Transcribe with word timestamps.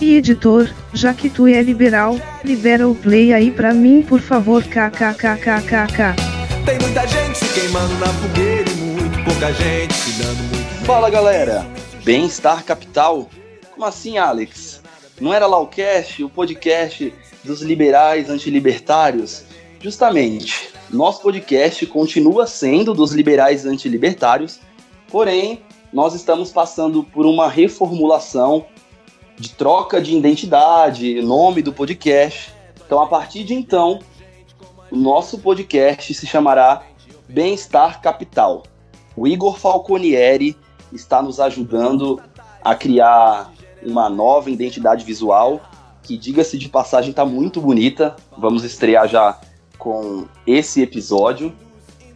E 0.00 0.14
editor, 0.14 0.72
já 0.94 1.12
que 1.12 1.28
tu 1.28 1.48
é 1.48 1.60
liberal, 1.60 2.14
libera 2.44 2.88
o 2.88 2.94
play 2.94 3.32
aí 3.32 3.50
pra 3.50 3.74
mim 3.74 4.00
por 4.00 4.20
favor 4.20 4.62
kkkkkk. 4.62 6.14
Tem 6.64 6.78
muita 6.78 7.04
gente 7.08 7.36
se 7.38 7.60
queimando 7.60 7.94
na 7.94 8.06
fogueira 8.06 8.70
e 8.70 8.74
muito 8.74 9.24
pouca 9.24 9.52
gente 9.52 9.92
se 9.94 10.22
dando 10.22 10.38
muito. 10.54 10.86
Fala 10.86 11.10
galera, 11.10 11.66
Bem-Estar 12.04 12.64
Capital? 12.64 13.28
Como 13.72 13.84
assim 13.84 14.18
Alex? 14.18 14.80
Não 15.20 15.34
era 15.34 15.48
lá 15.48 15.58
o 15.58 15.66
cast, 15.66 16.22
o 16.22 16.30
podcast 16.30 17.12
dos 17.42 17.62
liberais 17.62 18.30
antilibertários? 18.30 19.42
Justamente, 19.80 20.70
nosso 20.90 21.22
podcast 21.22 21.84
continua 21.86 22.46
sendo 22.46 22.94
dos 22.94 23.12
liberais 23.12 23.66
antilibertários, 23.66 24.60
porém, 25.10 25.60
nós 25.92 26.14
estamos 26.14 26.52
passando 26.52 27.02
por 27.02 27.26
uma 27.26 27.48
reformulação 27.48 28.66
de 29.38 29.50
troca 29.50 30.00
de 30.00 30.16
identidade, 30.16 31.22
nome 31.22 31.62
do 31.62 31.72
podcast. 31.72 32.52
Então, 32.84 33.00
a 33.00 33.06
partir 33.06 33.44
de 33.44 33.54
então, 33.54 34.00
o 34.90 34.96
nosso 34.96 35.38
podcast 35.38 36.12
se 36.12 36.26
chamará 36.26 36.82
Bem-Estar 37.28 38.00
Capital. 38.00 38.64
O 39.16 39.26
Igor 39.26 39.58
Falconieri 39.58 40.56
está 40.92 41.22
nos 41.22 41.38
ajudando 41.38 42.20
a 42.62 42.74
criar 42.74 43.52
uma 43.82 44.08
nova 44.08 44.50
identidade 44.50 45.04
visual 45.04 45.60
que, 46.02 46.16
diga-se 46.16 46.58
de 46.58 46.68
passagem, 46.68 47.10
está 47.10 47.24
muito 47.24 47.60
bonita. 47.60 48.16
Vamos 48.36 48.64
estrear 48.64 49.06
já 49.06 49.38
com 49.78 50.26
esse 50.46 50.82
episódio. 50.82 51.54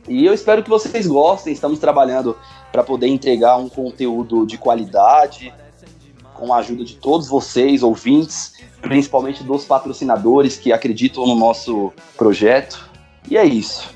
E 0.09 0.25
eu 0.25 0.35
espero 0.35 0.63
que 0.63 0.71
vocês 0.71 1.07
gostem. 1.07 1.53
Estamos 1.53 1.79
trabalhando 1.79 2.37
para 2.73 2.83
poder 2.83 3.07
entregar 3.07 3.59
um 3.59 3.69
conteúdo 3.69 4.47
de 4.47 4.57
qualidade, 4.57 5.53
com 6.35 6.53
a 6.53 6.59
ajuda 6.59 6.85
de 6.85 6.97
todos 6.97 7.29
vocês, 7.29 7.83
ouvintes, 7.83 8.55
principalmente 8.81 9.43
dos 9.43 9.65
patrocinadores 9.65 10.57
que 10.57 10.73
acreditam 10.73 11.27
no 11.27 11.35
nosso 11.35 11.93
projeto. 12.17 12.91
E 13.31 13.37
é 13.37 13.45
isso. 13.45 13.91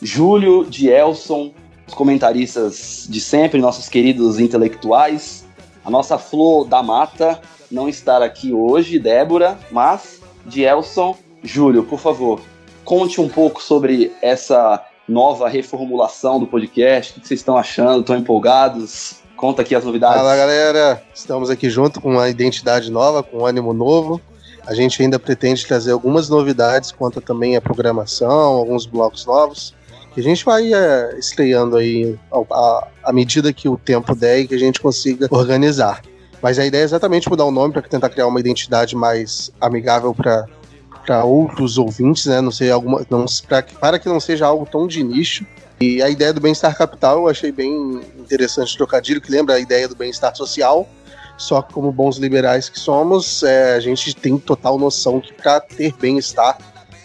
Júlio, 0.00 0.64
Dielson, 0.64 1.52
os 1.86 1.94
comentaristas 1.94 3.06
de 3.08 3.20
sempre, 3.20 3.60
nossos 3.60 3.88
queridos 3.88 4.38
intelectuais, 4.38 5.46
a 5.84 5.90
nossa 5.90 6.18
Flor 6.18 6.66
da 6.66 6.82
Mata 6.82 7.40
não 7.70 7.88
estar 7.88 8.22
aqui 8.22 8.52
hoje, 8.52 8.98
Débora, 8.98 9.58
mas 9.70 10.20
Dielson, 10.46 11.16
Júlio, 11.42 11.84
por 11.84 11.98
favor, 11.98 12.40
conte 12.84 13.20
um 13.20 13.28
pouco 13.28 13.62
sobre 13.62 14.12
essa 14.22 14.84
nova 15.08 15.48
reformulação 15.48 16.38
do 16.38 16.46
podcast, 16.46 17.12
o 17.12 17.20
que 17.20 17.28
vocês 17.28 17.40
estão 17.40 17.56
achando, 17.56 18.00
estão 18.00 18.16
empolgados? 18.16 19.17
Conta 19.38 19.62
aqui 19.62 19.72
as 19.72 19.84
novidades. 19.84 20.16
Fala 20.16 20.36
galera, 20.36 21.00
estamos 21.14 21.48
aqui 21.48 21.70
junto 21.70 22.00
com 22.00 22.10
uma 22.10 22.28
identidade 22.28 22.90
nova, 22.90 23.22
com 23.22 23.38
um 23.38 23.46
ânimo 23.46 23.72
novo. 23.72 24.20
A 24.66 24.74
gente 24.74 25.00
ainda 25.00 25.16
pretende 25.16 25.64
trazer 25.64 25.92
algumas 25.92 26.28
novidades 26.28 26.90
quanto 26.90 27.20
também 27.20 27.54
a 27.54 27.60
programação, 27.60 28.28
alguns 28.28 28.84
blocos 28.84 29.24
novos, 29.24 29.72
que 30.12 30.18
a 30.18 30.22
gente 30.24 30.44
vai 30.44 30.74
é, 30.74 31.16
estreando 31.16 31.76
aí 31.76 32.18
à 33.04 33.12
medida 33.12 33.52
que 33.52 33.68
o 33.68 33.78
tempo 33.78 34.12
der 34.12 34.40
e 34.40 34.48
que 34.48 34.56
a 34.56 34.58
gente 34.58 34.80
consiga 34.80 35.28
organizar. 35.30 36.02
Mas 36.42 36.58
a 36.58 36.66
ideia 36.66 36.82
é 36.82 36.84
exatamente 36.84 37.30
mudar 37.30 37.44
o 37.44 37.52
nome 37.52 37.72
para 37.72 37.82
tentar 37.82 38.08
criar 38.08 38.26
uma 38.26 38.40
identidade 38.40 38.96
mais 38.96 39.52
amigável 39.60 40.12
para 40.12 40.46
para 41.06 41.24
outros 41.24 41.78
ouvintes, 41.78 42.26
né? 42.26 42.38
Não 42.42 42.50
sei 42.50 42.70
alguma, 42.70 43.06
não, 43.08 43.24
pra, 43.46 43.62
para 43.62 43.98
que 43.98 44.06
não 44.06 44.20
seja 44.20 44.46
algo 44.46 44.68
tão 44.70 44.86
de 44.86 45.02
nicho 45.02 45.46
e 45.80 46.02
a 46.02 46.10
ideia 46.10 46.32
do 46.32 46.40
bem-estar 46.40 46.76
capital 46.76 47.18
eu 47.18 47.28
achei 47.28 47.52
bem 47.52 48.00
interessante 48.18 48.76
trocadilho, 48.76 49.20
que 49.20 49.30
lembra 49.30 49.54
a 49.54 49.60
ideia 49.60 49.86
do 49.86 49.94
bem-estar 49.94 50.34
social. 50.36 50.88
Só 51.36 51.62
que, 51.62 51.72
como 51.72 51.92
bons 51.92 52.16
liberais 52.16 52.68
que 52.68 52.80
somos, 52.80 53.44
é, 53.44 53.74
a 53.74 53.80
gente 53.80 54.12
tem 54.12 54.36
total 54.38 54.76
noção 54.76 55.20
que 55.20 55.32
para 55.32 55.60
ter 55.60 55.94
bem-estar, 55.94 56.58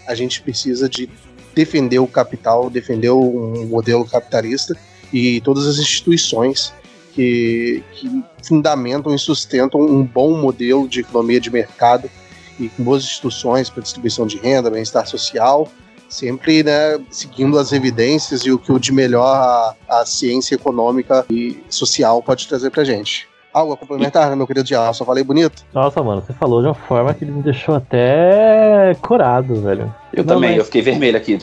a 0.08 0.14
gente 0.14 0.42
precisa 0.42 0.88
de 0.88 1.08
defender 1.54 2.00
o 2.00 2.06
capital, 2.08 2.68
defender 2.68 3.10
um 3.10 3.64
modelo 3.68 4.04
capitalista 4.04 4.76
e 5.12 5.40
todas 5.42 5.66
as 5.68 5.78
instituições 5.78 6.72
que, 7.12 7.80
que 7.92 8.24
fundamentam 8.42 9.14
e 9.14 9.18
sustentam 9.20 9.80
um 9.80 10.02
bom 10.02 10.36
modelo 10.36 10.88
de 10.88 11.00
economia 11.00 11.40
de 11.40 11.48
mercado 11.48 12.10
e 12.58 12.68
com 12.68 12.82
boas 12.82 13.04
instituições 13.04 13.70
para 13.70 13.84
distribuição 13.84 14.26
de 14.26 14.36
renda, 14.38 14.68
bem-estar 14.68 15.06
social 15.06 15.70
sempre 16.14 16.62
né, 16.62 17.00
seguindo 17.10 17.58
as 17.58 17.72
evidências 17.72 18.42
e 18.42 18.52
o 18.52 18.58
que 18.58 18.70
o 18.70 18.78
de 18.78 18.92
melhor 18.92 19.26
a, 19.26 19.74
a 19.88 20.06
ciência 20.06 20.54
econômica 20.54 21.26
e 21.28 21.62
social 21.68 22.22
pode 22.22 22.46
trazer 22.46 22.70
pra 22.70 22.84
gente. 22.84 23.28
Algo 23.52 23.72
a 23.72 23.76
complementar, 23.76 24.30
né, 24.30 24.36
meu 24.36 24.46
querido 24.46 24.64
Diabo? 24.64 24.94
Só 24.94 25.04
falei 25.04 25.24
bonito? 25.24 25.64
Nossa, 25.72 26.02
mano, 26.02 26.22
você 26.22 26.32
falou 26.32 26.60
de 26.60 26.68
uma 26.68 26.74
forma 26.74 27.12
que 27.14 27.24
me 27.24 27.42
deixou 27.42 27.74
até 27.74 28.96
corado, 29.00 29.60
velho. 29.60 29.92
Eu 30.12 30.24
Não, 30.24 30.34
também, 30.34 30.50
mas... 30.50 30.58
eu 30.58 30.64
fiquei 30.64 30.82
vermelho 30.82 31.16
aqui. 31.16 31.38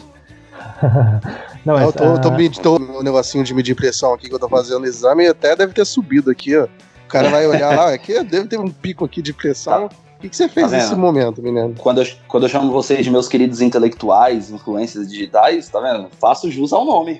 Não, 1.63 1.75
mas, 1.75 1.83
eu 1.83 1.93
tô, 1.93 2.19
tô, 2.19 2.77
tô, 2.77 2.99
um 2.99 3.03
negocinho 3.03 3.43
de 3.43 3.53
medir 3.53 3.75
pressão 3.75 4.13
aqui 4.13 4.27
que 4.27 4.33
eu 4.33 4.39
tô 4.39 4.49
fazendo 4.49 4.79
no 4.79 4.85
exame 4.85 5.25
e 5.25 5.27
até 5.27 5.55
deve 5.55 5.73
ter 5.73 5.85
subido 5.85 6.31
aqui, 6.31 6.57
ó. 6.57 6.63
O 6.63 7.07
cara 7.07 7.29
vai 7.29 7.45
olhar 7.45 7.75
lá, 7.75 7.93
aqui 7.93 8.23
deve 8.23 8.47
ter 8.47 8.59
um 8.59 8.69
pico 8.69 9.05
aqui 9.05 9.21
de 9.21 9.33
pressão. 9.33 9.89
Tá. 9.89 9.95
O 10.21 10.29
que, 10.29 10.29
que 10.29 10.37
você 10.37 10.47
fez 10.47 10.69
tá 10.69 10.77
nesse 10.77 10.93
momento, 10.93 11.41
menino? 11.41 11.73
Quando 11.79 11.99
eu, 11.99 12.07
quando 12.27 12.43
eu 12.43 12.49
chamo 12.49 12.71
vocês 12.71 13.03
de 13.03 13.09
meus 13.09 13.27
queridos 13.27 13.59
intelectuais, 13.59 14.51
influências 14.51 15.09
digitais, 15.09 15.67
tá 15.67 15.79
vendo? 15.79 16.09
Faço 16.19 16.51
jus 16.51 16.71
ao 16.71 16.85
nome. 16.85 17.19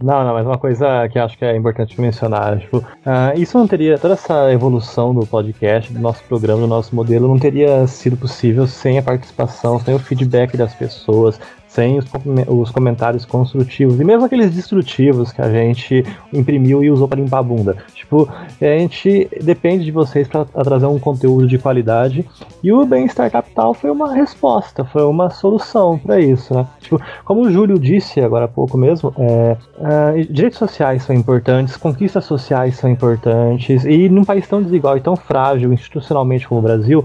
não, 0.00 0.24
não, 0.24 0.32
mas 0.32 0.46
uma 0.46 0.58
coisa 0.58 1.08
que 1.08 1.18
acho 1.18 1.36
que 1.36 1.44
é 1.44 1.56
importante 1.56 2.00
mencionar, 2.00 2.60
tipo, 2.60 2.78
uh, 2.78 3.36
isso 3.36 3.58
não 3.58 3.66
teria, 3.66 3.98
toda 3.98 4.14
essa 4.14 4.52
evolução 4.52 5.12
do 5.12 5.26
podcast, 5.26 5.92
do 5.92 5.98
nosso 5.98 6.22
programa, 6.22 6.60
do 6.60 6.68
nosso 6.68 6.94
modelo, 6.94 7.26
não 7.26 7.38
teria 7.38 7.84
sido 7.88 8.16
possível 8.16 8.68
sem 8.68 8.96
a 8.96 9.02
participação, 9.02 9.80
sem 9.80 9.92
o 9.92 9.98
feedback 9.98 10.56
das 10.56 10.72
pessoas, 10.72 11.40
sem 11.76 11.98
os, 11.98 12.06
os, 12.48 12.70
comentários 12.70 13.26
construtivos 13.26 14.00
e 14.00 14.04
mesmo 14.04 14.24
aqueles 14.24 14.50
destrutivos 14.50 15.30
que 15.30 15.42
a 15.42 15.50
gente 15.50 16.06
imprimiu 16.32 16.82
e 16.82 16.90
usou 16.90 17.06
para 17.06 17.20
limpar 17.20 17.40
a 17.40 17.42
bunda. 17.42 17.76
Tipo, 17.94 18.26
a 18.58 18.78
gente 18.78 19.28
depende 19.42 19.84
de 19.84 19.90
vocês 19.90 20.26
para 20.26 20.46
trazer 20.46 20.86
um 20.86 20.98
conteúdo 20.98 21.46
de 21.46 21.58
qualidade 21.58 22.26
e 22.62 22.72
o 22.72 22.86
Bem-Estar 22.86 23.30
Capital 23.30 23.74
foi 23.74 23.90
uma 23.90 24.14
resposta, 24.14 24.86
foi 24.86 25.04
uma 25.04 25.28
solução 25.28 25.98
para 25.98 26.18
isso, 26.18 26.54
né? 26.54 26.66
Tipo, 26.80 26.98
como 27.26 27.42
o 27.42 27.50
Júlio 27.50 27.78
disse 27.78 28.22
agora 28.22 28.46
há 28.46 28.48
pouco 28.48 28.78
mesmo, 28.78 29.12
é, 29.18 29.56
é, 29.80 30.22
direitos 30.30 30.58
sociais 30.58 31.02
são 31.02 31.14
importantes, 31.14 31.76
conquistas 31.76 32.24
sociais 32.24 32.76
são 32.76 32.88
importantes 32.88 33.84
e 33.84 34.08
num 34.08 34.24
país 34.24 34.48
tão 34.48 34.62
desigual 34.62 34.96
e 34.96 35.00
tão 35.00 35.14
frágil 35.14 35.72
institucionalmente 35.74 36.48
como 36.48 36.60
o 36.60 36.62
Brasil, 36.62 37.04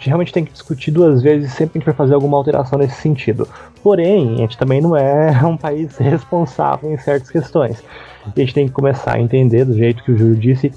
gente 0.00 0.06
realmente 0.06 0.32
tem 0.32 0.44
que 0.44 0.52
discutir 0.52 0.90
duas 0.90 1.22
vezes 1.22 1.52
sempre 1.52 1.72
que 1.72 1.78
a 1.78 1.80
gente 1.80 1.86
vai 1.86 1.94
fazer 1.94 2.14
alguma 2.14 2.38
alteração 2.38 2.78
nesse 2.78 3.00
sentido. 3.00 3.46
Porém, 3.82 4.34
a 4.34 4.36
gente 4.38 4.56
também 4.56 4.80
não 4.80 4.96
é 4.96 5.30
um 5.44 5.56
país 5.56 5.96
responsável 5.98 6.90
em 6.90 6.96
certas 6.96 7.30
questões. 7.30 7.82
A 8.24 8.40
gente 8.40 8.54
tem 8.54 8.66
que 8.66 8.72
começar 8.72 9.16
a 9.16 9.20
entender, 9.20 9.64
do 9.64 9.74
jeito 9.74 10.02
que 10.02 10.12
o 10.12 10.16
Júlio 10.16 10.36
disse, 10.36 10.72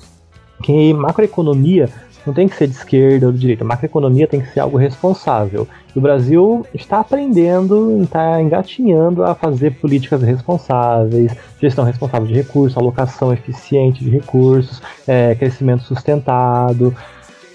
que 0.61 0.93
macroeconomia 0.93 1.89
não 2.25 2.33
tem 2.33 2.47
que 2.47 2.55
ser 2.55 2.67
de 2.67 2.73
esquerda 2.73 3.27
ou 3.27 3.33
de 3.33 3.39
direita. 3.39 3.65
Macroeconomia 3.65 4.27
tem 4.27 4.39
que 4.39 4.47
ser 4.49 4.61
algo 4.61 4.77
responsável. 4.77 5.67
E 5.93 5.99
o 5.99 6.01
Brasil 6.01 6.65
está 6.73 6.99
aprendendo, 6.99 8.01
está 8.01 8.41
engatinhando 8.41 9.23
a 9.23 9.35
fazer 9.35 9.71
políticas 9.75 10.21
responsáveis, 10.21 11.35
gestão 11.61 11.83
responsável 11.83 12.27
de 12.27 12.33
recursos, 12.33 12.77
alocação 12.77 13.33
eficiente 13.33 14.03
de 14.03 14.09
recursos, 14.09 14.81
é, 15.05 15.35
crescimento 15.35 15.83
sustentado. 15.83 16.95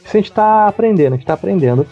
Isso 0.08 0.16
a 0.16 0.20
gente 0.20 0.30
está 0.30 0.66
aprendendo, 0.66 1.08
a 1.08 1.16
gente 1.16 1.20
está 1.20 1.34
aprendendo. 1.34 1.86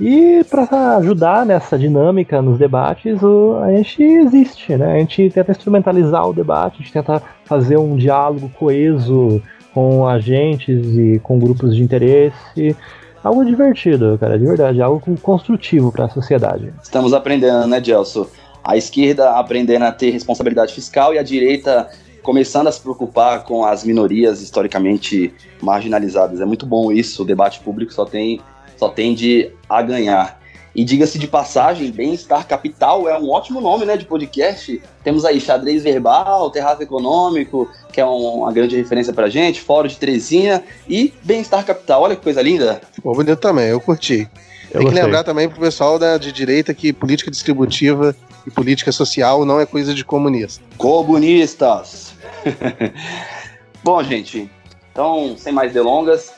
E 0.00 0.42
para 0.48 0.96
ajudar 0.96 1.44
nessa 1.44 1.78
dinâmica 1.78 2.40
nos 2.40 2.58
debates, 2.58 3.18
a 3.62 3.70
gente 3.72 4.02
existe, 4.02 4.76
né? 4.76 4.94
A 4.94 4.98
gente 5.00 5.28
tenta 5.28 5.50
instrumentalizar 5.50 6.26
o 6.26 6.32
debate, 6.32 6.76
a 6.76 6.78
gente 6.78 6.92
tenta 6.92 7.22
fazer 7.44 7.76
um 7.76 7.96
diálogo 7.96 8.48
coeso 8.58 9.42
com 9.74 10.06
agentes 10.06 10.82
e 10.96 11.20
com 11.22 11.38
grupos 11.38 11.76
de 11.76 11.82
interesse. 11.82 12.74
Algo 13.22 13.44
divertido, 13.44 14.16
cara, 14.18 14.38
de 14.38 14.46
verdade, 14.46 14.80
algo 14.80 15.02
construtivo 15.20 15.92
para 15.92 16.06
a 16.06 16.08
sociedade. 16.08 16.72
Estamos 16.82 17.12
aprendendo, 17.12 17.66
né, 17.66 17.82
Gelson? 17.84 18.26
A 18.64 18.76
esquerda 18.76 19.32
aprendendo 19.32 19.84
a 19.84 19.92
ter 19.92 20.10
responsabilidade 20.10 20.72
fiscal 20.72 21.12
e 21.12 21.18
a 21.18 21.22
direita 21.22 21.88
começando 22.28 22.66
a 22.66 22.72
se 22.72 22.78
preocupar 22.78 23.42
com 23.42 23.64
as 23.64 23.82
minorias 23.82 24.42
historicamente 24.42 25.32
marginalizadas. 25.62 26.42
É 26.42 26.44
muito 26.44 26.66
bom 26.66 26.92
isso, 26.92 27.22
o 27.22 27.24
debate 27.24 27.58
público 27.60 27.90
só 27.90 28.04
tem 28.04 28.38
só 28.76 28.90
tende 28.90 29.50
a 29.66 29.80
ganhar. 29.80 30.38
E 30.76 30.84
diga-se 30.84 31.18
de 31.18 31.26
passagem, 31.26 31.90
Bem-Estar 31.90 32.46
Capital 32.46 33.08
é 33.08 33.18
um 33.18 33.30
ótimo 33.30 33.62
nome 33.62 33.86
né, 33.86 33.96
de 33.96 34.04
podcast. 34.04 34.78
Temos 35.02 35.24
aí 35.24 35.40
Xadrez 35.40 35.82
Verbal, 35.82 36.50
Terraço 36.50 36.82
Econômico, 36.82 37.66
que 37.90 37.98
é 37.98 38.04
um, 38.04 38.40
uma 38.40 38.52
grande 38.52 38.76
referência 38.76 39.14
pra 39.14 39.30
gente, 39.30 39.62
Fórum 39.62 39.88
de 39.88 39.96
Terezinha 39.96 40.62
e 40.86 41.14
Bem-Estar 41.22 41.64
Capital. 41.64 42.02
Olha 42.02 42.14
que 42.14 42.22
coisa 42.22 42.42
linda. 42.42 42.82
Ficou 42.92 43.14
bonito 43.14 43.38
também, 43.38 43.68
eu 43.68 43.80
curti. 43.80 44.28
Eu 44.70 44.80
Tem 44.80 44.82
gostei. 44.82 45.00
que 45.00 45.06
lembrar 45.06 45.24
também 45.24 45.48
pro 45.48 45.58
pessoal 45.58 45.98
da, 45.98 46.18
de 46.18 46.30
direita 46.30 46.74
que 46.74 46.92
política 46.92 47.30
distributiva 47.30 48.14
e 48.46 48.50
política 48.50 48.92
social 48.92 49.46
não 49.46 49.58
é 49.58 49.64
coisa 49.64 49.94
de 49.94 50.04
comunista. 50.04 50.62
Comunistas! 50.76 52.17
Bom, 53.82 54.02
gente, 54.02 54.50
então, 54.92 55.36
sem 55.36 55.52
mais 55.52 55.72
delongas, 55.72 56.32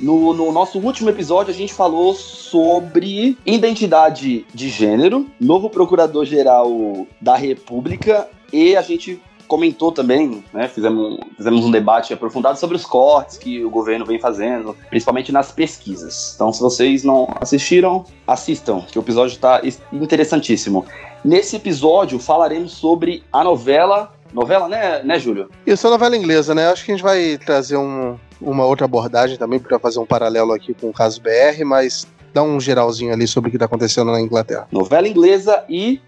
no, 0.00 0.32
no, 0.32 0.50
nosso 0.50 0.78
último 0.78 1.10
episódio, 1.10 1.52
a 1.52 1.56
gente 1.56 1.74
falou 1.74 2.14
sobre 2.14 3.36
identidade 3.44 4.46
de 4.52 4.68
gênero, 4.68 5.26
novo 5.38 5.68
procurador-geral 5.68 7.06
da 7.20 7.36
República, 7.36 8.28
e 8.52 8.74
a 8.76 8.82
gente 8.82 9.20
comentou 9.50 9.90
também, 9.90 10.44
né, 10.54 10.68
fizemos, 10.68 11.18
fizemos 11.36 11.64
um 11.64 11.72
debate 11.72 12.14
aprofundado 12.14 12.56
sobre 12.56 12.76
os 12.76 12.86
cortes 12.86 13.36
que 13.36 13.64
o 13.64 13.68
governo 13.68 14.06
vem 14.06 14.18
fazendo, 14.18 14.76
principalmente 14.88 15.32
nas 15.32 15.50
pesquisas. 15.50 16.32
Então, 16.36 16.52
se 16.52 16.60
vocês 16.60 17.02
não 17.02 17.28
assistiram, 17.40 18.04
assistam, 18.24 18.82
que 18.82 18.96
o 18.96 19.02
episódio 19.02 19.34
está 19.34 19.60
interessantíssimo. 19.92 20.86
Nesse 21.24 21.56
episódio, 21.56 22.18
falaremos 22.20 22.72
sobre 22.72 23.24
a 23.32 23.42
novela. 23.42 24.12
Novela, 24.32 24.68
né, 24.68 25.02
né, 25.02 25.18
Júlio? 25.18 25.50
Isso, 25.66 25.86
a 25.86 25.90
novela 25.90 26.16
inglesa, 26.16 26.54
né? 26.54 26.68
Acho 26.68 26.84
que 26.84 26.92
a 26.92 26.94
gente 26.94 27.02
vai 27.02 27.38
trazer 27.38 27.76
um, 27.76 28.18
uma 28.40 28.64
outra 28.64 28.84
abordagem 28.84 29.36
também 29.36 29.58
para 29.58 29.78
fazer 29.78 29.98
um 29.98 30.06
paralelo 30.06 30.52
aqui 30.52 30.72
com 30.74 30.88
o 30.88 30.92
caso 30.92 31.20
BR, 31.20 31.64
mas 31.64 32.06
dá 32.32 32.42
um 32.42 32.60
geralzinho 32.60 33.12
ali 33.12 33.26
sobre 33.26 33.48
o 33.48 33.50
que 33.50 33.56
está 33.56 33.66
acontecendo 33.66 34.12
na 34.12 34.20
Inglaterra. 34.20 34.68
Novela 34.70 35.08
inglesa 35.08 35.64
e 35.68 36.00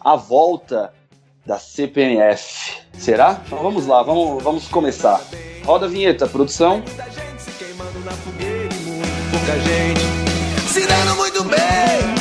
a 0.00 0.16
volta 0.16 0.92
da 1.44 1.58
CPMF. 1.58 2.78
Será? 2.98 3.40
Então 3.46 3.58
vamos 3.62 3.86
lá, 3.86 4.02
vamos, 4.02 4.42
vamos 4.42 4.68
começar. 4.68 5.20
Roda 5.64 5.86
a 5.86 5.88
vinheta, 5.88 6.26
produção. 6.26 6.82
Se 10.68 10.86
dando 10.86 11.16
muito 11.16 11.44
bem. 11.44 12.15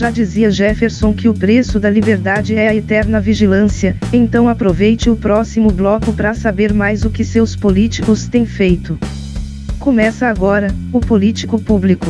Já 0.00 0.08
dizia 0.08 0.50
Jefferson 0.50 1.12
que 1.12 1.28
o 1.28 1.34
preço 1.34 1.78
da 1.78 1.90
liberdade 1.90 2.56
é 2.56 2.68
a 2.68 2.74
eterna 2.74 3.20
vigilância, 3.20 3.94
então 4.10 4.48
aproveite 4.48 5.10
o 5.10 5.14
próximo 5.14 5.70
bloco 5.70 6.10
para 6.14 6.32
saber 6.32 6.72
mais 6.72 7.04
o 7.04 7.10
que 7.10 7.22
seus 7.22 7.54
políticos 7.54 8.26
têm 8.26 8.46
feito. 8.46 8.98
Começa 9.78 10.26
agora, 10.26 10.68
o 10.90 11.00
Político 11.00 11.60
Público. 11.60 12.06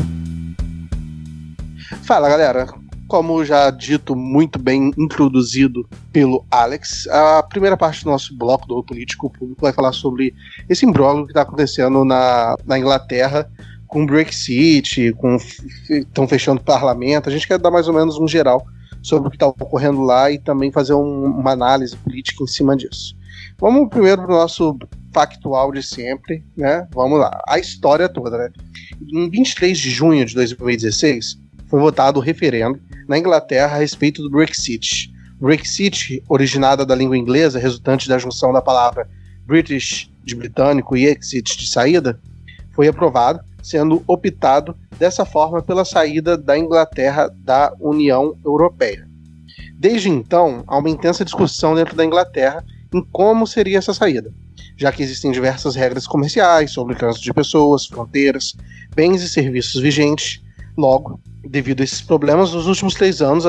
Fala 2.05 2.29
galera, 2.29 2.69
como 3.09 3.45
já 3.45 3.69
dito, 3.71 4.15
muito 4.15 4.57
bem 4.57 4.93
introduzido 4.97 5.85
pelo 6.13 6.47
Alex, 6.49 7.09
a 7.09 7.43
primeira 7.43 7.77
parte 7.77 8.05
do 8.05 8.11
nosso 8.13 8.39
bloco 8.39 8.69
do 8.69 8.85
Político 8.85 9.29
Público 9.29 9.63
vai 9.63 9.73
falar 9.73 9.91
sobre 9.91 10.33
esse 10.69 10.87
imbróglio 10.87 11.25
que 11.25 11.33
está 11.33 11.43
acontecendo 11.43 12.05
na, 12.05 12.55
na 12.65 12.79
Inglaterra 12.79 13.51
com 13.91 14.07
Brexit, 14.07 15.13
com 15.15 15.37
estão 15.91 16.27
fechando 16.27 16.63
parlamento. 16.63 17.29
A 17.29 17.33
gente 17.33 17.47
quer 17.47 17.59
dar 17.59 17.71
mais 17.71 17.89
ou 17.89 17.95
menos 17.95 18.19
um 18.19 18.27
geral 18.27 18.65
sobre 19.03 19.27
o 19.27 19.31
que 19.31 19.37
está 19.37 19.49
ocorrendo 19.49 20.01
lá 20.01 20.31
e 20.31 20.39
também 20.39 20.71
fazer 20.71 20.95
um, 20.95 21.25
uma 21.25 21.51
análise 21.51 21.97
política 21.97 22.45
em 22.45 22.47
cima 22.47 22.77
disso. 22.77 23.17
Vamos 23.59 23.89
primeiro 23.89 24.23
para 24.23 24.33
o 24.33 24.39
nosso 24.39 24.79
factual 25.13 25.73
de 25.73 25.83
sempre, 25.83 26.45
né? 26.57 26.87
Vamos 26.95 27.19
lá. 27.19 27.43
A 27.49 27.59
história 27.59 28.09
toda, 28.09 28.39
né? 28.39 28.51
Em 29.13 29.29
23 29.29 29.77
de 29.77 29.91
junho 29.91 30.25
de 30.25 30.35
2016, 30.35 31.39
foi 31.67 31.81
votado 31.81 32.21
o 32.21 32.23
referendo 32.23 32.81
na 33.09 33.19
Inglaterra 33.19 33.75
a 33.75 33.81
respeito 33.81 34.23
do 34.23 34.31
Brexit. 34.31 35.13
Brexit, 35.41 36.23
originada 36.29 36.87
da 36.87 36.95
língua 36.95 37.19
inglesa, 37.19 37.59
resultante 37.59 38.09
da 38.09 38.19
junção 38.19 38.53
da 38.53 38.63
palavra 38.63 39.09
British 39.47 40.11
de 40.23 40.37
britânico 40.37 40.97
e 40.97 41.07
exit 41.07 41.59
de 41.59 41.67
saída, 41.67 42.21
foi 42.73 42.87
aprovado 42.87 43.41
sendo 43.63 44.03
optado 44.07 44.77
dessa 44.99 45.25
forma 45.25 45.63
pela 45.63 45.85
saída 45.85 46.37
da 46.37 46.59
Inglaterra 46.59 47.31
da 47.39 47.73
União 47.81 48.37
Europeia. 48.45 49.09
Desde 49.79 50.11
então, 50.11 50.63
há 50.67 50.77
uma 50.77 50.91
intensa 50.91 51.25
discussão 51.25 51.75
dentro 51.75 51.97
da 51.97 52.05
Inglaterra 52.05 52.65
em 52.93 53.03
como 53.13 53.47
seria 53.47 53.79
essa 53.79 53.95
saída, 53.95 54.33
já 54.77 54.93
que 54.93 55.03
existem 55.03 55.31
diversas 55.31 55.75
regras 55.75 56.07
comerciais 56.07 56.73
sobre 56.73 56.95
o 56.95 56.99
trânsito 56.99 57.25
de 57.25 57.33
pessoas, 57.33 57.87
fronteiras, 57.87 58.55
bens 58.95 59.23
e 59.23 59.29
serviços 59.29 59.81
vigentes. 59.81 60.43
Logo, 60.77 61.21
devido 61.49 61.81
a 61.81 61.85
esses 61.85 62.03
problemas, 62.03 62.53
nos 62.53 62.67
últimos 62.67 62.95
três 62.95 63.23
anos, 63.23 63.47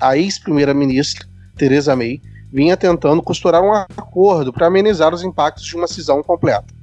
a 0.00 0.16
ex-primeira-ministra, 0.16 1.26
Theresa 1.56 1.94
May, 1.94 2.20
vinha 2.50 2.76
tentando 2.76 3.22
costurar 3.22 3.62
um 3.62 3.72
acordo 3.72 4.52
para 4.52 4.66
amenizar 4.66 5.12
os 5.12 5.22
impactos 5.22 5.64
de 5.64 5.76
uma 5.76 5.86
cisão 5.86 6.22
completa 6.22 6.77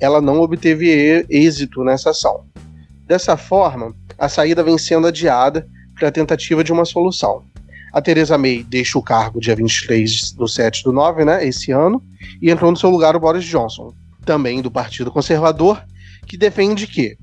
ela 0.00 0.20
não 0.20 0.40
obteve 0.40 1.24
êxito 1.28 1.84
nessa 1.84 2.10
ação. 2.10 2.44
Dessa 3.06 3.36
forma, 3.36 3.94
a 4.18 4.28
saída 4.28 4.62
vem 4.62 4.78
sendo 4.78 5.06
adiada 5.06 5.66
para 5.98 6.08
a 6.08 6.12
tentativa 6.12 6.64
de 6.64 6.72
uma 6.72 6.84
solução. 6.84 7.42
A 7.92 8.02
Theresa 8.02 8.36
May 8.36 8.64
deixa 8.64 8.98
o 8.98 9.02
cargo 9.02 9.40
dia 9.40 9.54
23 9.54 10.32
do 10.32 10.48
7 10.48 10.82
do 10.82 10.92
9, 10.92 11.24
né, 11.24 11.46
esse 11.46 11.70
ano, 11.70 12.02
e 12.42 12.50
entrou 12.50 12.70
no 12.70 12.76
seu 12.76 12.90
lugar 12.90 13.14
o 13.14 13.20
Boris 13.20 13.44
Johnson, 13.44 13.94
também 14.24 14.60
do 14.60 14.70
Partido 14.70 15.12
Conservador, 15.12 15.80
que 16.26 16.36
defende 16.36 16.86
que, 16.86 17.16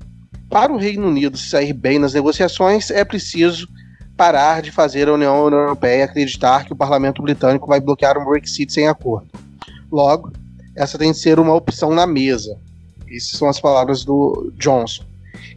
para 0.48 0.72
o 0.72 0.78
Reino 0.78 1.08
Unido 1.08 1.36
sair 1.36 1.72
bem 1.72 1.98
nas 1.98 2.14
negociações, 2.14 2.90
é 2.90 3.04
preciso 3.04 3.68
parar 4.16 4.62
de 4.62 4.70
fazer 4.70 5.08
a 5.08 5.14
União 5.14 5.46
Europeia 5.50 6.04
acreditar 6.04 6.64
que 6.64 6.72
o 6.72 6.76
parlamento 6.76 7.22
britânico 7.22 7.66
vai 7.66 7.80
bloquear 7.80 8.16
um 8.16 8.24
Brexit 8.24 8.72
sem 8.72 8.88
acordo. 8.88 9.28
Logo, 9.90 10.32
essa 10.76 10.98
tem 10.98 11.12
de 11.12 11.18
ser 11.18 11.38
uma 11.38 11.54
opção 11.54 11.90
na 11.94 12.06
mesa. 12.06 12.58
Essas 13.10 13.38
são 13.38 13.48
as 13.48 13.60
palavras 13.60 14.04
do 14.04 14.52
Johnson. 14.56 15.04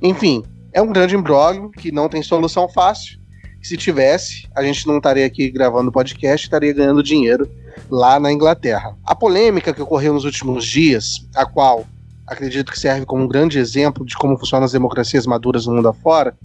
Enfim, 0.01 0.43
é 0.73 0.81
um 0.81 0.91
grande 0.91 1.15
imbróglio 1.15 1.69
que 1.71 1.91
não 1.91 2.09
tem 2.09 2.21
solução 2.21 2.67
fácil. 2.67 3.19
Se 3.61 3.77
tivesse, 3.77 4.47
a 4.55 4.61
gente 4.61 4.85
não 4.85 4.97
estaria 4.97 5.25
aqui 5.25 5.49
gravando 5.49 5.91
podcast, 5.91 6.45
estaria 6.45 6.73
ganhando 6.73 7.01
dinheiro 7.01 7.49
lá 7.89 8.19
na 8.19 8.31
Inglaterra. 8.31 8.95
A 9.03 9.15
polêmica 9.15 9.73
que 9.73 9.81
ocorreu 9.81 10.13
nos 10.13 10.25
últimos 10.25 10.65
dias, 10.65 11.25
a 11.35 11.45
qual 11.45 11.85
acredito 12.27 12.71
que 12.71 12.79
serve 12.79 13.05
como 13.05 13.23
um 13.23 13.27
grande 13.27 13.57
exemplo 13.57 14.05
de 14.05 14.15
como 14.15 14.37
funcionam 14.37 14.65
as 14.65 14.71
democracias 14.71 15.25
maduras 15.25 15.65
no 15.65 15.75
mundo 15.75 15.87
afora, 15.87 16.37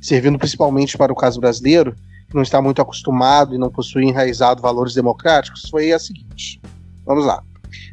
servindo 0.00 0.38
principalmente 0.38 0.98
para 0.98 1.12
o 1.12 1.16
caso 1.16 1.40
brasileiro, 1.40 1.94
que 2.28 2.34
não 2.34 2.42
está 2.42 2.60
muito 2.60 2.82
acostumado 2.82 3.54
e 3.54 3.58
não 3.58 3.70
possui 3.70 4.04
enraizado 4.04 4.60
valores 4.60 4.94
democráticos, 4.94 5.68
foi 5.70 5.92
a 5.92 5.98
seguinte. 5.98 6.60
Vamos 7.04 7.24
lá. 7.24 7.42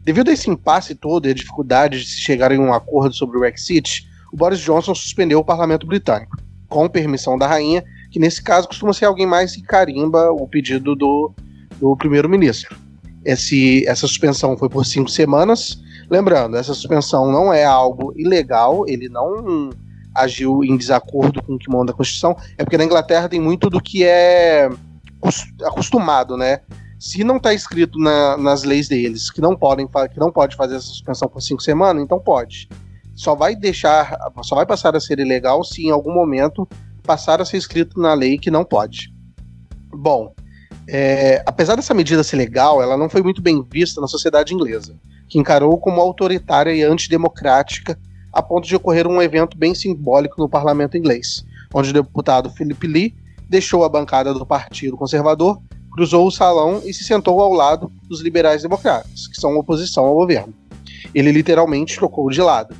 Devido 0.09 0.29
a 0.29 0.33
esse 0.33 0.49
impasse 0.49 0.95
todo 0.95 1.27
e 1.27 1.29
a 1.29 1.35
dificuldade 1.35 1.99
de 1.99 2.09
se 2.09 2.19
chegar 2.19 2.51
em 2.51 2.57
um 2.57 2.73
acordo 2.73 3.13
sobre 3.13 3.37
o 3.37 3.41
Brexit, 3.41 4.09
o 4.33 4.35
Boris 4.35 4.59
Johnson 4.59 4.95
suspendeu 4.95 5.37
o 5.37 5.45
parlamento 5.45 5.85
britânico, 5.85 6.35
com 6.67 6.89
permissão 6.89 7.37
da 7.37 7.45
rainha, 7.45 7.83
que 8.09 8.17
nesse 8.17 8.41
caso 8.41 8.67
costuma 8.67 8.91
ser 8.91 9.05
alguém 9.05 9.27
mais 9.27 9.55
que 9.55 9.61
carimba 9.61 10.31
o 10.31 10.47
pedido 10.47 10.95
do, 10.95 11.31
do 11.79 11.95
primeiro-ministro. 11.95 12.75
Essa 13.23 14.07
suspensão 14.07 14.57
foi 14.57 14.67
por 14.67 14.83
cinco 14.83 15.11
semanas. 15.11 15.79
Lembrando, 16.09 16.57
essa 16.57 16.73
suspensão 16.73 17.31
não 17.31 17.53
é 17.53 17.63
algo 17.63 18.11
ilegal, 18.17 18.85
ele 18.87 19.09
não 19.09 19.69
agiu 20.15 20.63
em 20.63 20.75
desacordo 20.75 21.39
com 21.43 21.53
o 21.53 21.59
que 21.59 21.69
manda 21.69 21.91
a 21.91 21.95
Constituição, 21.95 22.35
é 22.57 22.63
porque 22.63 22.79
na 22.79 22.85
Inglaterra 22.85 23.29
tem 23.29 23.39
muito 23.39 23.69
do 23.69 23.79
que 23.79 24.03
é 24.03 24.71
acostumado, 25.63 26.35
né? 26.35 26.61
Se 26.99 27.23
não 27.23 27.37
está 27.37 27.53
escrito 27.53 27.97
na, 27.97 28.35
nas 28.35 28.63
leis 28.63 28.89
deles 28.89 29.31
que 29.31 29.39
não 29.39 29.55
podem 29.55 29.87
que 29.87 30.19
não 30.19 30.29
pode 30.29 30.57
fazer 30.57 30.75
essa 30.75 30.87
suspensão 30.87 31.29
por 31.29 31.41
cinco 31.41 31.63
semanas, 31.63 32.03
então 32.03 32.19
pode. 32.19 32.67
Só 33.15 33.35
vai 33.35 33.55
deixar, 33.55 34.17
só 34.43 34.53
vai 34.53 34.65
passar 34.65 34.97
a 34.97 34.99
ser 34.99 35.17
ilegal 35.17 35.63
se 35.63 35.85
em 35.85 35.91
algum 35.91 36.13
momento 36.13 36.67
passar 37.01 37.41
a 37.41 37.45
ser 37.45 37.55
escrito 37.55 37.99
na 38.01 38.13
lei 38.13 38.37
que 38.37 38.51
não 38.51 38.65
pode. 38.65 39.13
Bom, 39.93 40.33
é, 40.89 41.41
apesar 41.45 41.75
dessa 41.75 41.93
medida 41.93 42.21
ser 42.21 42.35
legal, 42.35 42.81
ela 42.81 42.97
não 42.97 43.09
foi 43.09 43.23
muito 43.23 43.41
bem 43.41 43.65
vista 43.71 44.01
na 44.01 44.07
sociedade 44.07 44.53
inglesa, 44.53 44.93
que 45.29 45.39
encarou 45.39 45.77
como 45.77 46.01
autoritária 46.01 46.73
e 46.73 46.83
antidemocrática, 46.83 47.97
a 48.33 48.41
ponto 48.41 48.67
de 48.67 48.75
ocorrer 48.75 49.07
um 49.07 49.21
evento 49.21 49.57
bem 49.57 49.73
simbólico 49.73 50.35
no 50.37 50.49
parlamento 50.49 50.97
inglês, 50.97 51.45
onde 51.73 51.91
o 51.91 51.93
deputado 51.93 52.49
Philip 52.49 52.85
Lee 52.85 53.15
deixou 53.47 53.85
a 53.85 53.89
bancada 53.89 54.33
do 54.33 54.45
Partido 54.45 54.97
Conservador 54.97 55.61
cruzou 55.99 56.25
o 56.25 56.31
salão 56.31 56.81
e 56.85 56.93
se 56.93 57.03
sentou 57.03 57.41
ao 57.41 57.51
lado 57.51 57.91
dos 58.07 58.21
liberais 58.21 58.61
democratas, 58.61 59.27
que 59.27 59.35
são 59.35 59.57
oposição 59.57 60.05
ao 60.05 60.15
governo. 60.15 60.53
Ele 61.13 61.29
literalmente 61.29 61.97
trocou 61.97 62.29
de 62.29 62.41
lado. 62.41 62.73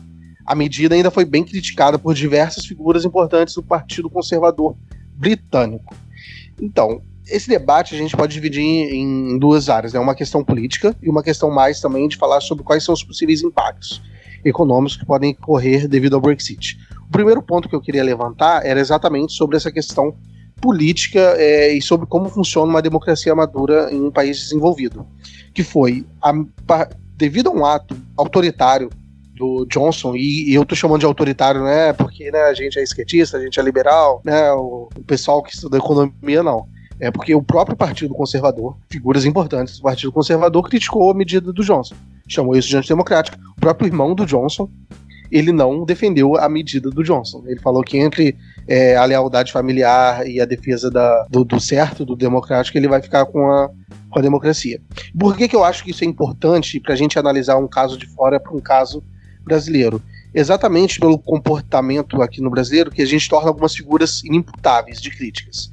A 0.46 0.56
medida 0.56 0.96
ainda 0.96 1.12
foi 1.12 1.26
bem 1.26 1.44
criticada 1.44 2.00
por 2.00 2.14
diversas 2.14 2.66
figuras 2.66 3.04
importantes 3.04 3.56
do 3.56 3.62
Partido 3.62 4.10
Conservador 4.10 4.74
britânico. 5.14 5.94
Então, 6.62 7.02
esse 7.28 7.50
debate 7.50 7.94
a 7.94 7.98
gente 7.98 8.16
pode 8.16 8.32
dividir 8.32 8.64
em, 8.64 9.38
duas 9.38 9.68
áreas, 9.68 9.92
né? 9.92 10.00
Uma 10.00 10.16
questão 10.16 10.42
política 10.42 10.96
e 11.04 11.10
uma 11.10 11.22
questão 11.22 11.52
mais 11.52 11.82
também 11.82 12.08
de 12.08 12.16
falar 12.16 12.40
sobre 12.40 12.64
quais 12.64 12.86
são 12.86 12.94
os 12.94 13.04
possíveis 13.04 13.44
impactos 13.44 14.02
econômicos 14.46 14.96
que 14.96 15.06
podem 15.06 15.32
ocorrer 15.32 15.90
devido 15.90 16.14
ao 16.14 16.22
Brexit. 16.22 16.80
O 17.06 17.12
primeiro 17.12 17.44
ponto 17.44 17.68
que 17.68 17.76
eu 17.76 17.82
queria 17.82 18.02
levantar 18.02 18.66
era 18.66 18.80
exatamente 18.80 19.34
sobre 19.34 19.58
essa 19.58 19.70
questão 19.70 20.16
política 20.60 21.20
é, 21.38 21.74
e 21.74 21.82
sobre 21.82 22.06
como 22.06 22.30
funciona 22.30 22.70
uma 22.70 22.82
democracia 22.82 23.34
madura 23.34 23.90
em 23.92 24.02
um 24.02 24.12
país 24.12 24.40
desenvolvido, 24.40 25.06
que 25.54 25.64
foi 25.64 26.06
a, 26.22 26.34
devido 27.16 27.50
a 27.50 27.54
um 27.54 27.66
ato 27.66 27.98
autoritário 28.18 28.90
do 29.40 29.66
Johnson, 29.66 30.16
e, 30.16 30.50
e 30.50 30.54
eu 30.54 30.66
tô 30.66 30.76
chamando 30.76 31.00
de 31.00 31.06
autoritário, 31.06 31.64
né? 31.64 31.94
Porque 31.94 32.30
né, 32.30 32.42
a 32.42 32.54
gente 32.54 32.78
é 32.78 32.84
esquerdista, 32.84 33.38
a 33.38 33.42
gente 33.42 33.58
é 33.58 33.64
liberal, 33.64 34.22
né? 34.24 34.52
O, 34.52 34.90
o 34.94 35.04
pessoal 35.06 35.42
que 35.42 35.54
estuda 35.54 35.78
economia, 35.78 36.44
não. 36.44 36.68
É 37.00 37.10
porque 37.10 37.34
o 37.34 37.42
próprio 37.42 37.78
Partido 37.78 38.14
Conservador, 38.14 38.76
figuras 38.90 39.24
importantes 39.24 39.78
do 39.78 39.84
Partido 39.84 40.12
Conservador, 40.12 40.68
criticou 40.68 41.10
a 41.10 41.14
medida 41.14 41.54
do 41.54 41.64
Johnson. 41.64 41.96
Chamou 42.28 42.58
isso 42.58 42.68
de 42.68 42.76
antidemocrática. 42.76 43.40
O 43.58 43.62
próprio 43.62 43.88
irmão 43.88 44.14
do 44.14 44.26
Johnson, 44.26 44.70
ele 45.32 45.54
não 45.54 45.86
defendeu 45.86 46.36
a 46.36 46.50
medida 46.50 46.90
do 46.90 47.02
Johnson. 47.02 47.44
Ele 47.48 47.60
falou 47.62 47.82
que 47.82 47.98
entre 47.98 48.36
é, 48.68 48.96
a 48.96 49.06
lealdade 49.06 49.52
familiar 49.52 50.28
e 50.28 50.40
a 50.40 50.46
defesa 50.46 50.90
da, 50.90 51.26
do, 51.30 51.44
do, 51.44 51.60
certo, 51.60 52.06
do 52.06 52.16
democrático, 52.16 52.78
ele 52.78 52.88
vai 52.88 53.02
ficar 53.02 53.26
com 53.26 53.50
a, 53.50 53.70
com 54.10 54.20
a 54.20 54.22
democracia. 54.22 54.82
Por 55.18 55.36
que, 55.36 55.48
que 55.48 55.56
eu 55.56 55.64
acho 55.64 55.84
que 55.84 55.92
isso 55.92 56.04
é 56.04 56.08
importante 56.08 56.80
para 56.80 56.94
a 56.94 56.98
gente 56.98 57.18
analisar 57.18 57.58
um 57.58 57.68
caso 57.68 57.98
de 57.98 58.08
fora 58.08 58.40
para 58.40 58.54
um 58.54 58.60
caso 58.60 59.04
brasileiro? 59.44 60.02
Exatamente 60.34 61.00
pelo 61.00 61.18
comportamento 61.18 62.22
aqui 62.22 62.42
no 62.42 62.50
brasileiro 62.50 62.92
que 62.92 63.02
a 63.02 63.06
gente 63.06 63.28
torna 63.28 63.50
algumas 63.50 63.74
figuras 63.74 64.24
inimputáveis 64.24 65.02
de 65.02 65.10
críticas. 65.10 65.72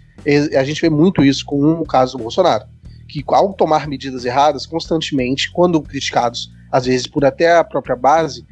A 0.58 0.64
gente 0.64 0.80
vê 0.80 0.88
muito 0.88 1.22
isso 1.22 1.44
com 1.44 1.72
o 1.72 1.86
caso 1.86 2.16
do 2.16 2.22
Bolsonaro, 2.22 2.64
que 3.06 3.22
ao 3.28 3.52
tomar 3.52 3.86
medidas 3.86 4.24
erradas 4.24 4.66
constantemente, 4.66 5.52
quando 5.52 5.80
criticados, 5.80 6.50
às 6.72 6.86
vezes 6.86 7.06
por 7.06 7.24
até 7.24 7.56
a 7.56 7.62
própria 7.62 7.94
base, 7.94 8.44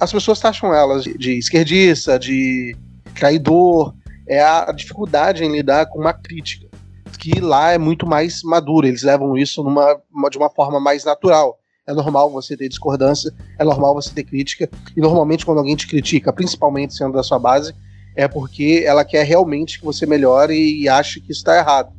as 0.00 0.12
pessoas 0.12 0.40
taxam 0.40 0.74
elas 0.74 1.04
de 1.04 1.38
esquerdista, 1.38 2.18
de 2.18 2.76
traidor. 3.14 3.94
É 4.26 4.42
a 4.42 4.72
dificuldade 4.72 5.44
em 5.44 5.52
lidar 5.52 5.86
com 5.86 6.00
uma 6.00 6.12
crítica, 6.12 6.66
que 7.18 7.40
lá 7.40 7.72
é 7.72 7.78
muito 7.78 8.06
mais 8.06 8.42
madura, 8.42 8.88
eles 8.88 9.02
levam 9.02 9.36
isso 9.36 9.62
numa, 9.62 10.00
de 10.30 10.38
uma 10.38 10.48
forma 10.48 10.80
mais 10.80 11.04
natural. 11.04 11.58
É 11.86 11.92
normal 11.92 12.30
você 12.30 12.56
ter 12.56 12.68
discordância, 12.68 13.32
é 13.58 13.64
normal 13.64 13.94
você 13.94 14.10
ter 14.14 14.24
crítica, 14.24 14.68
e 14.96 15.00
normalmente 15.00 15.44
quando 15.44 15.58
alguém 15.58 15.76
te 15.76 15.86
critica, 15.86 16.32
principalmente 16.32 16.94
sendo 16.94 17.12
da 17.12 17.22
sua 17.22 17.38
base, 17.38 17.74
é 18.16 18.26
porque 18.26 18.82
ela 18.86 19.04
quer 19.04 19.24
realmente 19.24 19.78
que 19.78 19.84
você 19.84 20.06
melhore 20.06 20.54
e 20.54 20.88
ache 20.88 21.20
que 21.20 21.32
está 21.32 21.58
errado. 21.58 21.92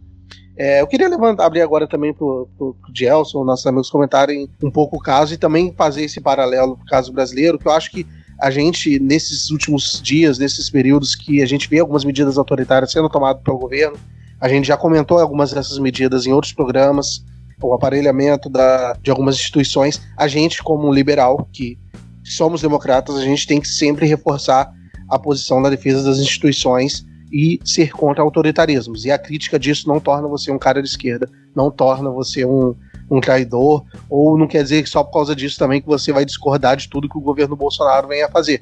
É, 0.57 0.81
eu 0.81 0.87
queria 0.87 1.09
levantar, 1.09 1.45
abrir 1.45 1.61
agora 1.61 1.85
também 1.85 2.13
para 2.13 2.25
o 2.25 2.75
Gelson, 2.93 3.43
nossos 3.43 3.67
amigos 3.67 3.89
comentarem 3.89 4.49
um 4.63 4.71
pouco 4.71 4.95
o 4.95 5.01
caso 5.01 5.33
e 5.33 5.37
também 5.37 5.73
fazer 5.73 6.03
esse 6.03 6.21
paralelo 6.21 6.77
com 6.77 6.83
o 6.83 6.87
caso 6.87 7.11
brasileiro, 7.11 7.59
que 7.59 7.67
eu 7.67 7.73
acho 7.73 7.91
que 7.91 8.07
a 8.39 8.51
gente, 8.51 8.99
nesses 8.99 9.49
últimos 9.49 10.01
dias, 10.01 10.37
nesses 10.37 10.69
períodos 10.69 11.15
que 11.15 11.41
a 11.41 11.45
gente 11.45 11.69
vê 11.69 11.79
algumas 11.79 12.03
medidas 12.03 12.37
autoritárias 12.37 12.91
sendo 12.91 13.09
tomadas 13.09 13.41
pelo 13.41 13.57
governo, 13.57 13.97
a 14.39 14.49
gente 14.49 14.67
já 14.67 14.77
comentou 14.77 15.19
algumas 15.19 15.53
dessas 15.53 15.79
medidas 15.79 16.25
em 16.25 16.33
outros 16.33 16.53
programas, 16.53 17.23
o 17.61 17.73
aparelhamento 17.73 18.49
da, 18.49 18.93
de 19.01 19.09
algumas 19.09 19.35
instituições. 19.35 20.01
A 20.17 20.27
gente, 20.27 20.61
como 20.61 20.93
liberal, 20.93 21.47
que 21.51 21.79
somos 22.23 22.61
democratas, 22.61 23.15
a 23.15 23.21
gente 23.21 23.47
tem 23.47 23.61
que 23.61 23.67
sempre 23.67 24.05
reforçar 24.05 24.71
a 25.09 25.17
posição 25.17 25.61
da 25.61 25.69
defesa 25.69 26.03
das 26.03 26.17
instituições 26.17 27.05
e 27.31 27.59
ser 27.63 27.91
contra 27.91 28.23
autoritarismos. 28.23 29.05
E 29.05 29.11
a 29.11 29.17
crítica 29.17 29.57
disso 29.57 29.87
não 29.87 29.99
torna 29.99 30.27
você 30.27 30.51
um 30.51 30.59
cara 30.59 30.81
de 30.81 30.87
esquerda, 30.87 31.29
não 31.55 31.71
torna 31.71 32.09
você 32.09 32.45
um, 32.45 32.75
um 33.09 33.19
traidor, 33.19 33.83
ou 34.09 34.37
não 34.37 34.47
quer 34.47 34.63
dizer 34.63 34.83
que 34.83 34.89
só 34.89 35.03
por 35.03 35.13
causa 35.13 35.35
disso 35.35 35.59
também 35.59 35.81
que 35.81 35.87
você 35.87 36.11
vai 36.11 36.25
discordar 36.25 36.75
de 36.75 36.89
tudo 36.89 37.09
que 37.09 37.17
o 37.17 37.21
governo 37.21 37.55
Bolsonaro 37.55 38.07
vem 38.07 38.23
a 38.23 38.29
fazer. 38.29 38.61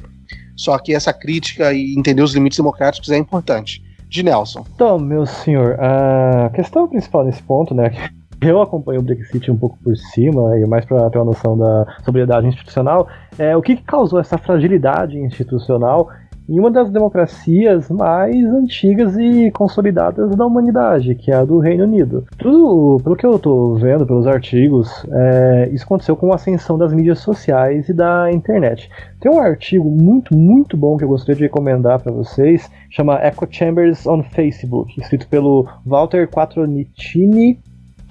Só 0.55 0.77
que 0.77 0.93
essa 0.93 1.13
crítica 1.13 1.73
e 1.73 1.95
entender 1.97 2.21
os 2.21 2.33
limites 2.33 2.57
democráticos 2.57 3.09
é 3.09 3.17
importante. 3.17 3.81
De 4.07 4.21
Nelson. 4.21 4.63
Então, 4.75 4.99
meu 4.99 5.25
senhor, 5.25 5.75
a 5.79 6.51
questão 6.51 6.87
principal 6.87 7.23
nesse 7.23 7.41
ponto, 7.41 7.73
né, 7.73 7.91
eu 8.39 8.61
acompanho 8.61 8.99
o 8.99 9.03
Brexit 9.03 9.49
um 9.49 9.57
pouco 9.57 9.77
por 9.83 9.95
cima, 9.95 10.57
e 10.59 10.65
mais 10.67 10.85
para 10.85 11.09
ter 11.09 11.17
uma 11.17 11.25
noção 11.25 11.57
da 11.57 11.85
sobriedade 12.03 12.45
institucional, 12.45 13.07
é 13.37 13.55
o 13.55 13.61
que, 13.61 13.75
que 13.75 13.83
causou 13.83 14.19
essa 14.19 14.37
fragilidade 14.37 15.17
institucional 15.17 16.09
em 16.47 16.59
uma 16.59 16.69
das 16.69 16.89
democracias 16.89 17.89
mais 17.89 18.35
antigas 18.45 19.17
e 19.17 19.49
consolidadas 19.51 20.35
da 20.35 20.45
humanidade, 20.45 21.15
que 21.15 21.31
é 21.31 21.35
a 21.35 21.45
do 21.45 21.59
Reino 21.59 21.85
Unido. 21.85 22.25
Tudo, 22.37 23.01
pelo 23.03 23.15
que 23.15 23.25
eu 23.25 23.35
estou 23.35 23.75
vendo 23.75 24.05
pelos 24.05 24.27
artigos, 24.27 25.05
é, 25.11 25.69
isso 25.71 25.85
aconteceu 25.85 26.15
com 26.15 26.31
a 26.31 26.35
ascensão 26.35 26.77
das 26.77 26.93
mídias 26.93 27.19
sociais 27.19 27.87
e 27.87 27.93
da 27.93 28.31
internet. 28.31 28.89
Tem 29.19 29.31
um 29.31 29.39
artigo 29.39 29.89
muito, 29.89 30.35
muito 30.35 30.75
bom 30.75 30.97
que 30.97 31.03
eu 31.03 31.09
gostaria 31.09 31.35
de 31.35 31.43
recomendar 31.43 31.99
para 31.99 32.11
vocês, 32.11 32.69
chama 32.89 33.25
Echo 33.25 33.47
Chambers 33.49 34.05
on 34.05 34.23
Facebook, 34.23 34.99
escrito 34.99 35.27
pelo 35.27 35.67
Walter 35.85 36.27
Quattronitini, 36.27 37.59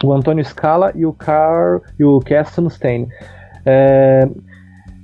o 0.02 0.12
Antônio 0.12 0.44
Scala 0.44 0.90
e 0.94 1.06
o 1.06 1.12
Carl 1.12 1.80
e 1.98 2.04
o 2.04 2.18
Keston 2.20 2.68
Stein. 2.70 3.08
É, 3.64 4.28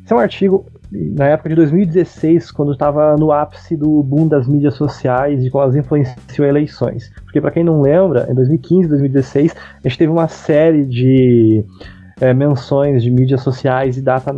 esse 0.02 0.12
é 0.12 0.16
um 0.16 0.18
artigo 0.18 0.64
na 0.90 1.26
época 1.26 1.50
de 1.50 1.54
2016, 1.54 2.50
quando 2.50 2.72
estava 2.72 3.14
no 3.16 3.30
ápice 3.30 3.76
do 3.76 4.02
boom 4.02 4.26
das 4.26 4.48
mídias 4.48 4.74
sociais 4.74 5.44
e 5.44 5.50
como 5.50 5.62
elas 5.62 5.76
influenciam 5.76 6.46
eleições. 6.46 7.12
Porque, 7.24 7.40
para 7.40 7.50
quem 7.50 7.62
não 7.62 7.82
lembra, 7.82 8.26
em 8.30 8.34
2015 8.34 8.88
2016, 8.88 9.54
a 9.84 9.88
gente 9.88 9.98
teve 9.98 10.10
uma 10.10 10.28
série 10.28 10.86
de 10.86 11.62
é, 12.20 12.32
menções 12.32 13.02
de 13.02 13.10
mídias 13.10 13.42
sociais 13.42 13.96
e 13.96 14.02
data 14.02 14.30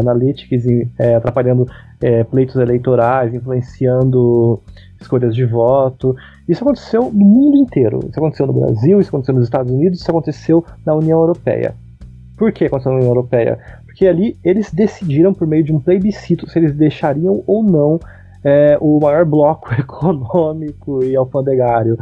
analytics 0.00 0.64
é, 0.98 1.16
atrapalhando 1.16 1.66
é, 2.00 2.22
pleitos 2.22 2.56
eleitorais, 2.56 3.34
influenciando 3.34 4.60
escolhas 5.00 5.34
de 5.34 5.44
voto. 5.44 6.14
Isso 6.48 6.62
aconteceu 6.62 7.04
no 7.04 7.24
mundo 7.24 7.56
inteiro. 7.56 8.00
Isso 8.08 8.18
aconteceu 8.18 8.46
no 8.46 8.52
Brasil, 8.52 9.00
isso 9.00 9.08
aconteceu 9.08 9.34
nos 9.34 9.44
Estados 9.44 9.72
Unidos, 9.72 10.00
isso 10.00 10.10
aconteceu 10.10 10.64
na 10.84 10.94
União 10.94 11.18
Europeia. 11.18 11.74
Por 12.36 12.52
que 12.52 12.64
aconteceu 12.64 12.92
na 12.92 12.98
União 12.98 13.10
Europeia? 13.10 13.58
Porque 14.02 14.08
ali 14.08 14.36
eles 14.42 14.72
decidiram 14.72 15.32
por 15.32 15.46
meio 15.46 15.62
de 15.62 15.72
um 15.72 15.78
plebiscito 15.78 16.50
se 16.50 16.58
eles 16.58 16.74
deixariam 16.74 17.44
ou 17.46 17.62
não 17.62 18.00
é, 18.42 18.76
o 18.80 18.98
maior 18.98 19.24
bloco 19.24 19.72
econômico 19.78 21.04
e 21.04 21.14
alfandegário 21.14 21.96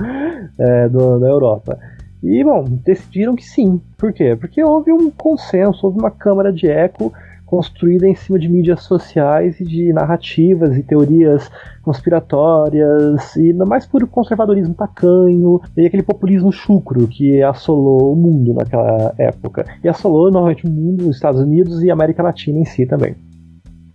é, 0.59 0.89
do, 0.89 1.19
da 1.19 1.29
Europa. 1.29 1.79
E, 2.23 2.43
bom, 2.43 2.65
decidiram 2.65 3.37
que 3.37 3.45
sim. 3.45 3.79
Por 3.99 4.15
quê? 4.15 4.35
Porque 4.35 4.65
houve 4.65 4.91
um 4.91 5.11
consenso, 5.11 5.87
houve 5.87 5.99
uma 5.99 6.11
câmara 6.11 6.51
de 6.51 6.71
eco 6.71 7.13
construída 7.51 8.07
em 8.07 8.15
cima 8.15 8.39
de 8.39 8.49
mídias 8.49 8.85
sociais 8.85 9.61
e 9.61 9.65
de 9.65 9.93
narrativas 9.93 10.77
e 10.77 10.85
teorias 10.85 11.51
conspiratórias 11.83 13.35
e 13.35 13.53
mais 13.53 13.85
por 13.85 14.07
conservadorismo 14.07 14.73
tacanho 14.73 15.61
e 15.77 15.85
aquele 15.85 16.05
populismo 16.05 16.53
chucro 16.53 17.09
que 17.09 17.43
assolou 17.43 18.13
o 18.13 18.17
mundo 18.17 18.55
naquela 18.55 19.13
época. 19.19 19.67
E 19.83 19.89
assolou 19.89 20.31
novamente 20.31 20.65
o 20.65 20.71
mundo, 20.71 21.09
os 21.09 21.17
Estados 21.17 21.41
Unidos 21.41 21.83
e 21.83 21.91
a 21.91 21.93
América 21.93 22.23
Latina 22.23 22.61
em 22.61 22.65
si 22.65 22.87
também. 22.87 23.17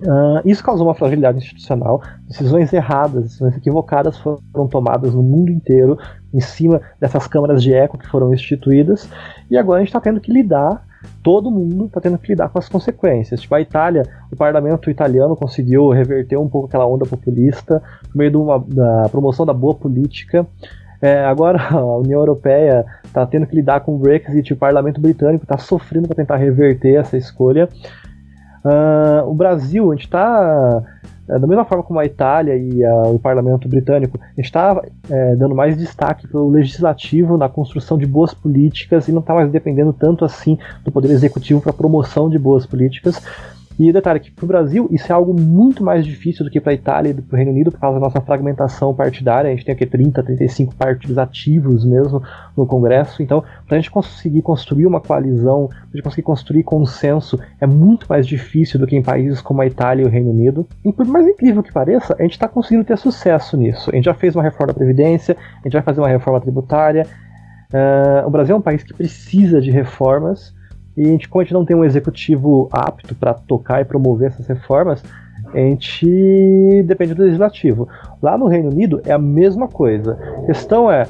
Uh, 0.01 0.43
isso 0.43 0.61
causou 0.61 0.85
uma 0.85 0.93
fragilidade 0.93 1.37
institucional, 1.37 2.01
decisões 2.27 2.73
erradas, 2.73 3.23
decisões 3.23 3.55
equivocadas 3.55 4.17
foram 4.17 4.67
tomadas 4.69 5.15
no 5.15 5.23
mundo 5.23 5.49
inteiro 5.49 5.97
em 6.33 6.41
cima 6.41 6.81
dessas 6.99 7.25
câmaras 7.25 7.63
de 7.63 7.73
eco 7.73 7.97
que 7.97 8.05
foram 8.05 8.33
instituídas, 8.33 9.09
e 9.49 9.57
agora 9.57 9.77
a 9.77 9.79
gente 9.79 9.89
está 9.89 10.01
tendo 10.01 10.19
que 10.19 10.33
lidar 10.33 10.85
todo 11.23 11.51
mundo 11.51 11.85
está 11.85 11.99
tendo 12.01 12.17
que 12.17 12.29
lidar 12.29 12.49
com 12.49 12.59
as 12.59 12.69
consequências. 12.69 13.41
Tipo, 13.41 13.55
a 13.55 13.61
Itália, 13.61 14.03
o 14.31 14.35
parlamento 14.35 14.89
italiano 14.89 15.35
conseguiu 15.35 15.89
reverter 15.89 16.37
um 16.37 16.47
pouco 16.47 16.67
aquela 16.67 16.85
onda 16.85 17.05
populista 17.05 17.81
por 18.03 18.15
meio 18.15 18.41
uma, 18.41 18.59
da 18.59 19.09
promoção 19.09 19.45
da 19.45 19.53
boa 19.53 19.73
política. 19.73 20.45
É, 21.01 21.25
agora 21.25 21.61
a 21.69 21.97
União 21.97 22.19
Europeia 22.19 22.85
está 23.03 23.25
tendo 23.25 23.45
que 23.45 23.55
lidar 23.55 23.81
com 23.81 23.95
o 23.95 23.97
Brexit, 23.97 24.53
o 24.53 24.57
parlamento 24.57 25.01
britânico 25.01 25.43
está 25.43 25.57
sofrendo 25.57 26.07
para 26.07 26.15
tentar 26.15 26.37
reverter 26.37 26.95
essa 26.95 27.17
escolha. 27.17 27.69
Uh, 28.63 29.29
o 29.29 29.33
Brasil, 29.33 29.91
a 29.91 29.95
gente 29.95 30.05
está 30.05 30.83
é, 31.27 31.39
da 31.39 31.47
mesma 31.47 31.65
forma 31.65 31.83
como 31.83 31.99
a 31.99 32.05
Itália 32.05 32.55
e 32.55 32.83
a, 32.83 32.93
o 33.07 33.19
parlamento 33.19 33.67
britânico, 33.67 34.19
está 34.37 34.81
é, 35.09 35.35
dando 35.35 35.55
mais 35.55 35.77
destaque 35.77 36.27
para 36.27 36.39
o 36.39 36.49
legislativo 36.49 37.37
na 37.37 37.49
construção 37.49 37.97
de 37.97 38.05
boas 38.05 38.33
políticas 38.33 39.07
e 39.07 39.11
não 39.11 39.21
está 39.21 39.33
mais 39.33 39.51
dependendo 39.51 39.91
tanto 39.93 40.23
assim 40.23 40.57
do 40.83 40.91
poder 40.91 41.11
executivo 41.11 41.61
para 41.61 41.71
a 41.71 41.73
promoção 41.73 42.29
de 42.29 42.37
boas 42.37 42.65
políticas. 42.65 43.21
E 43.77 43.91
detalhe 43.91 44.19
que 44.19 44.31
para 44.31 44.45
o 44.45 44.47
Brasil 44.47 44.87
isso 44.91 45.11
é 45.11 45.15
algo 45.15 45.33
muito 45.39 45.83
mais 45.83 46.05
difícil 46.05 46.45
do 46.45 46.51
que 46.51 46.61
para 46.61 46.71
a 46.71 46.75
Itália 46.75 47.09
e 47.09 47.13
para 47.13 47.33
o 47.33 47.37
Reino 47.37 47.51
Unido 47.51 47.71
por 47.71 47.79
causa 47.79 47.99
da 47.99 48.05
nossa 48.05 48.21
fragmentação 48.21 48.93
partidária. 48.93 49.49
A 49.49 49.53
gente 49.53 49.65
tem 49.65 49.73
aqui 49.73 49.85
30, 49.85 50.23
35 50.23 50.75
partidos 50.75 51.17
ativos 51.17 51.83
mesmo 51.83 52.23
no 52.55 52.65
Congresso. 52.65 53.21
Então, 53.21 53.43
para 53.67 53.77
a 53.77 53.79
gente 53.79 53.91
conseguir 53.91 54.41
construir 54.41 54.85
uma 54.85 55.01
coalizão, 55.01 55.67
para 55.67 55.77
a 55.93 55.97
gente 55.97 56.03
conseguir 56.03 56.23
construir 56.23 56.63
consenso, 56.63 57.37
é 57.59 57.67
muito 57.67 58.05
mais 58.07 58.25
difícil 58.25 58.79
do 58.79 58.87
que 58.87 58.95
em 58.95 59.03
países 59.03 59.41
como 59.41 59.61
a 59.61 59.67
Itália 59.67 60.03
e 60.03 60.05
o 60.05 60.09
Reino 60.09 60.31
Unido. 60.31 60.65
E 60.83 60.93
por 60.93 61.05
mais 61.05 61.27
incrível 61.27 61.61
que 61.61 61.73
pareça, 61.73 62.15
a 62.17 62.21
gente 62.21 62.33
está 62.33 62.47
conseguindo 62.47 62.85
ter 62.85 62.97
sucesso 62.97 63.57
nisso. 63.57 63.89
A 63.91 63.95
gente 63.95 64.05
já 64.05 64.13
fez 64.13 64.35
uma 64.35 64.43
reforma 64.43 64.67
da 64.67 64.73
Previdência, 64.73 65.35
a 65.59 65.63
gente 65.63 65.73
vai 65.73 65.81
fazer 65.81 65.99
uma 65.99 66.09
reforma 66.09 66.39
tributária, 66.39 67.05
Uh, 67.75 68.25
o 68.25 68.29
Brasil 68.29 68.55
é 68.55 68.59
um 68.59 68.61
país 68.61 68.83
que 68.83 68.93
precisa 68.93 69.59
de 69.59 69.69
reformas 69.69 70.53
e 70.97 71.03
a 71.03 71.07
gente, 71.07 71.27
como 71.27 71.41
a 71.41 71.43
gente 71.43 71.53
não 71.53 71.65
tem 71.65 71.75
um 71.75 71.83
executivo 71.83 72.69
apto 72.71 73.13
para 73.15 73.33
tocar 73.33 73.81
e 73.81 73.85
promover 73.85 74.29
essas 74.29 74.47
reformas, 74.47 75.03
a 75.53 75.57
gente 75.57 76.83
depende 76.85 77.13
do 77.13 77.23
legislativo. 77.23 77.87
Lá 78.21 78.37
no 78.37 78.47
Reino 78.47 78.69
Unido 78.69 79.01
é 79.05 79.11
a 79.11 79.17
mesma 79.17 79.67
coisa. 79.67 80.17
A 80.43 80.45
questão 80.45 80.91
é 80.91 81.05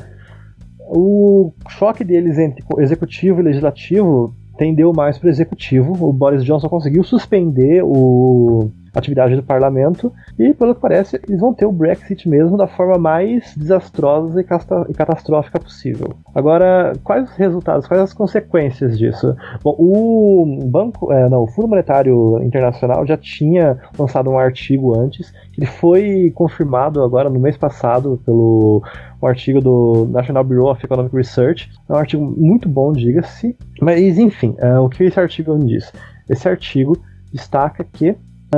o 0.79 1.51
choque 1.69 2.03
deles 2.03 2.37
entre 2.37 2.63
executivo 2.79 3.39
e 3.39 3.43
legislativo 3.43 4.35
tendeu 4.57 4.93
mais 4.93 5.17
para 5.17 5.27
o 5.27 5.29
executivo. 5.29 6.07
O 6.07 6.13
Boris 6.13 6.43
Johnson 6.43 6.69
conseguiu 6.69 7.03
suspender 7.03 7.83
o 7.83 8.69
atividade 8.95 9.35
do 9.35 9.43
parlamento, 9.43 10.11
e 10.39 10.53
pelo 10.53 10.73
que 10.73 10.81
parece, 10.81 11.19
eles 11.27 11.39
vão 11.39 11.53
ter 11.53 11.65
o 11.65 11.71
Brexit 11.71 12.27
mesmo 12.27 12.57
da 12.57 12.67
forma 12.67 12.97
mais 12.97 13.53
desastrosa 13.55 14.41
e, 14.41 14.43
catastrófica 14.43 15.59
possível. 15.59 16.13
Agora, 16.33 16.93
quais 17.03 17.29
os 17.29 17.35
resultados, 17.35 17.87
quais 17.87 18.01
as 18.01 18.13
consequências 18.13 18.97
disso? 18.97 19.35
Bom, 19.63 19.75
o 19.77 20.59
banco, 20.65 21.11
é, 21.11 21.29
não, 21.29 21.43
o 21.43 21.47
Fundo 21.47 21.67
Monetário 21.67 22.41
Internacional 22.41 23.05
já 23.05 23.17
tinha 23.17 23.77
lançado 23.97 24.29
um 24.29 24.39
artigo 24.39 24.97
antes, 24.97 25.33
ele 25.57 25.65
foi 25.65 26.31
confirmado 26.33 27.03
agora 27.03 27.29
no 27.29 27.39
mês 27.39 27.57
passado 27.57 28.19
pelo 28.25 28.81
um 29.21 29.27
artigo 29.27 29.59
do 29.59 30.07
National 30.11 30.43
Bureau 30.43 30.71
of 30.71 30.83
Economic 30.83 31.15
Research. 31.15 31.71
É 31.89 31.93
um 31.93 31.97
artigo 31.97 32.23
muito 32.37 32.69
bom, 32.69 32.91
diga-se. 32.91 33.57
Mas, 33.81 34.17
enfim, 34.17 34.55
é, 34.57 34.77
o 34.77 34.89
que 34.89 35.03
esse 35.03 35.19
artigo 35.19 35.57
diz? 35.57 35.91
Esse 36.29 36.47
artigo 36.47 36.97
destaca 37.31 37.83
que 37.83 38.15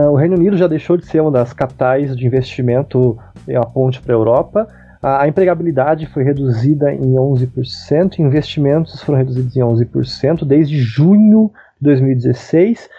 o 0.09 0.15
Reino 0.15 0.35
Unido 0.35 0.57
já 0.57 0.67
deixou 0.67 0.97
de 0.97 1.05
ser 1.05 1.21
uma 1.21 1.31
das 1.31 1.53
capitais 1.53 2.15
de 2.15 2.25
investimento 2.25 3.17
em 3.47 3.55
a 3.55 3.63
ponte 3.63 4.01
para 4.01 4.13
a 4.13 4.17
Europa. 4.17 4.67
A, 5.01 5.23
a 5.23 5.27
empregabilidade 5.27 6.05
foi 6.07 6.23
reduzida 6.23 6.93
em 6.93 7.13
11%, 7.13 8.19
investimentos 8.19 9.01
foram 9.01 9.19
reduzidos 9.19 9.55
em 9.55 9.61
11% 9.61 10.45
desde 10.45 10.77
junho 10.79 11.51
de 11.79 11.85
2016. 11.85 12.89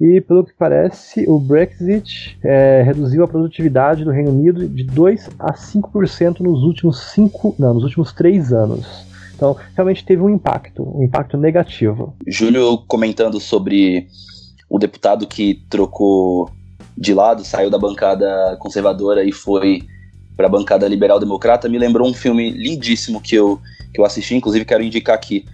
E 0.00 0.20
pelo 0.20 0.44
que 0.44 0.52
parece, 0.58 1.24
o 1.28 1.38
Brexit 1.38 2.36
é, 2.42 2.82
reduziu 2.82 3.22
a 3.22 3.28
produtividade 3.28 4.04
do 4.04 4.10
Reino 4.10 4.30
Unido 4.30 4.68
de 4.68 4.82
2 4.82 5.30
a 5.38 5.54
5% 5.54 6.40
nos 6.40 6.62
últimos 6.64 7.12
cinco, 7.12 7.54
não, 7.58 7.74
nos 7.74 7.84
últimos 7.84 8.12
três 8.12 8.52
anos. 8.52 9.06
Então, 9.36 9.56
realmente 9.74 10.04
teve 10.04 10.22
um 10.22 10.30
impacto, 10.30 10.82
um 10.82 11.02
impacto 11.02 11.36
negativo. 11.36 12.14
Júlio 12.26 12.78
comentando 12.86 13.40
sobre 13.40 14.08
o 14.74 14.78
deputado 14.78 15.24
que 15.24 15.62
trocou 15.70 16.50
de 16.98 17.14
lado, 17.14 17.44
saiu 17.44 17.70
da 17.70 17.78
bancada 17.78 18.56
conservadora 18.58 19.22
e 19.22 19.30
foi 19.30 19.84
para 20.36 20.48
a 20.48 20.50
bancada 20.50 20.88
liberal 20.88 21.20
democrata, 21.20 21.68
me 21.68 21.78
lembrou 21.78 22.08
um 22.08 22.12
filme 22.12 22.50
lindíssimo 22.50 23.20
que 23.20 23.36
eu, 23.36 23.60
que 23.92 24.00
eu 24.00 24.04
assisti, 24.04 24.34
inclusive 24.34 24.64
quero 24.64 24.82
indicar 24.82 25.14
aqui. 25.14 25.44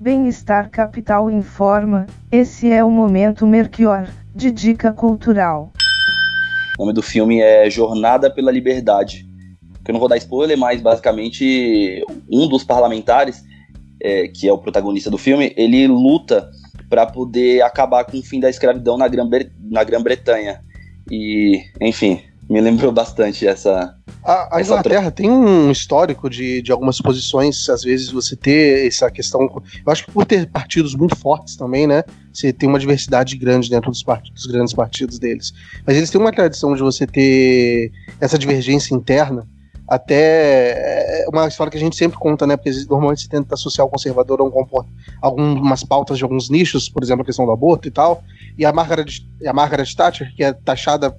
Bem-estar 0.00 0.68
Capital 0.68 1.30
informa, 1.30 2.06
esse 2.32 2.72
é 2.72 2.82
o 2.82 2.90
momento 2.90 3.46
Melchior, 3.46 4.08
de 4.34 4.50
dica 4.50 4.92
cultural. 4.92 5.72
O 6.76 6.82
nome 6.82 6.92
do 6.92 7.02
filme 7.02 7.40
é 7.40 7.70
Jornada 7.70 8.28
pela 8.28 8.50
Liberdade. 8.50 9.24
Que 9.84 9.92
eu 9.92 9.92
não 9.92 10.00
vou 10.00 10.08
dar 10.08 10.16
spoiler, 10.16 10.58
mas 10.58 10.80
basicamente 10.80 12.04
um 12.28 12.48
dos 12.48 12.64
parlamentares, 12.64 13.44
é, 14.02 14.26
que 14.26 14.48
é 14.48 14.52
o 14.52 14.58
protagonista 14.58 15.08
do 15.08 15.18
filme, 15.18 15.52
ele 15.56 15.86
luta 15.86 16.50
para 16.92 17.06
poder 17.06 17.62
acabar 17.62 18.04
com 18.04 18.18
o 18.18 18.22
fim 18.22 18.38
da 18.38 18.50
escravidão 18.50 18.98
na 18.98 19.08
Grã-Bretanha. 19.08 20.62
E, 21.10 21.58
enfim, 21.80 22.20
me 22.50 22.60
lembrou 22.60 22.92
bastante 22.92 23.46
essa. 23.46 23.96
A, 24.22 24.56
a 24.56 24.60
essa 24.60 24.72
Inglaterra 24.72 25.10
tem 25.10 25.30
um 25.30 25.70
histórico 25.70 26.28
de, 26.28 26.60
de 26.60 26.70
algumas 26.70 26.98
posições, 26.98 27.66
às 27.70 27.82
vezes 27.82 28.10
você 28.10 28.36
ter 28.36 28.86
essa 28.86 29.10
questão. 29.10 29.40
Eu 29.40 29.90
acho 29.90 30.04
que 30.04 30.12
por 30.12 30.26
ter 30.26 30.46
partidos 30.50 30.94
muito 30.94 31.16
fortes 31.16 31.56
também, 31.56 31.86
né? 31.86 32.04
Você 32.30 32.52
tem 32.52 32.68
uma 32.68 32.78
diversidade 32.78 33.38
grande 33.38 33.70
dentro 33.70 33.90
dos, 33.90 34.02
partidos, 34.02 34.42
dos 34.42 34.52
grandes 34.52 34.74
partidos 34.74 35.18
deles. 35.18 35.50
Mas 35.86 35.96
eles 35.96 36.10
têm 36.10 36.20
uma 36.20 36.30
tradição 36.30 36.74
de 36.74 36.82
você 36.82 37.06
ter 37.06 37.90
essa 38.20 38.38
divergência 38.38 38.94
interna 38.94 39.48
até 39.92 41.22
é 41.22 41.28
uma 41.28 41.46
história 41.46 41.70
que 41.70 41.76
a 41.76 41.80
gente 41.80 41.96
sempre 41.96 42.18
conta, 42.18 42.46
né? 42.46 42.56
Porque 42.56 42.70
normalmente 42.88 43.20
se 43.20 43.28
tenta 43.28 43.54
associar 43.54 43.86
o 43.86 43.90
conservador 43.90 44.40
a 44.40 44.44
um 44.44 44.52
algumas 45.20 45.84
pautas 45.84 46.16
de 46.16 46.24
alguns 46.24 46.48
nichos, 46.48 46.88
por 46.88 47.02
exemplo, 47.02 47.22
a 47.22 47.26
questão 47.26 47.44
do 47.44 47.52
aborto 47.52 47.86
e 47.88 47.90
tal. 47.90 48.24
E 48.56 48.64
a 48.64 48.72
Margaret, 48.72 49.20
a 49.46 49.52
Margaret 49.52 49.94
Thatcher, 49.94 50.34
que 50.34 50.42
é 50.42 50.54
taxada 50.54 51.14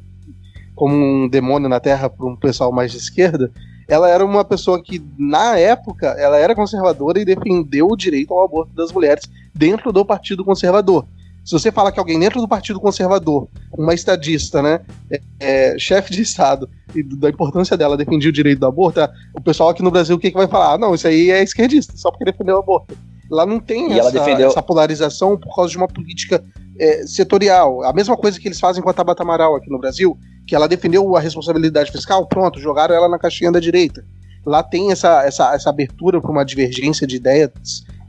como 0.73 0.95
um 0.95 1.29
demônio 1.29 1.69
na 1.69 1.79
Terra 1.79 2.09
por 2.09 2.27
um 2.27 2.35
pessoal 2.35 2.71
mais 2.71 2.91
de 2.91 2.97
esquerda, 2.97 3.51
ela 3.87 4.09
era 4.09 4.25
uma 4.25 4.43
pessoa 4.43 4.81
que, 4.81 5.05
na 5.19 5.55
época, 5.55 6.07
ela 6.17 6.37
era 6.37 6.55
conservadora 6.55 7.19
e 7.19 7.25
defendeu 7.25 7.87
o 7.87 7.95
direito 7.95 8.33
ao 8.33 8.43
aborto 8.43 8.73
das 8.73 8.91
mulheres 8.91 9.29
dentro 9.53 9.91
do 9.91 10.03
Partido 10.03 10.43
Conservador. 10.43 11.05
Se 11.43 11.51
você 11.51 11.71
fala 11.71 11.91
que 11.91 11.99
alguém 11.99 12.19
dentro 12.19 12.39
do 12.39 12.47
Partido 12.47 12.79
Conservador, 12.79 13.49
uma 13.77 13.93
estadista, 13.93 14.61
né, 14.61 14.79
é, 15.11 15.21
é, 15.39 15.79
chefe 15.79 16.13
de 16.13 16.21
Estado, 16.21 16.69
e 16.95 17.03
da 17.03 17.29
importância 17.29 17.75
dela 17.75 17.97
defendia 17.97 18.29
o 18.29 18.33
direito 18.33 18.59
do 18.59 18.65
aborto, 18.65 19.01
o 19.33 19.41
pessoal 19.41 19.69
aqui 19.69 19.83
no 19.83 19.91
Brasil 19.91 20.15
o 20.15 20.19
que, 20.19 20.31
que 20.31 20.37
vai 20.37 20.47
falar? 20.47 20.73
Ah, 20.73 20.77
não, 20.77 20.95
isso 20.95 21.07
aí 21.07 21.31
é 21.31 21.43
esquerdista, 21.43 21.93
só 21.97 22.09
porque 22.09 22.25
defendeu 22.25 22.55
o 22.55 22.59
aborto. 22.59 22.97
Lá 23.29 23.45
não 23.45 23.59
tem 23.59 23.91
essa, 23.97 24.11
defendeu... 24.11 24.47
essa, 24.47 24.61
polarização 24.61 25.37
por 25.37 25.53
causa 25.55 25.71
de 25.71 25.77
uma 25.77 25.87
política 25.87 26.43
é, 26.79 27.05
setorial. 27.05 27.83
A 27.83 27.91
mesma 27.91 28.15
coisa 28.15 28.39
que 28.39 28.47
eles 28.47 28.59
fazem 28.59 28.81
com 28.81 28.89
a 28.89 28.93
Tabata 28.93 29.23
Amaral 29.23 29.55
aqui 29.55 29.69
no 29.69 29.79
Brasil, 29.79 30.17
que 30.45 30.55
ela 30.55 30.67
defendeu 30.67 31.15
a 31.15 31.19
responsabilidade 31.19 31.91
fiscal, 31.91 32.25
pronto, 32.27 32.59
jogaram 32.59 32.93
ela 32.93 33.09
na 33.09 33.17
caixinha 33.19 33.51
da 33.51 33.59
direita. 33.59 34.05
Lá 34.45 34.61
tem 34.61 34.91
essa, 34.91 35.23
essa, 35.25 35.53
essa 35.53 35.69
abertura 35.69 36.21
para 36.21 36.31
uma 36.31 36.43
divergência 36.43 37.07
de 37.07 37.15
ideias. 37.15 37.51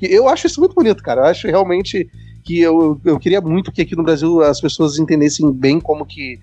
Eu 0.00 0.28
acho 0.28 0.46
isso 0.46 0.60
muito 0.60 0.74
bonito, 0.74 1.02
cara. 1.02 1.22
Eu 1.22 1.26
acho 1.26 1.46
realmente 1.46 2.10
que 2.44 2.60
eu, 2.60 3.00
eu 3.04 3.18
queria 3.18 3.40
muito 3.40 3.72
que 3.72 3.82
aqui 3.82 3.96
no 3.96 4.02
Brasil 4.02 4.42
as 4.42 4.60
pessoas 4.60 4.98
entendessem 4.98 5.50
bem 5.50 5.80
como 5.80 6.04
que, 6.04 6.38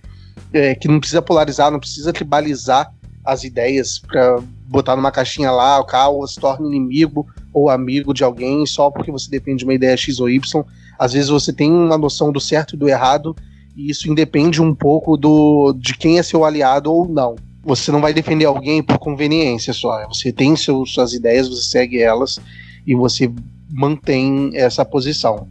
é, 0.51 0.73
que 0.73 0.87
não 0.87 0.99
precisa 0.99 1.21
polarizar, 1.21 1.71
não 1.71 1.79
precisa 1.79 2.11
tribalizar 2.11 2.91
as 3.23 3.43
ideias 3.43 3.99
para 3.99 4.41
botar 4.67 4.95
numa 4.95 5.11
caixinha 5.11 5.51
lá, 5.51 5.79
o 5.79 5.85
carro 5.85 6.25
se 6.25 6.39
torna 6.39 6.67
inimigo 6.67 7.27
ou 7.53 7.69
amigo 7.69 8.13
de 8.13 8.23
alguém 8.23 8.65
só 8.65 8.89
porque 8.89 9.11
você 9.11 9.29
depende 9.29 9.59
de 9.59 9.65
uma 9.65 9.73
ideia 9.73 9.95
X 9.95 10.19
ou 10.19 10.29
Y. 10.29 10.63
Às 10.97 11.13
vezes 11.13 11.29
você 11.29 11.53
tem 11.53 11.71
uma 11.71 11.97
noção 11.97 12.31
do 12.31 12.39
certo 12.39 12.75
e 12.75 12.77
do 12.77 12.89
errado, 12.89 13.35
e 13.75 13.89
isso 13.89 14.09
independe 14.09 14.61
um 14.61 14.73
pouco 14.73 15.15
do 15.15 15.73
de 15.73 15.95
quem 15.95 16.17
é 16.17 16.23
seu 16.23 16.43
aliado 16.43 16.91
ou 16.91 17.07
não. 17.07 17.35
Você 17.63 17.91
não 17.91 18.01
vai 18.01 18.13
defender 18.13 18.45
alguém 18.45 18.81
por 18.81 18.97
conveniência 18.97 19.71
só. 19.71 20.07
Você 20.07 20.31
tem 20.31 20.55
seu, 20.55 20.83
suas 20.85 21.13
ideias, 21.13 21.47
você 21.47 21.69
segue 21.69 22.01
elas 22.01 22.39
e 22.87 22.95
você 22.95 23.31
mantém 23.69 24.51
essa 24.55 24.83
posição. 24.83 25.47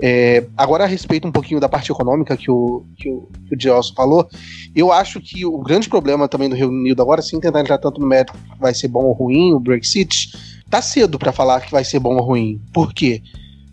É, 0.00 0.46
agora, 0.56 0.84
a 0.84 0.86
respeito 0.86 1.26
um 1.26 1.32
pouquinho 1.32 1.60
da 1.60 1.68
parte 1.68 1.90
econômica 1.90 2.36
que 2.36 2.50
o, 2.50 2.84
que 2.96 3.08
o, 3.10 3.28
que 3.48 3.68
o 3.68 3.82
falou, 3.94 4.28
eu 4.74 4.92
acho 4.92 5.20
que 5.20 5.44
o 5.44 5.58
grande 5.58 5.88
problema 5.88 6.28
também 6.28 6.48
do 6.48 6.54
Reino 6.54 6.72
Unido 6.72 7.02
agora, 7.02 7.20
sem 7.20 7.40
tentar 7.40 7.60
entrar 7.60 7.78
tanto 7.78 8.00
no 8.00 8.06
método 8.06 8.38
que 8.38 8.60
vai 8.60 8.74
ser 8.74 8.88
bom 8.88 9.04
ou 9.04 9.12
ruim, 9.12 9.52
o 9.52 9.60
Brexit, 9.60 10.32
tá 10.70 10.80
cedo 10.80 11.18
para 11.18 11.32
falar 11.32 11.60
que 11.60 11.72
vai 11.72 11.84
ser 11.84 11.98
bom 11.98 12.16
ou 12.16 12.22
ruim. 12.22 12.60
Por 12.72 12.92
quê? 12.92 13.22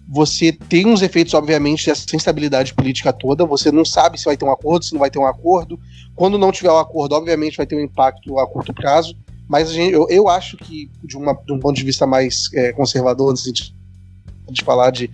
Você 0.08 0.52
tem 0.52 0.86
uns 0.86 1.02
efeitos, 1.02 1.34
obviamente, 1.34 1.88
dessa 1.88 2.16
instabilidade 2.16 2.74
política 2.74 3.12
toda. 3.12 3.46
Você 3.46 3.72
não 3.72 3.84
sabe 3.84 4.20
se 4.20 4.26
vai 4.26 4.38
ter 4.38 4.46
um 4.46 4.52
acordo, 4.52 4.86
se 4.86 4.94
não 4.94 5.00
vai 5.00 5.10
ter 5.10 5.20
um 5.20 5.26
acordo. 5.26 5.80
Quando 6.16 6.38
não 6.38 6.52
tiver 6.52 6.72
um 6.72 6.78
acordo, 6.78 7.14
obviamente 7.14 7.58
vai 7.58 7.66
ter 7.66 7.76
um 7.76 7.82
impacto 7.82 8.38
a 8.40 8.48
curto 8.48 8.74
prazo. 8.74 9.16
Mas 9.48 9.72
gente, 9.72 9.94
eu, 9.94 10.08
eu 10.10 10.28
acho 10.28 10.58
que, 10.58 10.90
de, 11.04 11.18
uma, 11.18 11.34
de 11.34 11.54
um 11.54 11.60
ponto 11.60 11.76
de 11.76 11.84
vista 11.84 12.06
mais 12.06 12.50
é, 12.54 12.72
conservador, 12.74 13.36
sentido 13.38 13.76
de 14.52 14.64
falar 14.64 14.92
de 14.92 15.10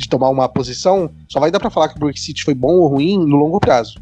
de 0.00 0.08
tomar 0.08 0.30
uma 0.30 0.48
posição, 0.48 1.10
só 1.28 1.38
vai 1.38 1.50
dar 1.50 1.60
para 1.60 1.70
falar 1.70 1.88
que 1.88 1.96
o 1.96 2.00
Brexit 2.00 2.42
foi 2.42 2.54
bom 2.54 2.74
ou 2.76 2.88
ruim 2.88 3.18
no 3.18 3.36
longo 3.36 3.60
prazo. 3.60 4.00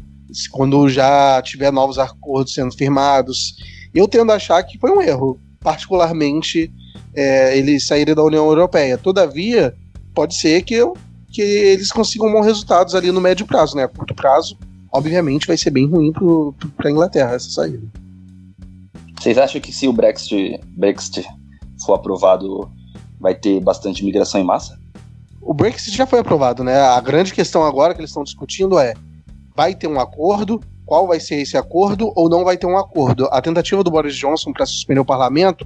Quando 0.51 0.87
já 0.87 1.41
tiver 1.41 1.71
novos 1.71 1.99
acordos 1.99 2.53
sendo 2.53 2.75
firmados. 2.75 3.55
Eu 3.93 4.07
tendo 4.07 4.31
a 4.31 4.35
achar 4.35 4.63
que 4.63 4.77
foi 4.77 4.91
um 4.91 5.01
erro, 5.01 5.39
particularmente 5.59 6.71
é, 7.13 7.57
eles 7.57 7.85
saírem 7.85 8.15
da 8.15 8.23
União 8.23 8.45
Europeia. 8.45 8.97
Todavia, 8.97 9.75
pode 10.13 10.35
ser 10.35 10.61
que, 10.61 10.75
eu, 10.75 10.95
que 11.31 11.41
eles 11.41 11.91
consigam 11.91 12.31
bons 12.31 12.45
resultados 12.45 12.95
ali 12.95 13.11
no 13.11 13.19
médio 13.19 13.45
prazo, 13.45 13.75
né? 13.75 13.83
A 13.83 13.87
curto 13.87 14.13
prazo, 14.13 14.57
obviamente, 14.93 15.47
vai 15.47 15.57
ser 15.57 15.71
bem 15.71 15.87
ruim 15.87 16.13
para 16.77 16.87
a 16.87 16.91
Inglaterra 16.91 17.33
essa 17.33 17.49
saída. 17.49 17.85
Vocês 19.19 19.37
acham 19.37 19.59
que 19.59 19.73
se 19.73 19.87
o 19.87 19.91
Brexit, 19.91 20.61
Brexit 20.77 21.27
for 21.83 21.95
aprovado, 21.95 22.71
vai 23.19 23.35
ter 23.35 23.59
bastante 23.59 24.05
migração 24.05 24.39
em 24.39 24.45
massa? 24.45 24.79
O 25.41 25.53
Brexit 25.53 25.95
já 25.95 26.05
foi 26.05 26.19
aprovado, 26.19 26.63
né? 26.63 26.79
A 26.79 26.99
grande 27.01 27.33
questão 27.33 27.63
agora 27.63 27.93
que 27.93 27.99
eles 27.99 28.09
estão 28.09 28.23
discutindo 28.23 28.77
é: 28.79 28.93
vai 29.55 29.73
ter 29.75 29.87
um 29.87 29.99
acordo? 29.99 30.61
Qual 30.85 31.07
vai 31.07 31.19
ser 31.19 31.35
esse 31.35 31.55
acordo 31.55 32.11
ou 32.15 32.29
não 32.29 32.43
vai 32.43 32.57
ter 32.57 32.65
um 32.65 32.77
acordo? 32.77 33.27
A 33.31 33.41
tentativa 33.41 33.83
do 33.83 33.91
Boris 33.91 34.15
Johnson 34.15 34.51
para 34.51 34.65
suspender 34.65 34.99
o 34.99 35.05
parlamento 35.05 35.65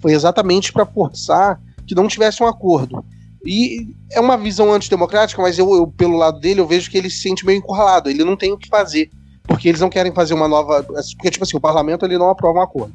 foi 0.00 0.12
exatamente 0.12 0.72
para 0.72 0.86
forçar 0.86 1.60
que 1.86 1.94
não 1.94 2.08
tivesse 2.08 2.42
um 2.42 2.46
acordo. 2.46 3.04
E 3.44 3.94
é 4.10 4.20
uma 4.20 4.36
visão 4.36 4.72
antidemocrática, 4.72 5.42
mas 5.42 5.58
eu, 5.58 5.74
eu, 5.74 5.86
pelo 5.86 6.16
lado 6.16 6.38
dele, 6.40 6.60
eu 6.60 6.66
vejo 6.66 6.90
que 6.90 6.96
ele 6.96 7.10
se 7.10 7.22
sente 7.22 7.44
meio 7.44 7.58
encurralado. 7.58 8.08
Ele 8.08 8.24
não 8.24 8.36
tem 8.36 8.52
o 8.52 8.58
que 8.58 8.68
fazer. 8.68 9.10
Porque 9.42 9.68
eles 9.68 9.80
não 9.80 9.90
querem 9.90 10.12
fazer 10.12 10.34
uma 10.34 10.46
nova. 10.46 10.82
Porque, 10.84 11.30
tipo 11.30 11.44
assim, 11.44 11.56
o 11.56 11.60
parlamento 11.60 12.06
ele 12.06 12.16
não 12.16 12.30
aprova 12.30 12.60
um 12.60 12.62
acordo. 12.62 12.94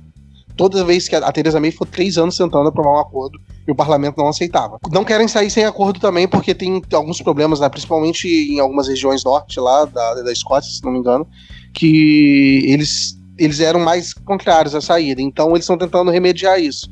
Toda 0.58 0.84
vez 0.84 1.08
que 1.08 1.16
a 1.16 1.32
Theresa 1.32 1.60
May 1.60 1.72
ficou 1.72 1.88
três 1.88 2.18
anos 2.18 2.36
tentando 2.36 2.68
aprovar 2.68 2.96
um 2.96 3.00
acordo 3.00 3.40
e 3.68 3.72
o 3.72 3.76
parlamento 3.76 4.18
não 4.18 4.28
aceitava. 4.28 4.80
Não 4.92 5.04
querem 5.04 5.28
sair 5.28 5.50
sem 5.50 5.64
acordo 5.64 6.00
também 6.00 6.28
porque 6.28 6.56
tem 6.56 6.82
alguns 6.94 7.22
problemas, 7.22 7.60
né, 7.60 7.70
principalmente 7.70 8.28
em 8.28 8.60
algumas 8.60 8.88
regiões 8.88 9.24
norte 9.24 9.60
lá 9.60 9.86
da, 9.86 10.16
da 10.16 10.32
Escócia, 10.32 10.72
se 10.72 10.84
não 10.84 10.92
me 10.92 11.00
engano, 11.00 11.28
que 11.74 12.64
eles, 12.66 13.18
eles 13.38 13.60
eram 13.60 13.80
mais 13.80 14.14
contrários 14.14 14.74
à 14.74 14.82
saída. 14.82 15.22
Então 15.22 15.52
eles 15.52 15.62
estão 15.62 15.78
tentando 15.78 16.10
remediar 16.12 16.60
isso. 16.60 16.90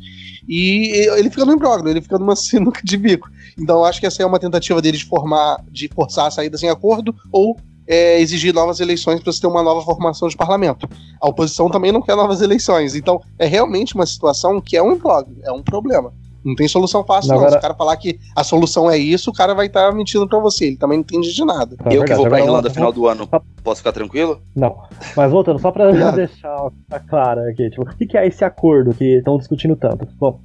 E 0.47 0.91
ele 1.17 1.31
fica 1.31 1.43
no 1.43 1.53
imbróglio, 1.53 1.89
ele 1.89 2.01
fica 2.01 2.19
numa 2.19 2.35
sinuca 2.37 2.81
de 2.83 2.97
bico. 2.97 3.27
Então 3.57 3.83
acho 3.83 3.99
que 3.99 4.05
essa 4.05 4.21
é 4.21 4.25
uma 4.25 4.39
tentativa 4.39 4.81
dele 4.81 4.97
de 4.97 5.05
formar, 5.05 5.57
de 5.71 5.89
forçar 5.93 6.27
a 6.27 6.31
saída 6.31 6.57
sem 6.57 6.69
acordo, 6.69 7.15
ou 7.31 7.57
é, 7.87 8.19
exigir 8.19 8.53
novas 8.53 8.79
eleições 8.79 9.19
para 9.19 9.31
você 9.31 9.41
ter 9.41 9.47
uma 9.47 9.63
nova 9.63 9.81
formação 9.81 10.27
de 10.27 10.35
parlamento. 10.35 10.87
A 11.21 11.29
oposição 11.29 11.69
também 11.69 11.91
não 11.91 12.01
quer 12.01 12.15
novas 12.15 12.41
eleições. 12.41 12.95
Então 12.95 13.21
é 13.37 13.45
realmente 13.45 13.95
uma 13.95 14.05
situação 14.05 14.59
que 14.61 14.75
é 14.75 14.81
um 14.81 14.93
imbróglio, 14.93 15.37
é 15.43 15.51
um 15.51 15.63
problema. 15.63 16.13
Não 16.45 16.53
tem 16.53 16.67
solução 16.67 17.03
fácil, 17.03 17.33
não. 17.33 17.41
não. 17.41 17.49
Se 17.49 17.57
o 17.57 17.61
cara 17.61 17.73
falar 17.73 17.97
que 17.97 18.19
a 18.35 18.43
solução 18.43 18.89
é 18.89 18.95
isso, 18.95 19.31
o 19.31 19.33
cara 19.33 19.55
vai 19.55 19.65
estar 19.65 19.89
tá 19.89 19.91
mentindo 19.91 20.27
para 20.27 20.37
você. 20.37 20.67
Ele 20.67 20.77
também 20.77 20.99
não 20.99 21.01
entende 21.01 21.33
de 21.33 21.43
nada. 21.43 21.75
É 21.83 21.87
eu 21.87 22.01
verdade, 22.01 22.11
que 22.11 22.15
vou 22.17 22.27
pra 22.27 22.39
Irlanda 22.39 22.69
no 22.69 22.73
final 22.73 22.91
do 22.91 23.07
ano, 23.07 23.27
posso 23.63 23.79
ficar 23.79 23.91
tranquilo? 23.91 24.39
Não. 24.55 24.77
Mas 25.17 25.31
voltando, 25.31 25.57
só 25.57 25.71
pra 25.71 25.91
já 25.97 26.11
deixar 26.11 26.69
claro 27.09 27.41
aqui, 27.49 27.71
tipo, 27.71 27.81
o 27.81 27.95
que 27.97 28.15
é 28.15 28.27
esse 28.27 28.45
acordo 28.45 28.93
que 28.93 29.17
estão 29.17 29.39
discutindo 29.39 29.75
tanto? 29.75 30.07
Bom, 30.19 30.39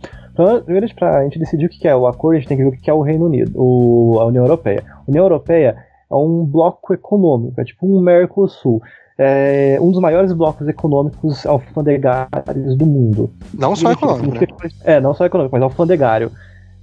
primeiro 0.65 0.89
pra 0.95 1.23
gente 1.25 1.39
decidir 1.39 1.67
o 1.67 1.69
que 1.69 1.87
é 1.87 1.95
o 1.95 2.07
acordo, 2.07 2.37
a 2.37 2.41
gente 2.41 2.49
tem 2.49 2.57
que 2.57 2.63
ver 2.63 2.71
o 2.71 2.81
que 2.81 2.89
é 2.89 2.95
o 2.95 3.03
Reino 3.03 3.27
Unido, 3.27 3.53
o, 3.55 4.19
a 4.21 4.25
União 4.25 4.45
Europeia. 4.45 4.83
A 4.89 5.03
União 5.07 5.25
Europeia 5.25 5.77
é 6.11 6.15
um 6.15 6.45
bloco 6.45 6.93
econômico, 6.93 7.61
é 7.61 7.65
tipo 7.65 7.87
um 7.87 8.01
Mercosul 8.01 8.83
é 9.23 9.77
um 9.79 9.91
dos 9.91 10.01
maiores 10.01 10.33
blocos 10.33 10.67
econômicos 10.67 11.45
alfandegários 11.45 12.75
do 12.75 12.87
mundo. 12.87 13.31
Não 13.53 13.77
só 13.77 13.93
econômico. 13.93 14.33
Né? 14.33 14.71
É, 14.83 14.99
não 14.99 15.13
só 15.13 15.27
econômico, 15.27 15.55
mas 15.55 15.63
alfandegário. 15.63 16.33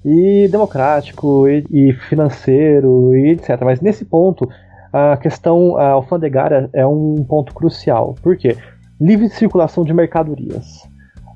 E 0.05 0.47
democrático, 0.47 1.47
e, 1.47 1.65
e, 1.71 1.93
financeiro, 1.93 3.15
e 3.15 3.31
etc. 3.31 3.59
Mas 3.63 3.81
nesse 3.81 4.05
ponto, 4.05 4.47
a 4.93 5.17
questão 5.17 5.77
a 5.77 5.89
alfandegária 5.89 6.69
é 6.73 6.85
um 6.85 7.25
ponto 7.27 7.55
crucial. 7.55 8.13
Por 8.21 8.37
quê? 8.37 8.55
Livre 9.01 9.29
circulação 9.29 9.83
de 9.83 9.91
mercadorias. 9.91 10.86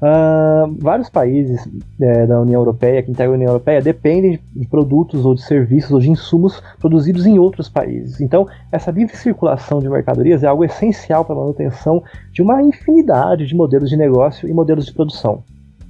Uh, 0.01 0.75
vários 0.79 1.09
países 1.09 1.69
é, 2.01 2.25
da 2.25 2.41
União 2.41 2.59
Europeia, 2.59 3.03
que 3.03 3.11
integram 3.11 3.33
a 3.33 3.35
União 3.35 3.49
Europeia, 3.49 3.79
dependem 3.79 4.39
de 4.55 4.67
produtos 4.67 5.23
ou 5.23 5.35
de 5.35 5.43
serviços 5.43 5.91
ou 5.91 5.99
de 5.99 6.09
insumos 6.09 6.59
produzidos 6.79 7.27
em 7.27 7.37
outros 7.37 7.69
países. 7.69 8.19
Então, 8.19 8.47
essa 8.71 8.89
livre 8.89 9.15
circulação 9.15 9.79
de 9.79 9.87
mercadorias 9.87 10.43
é 10.43 10.47
algo 10.47 10.65
essencial 10.65 11.23
para 11.23 11.35
a 11.35 11.39
manutenção 11.39 12.01
de 12.31 12.41
uma 12.41 12.63
infinidade 12.63 13.45
de 13.45 13.55
modelos 13.55 13.91
de 13.91 13.95
negócio 13.95 14.49
e 14.49 14.53
modelos 14.53 14.87
de 14.87 14.93
produção, 14.93 15.43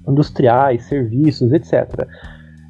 industriais, 0.06 0.84
serviços, 0.84 1.54
etc. 1.54 2.06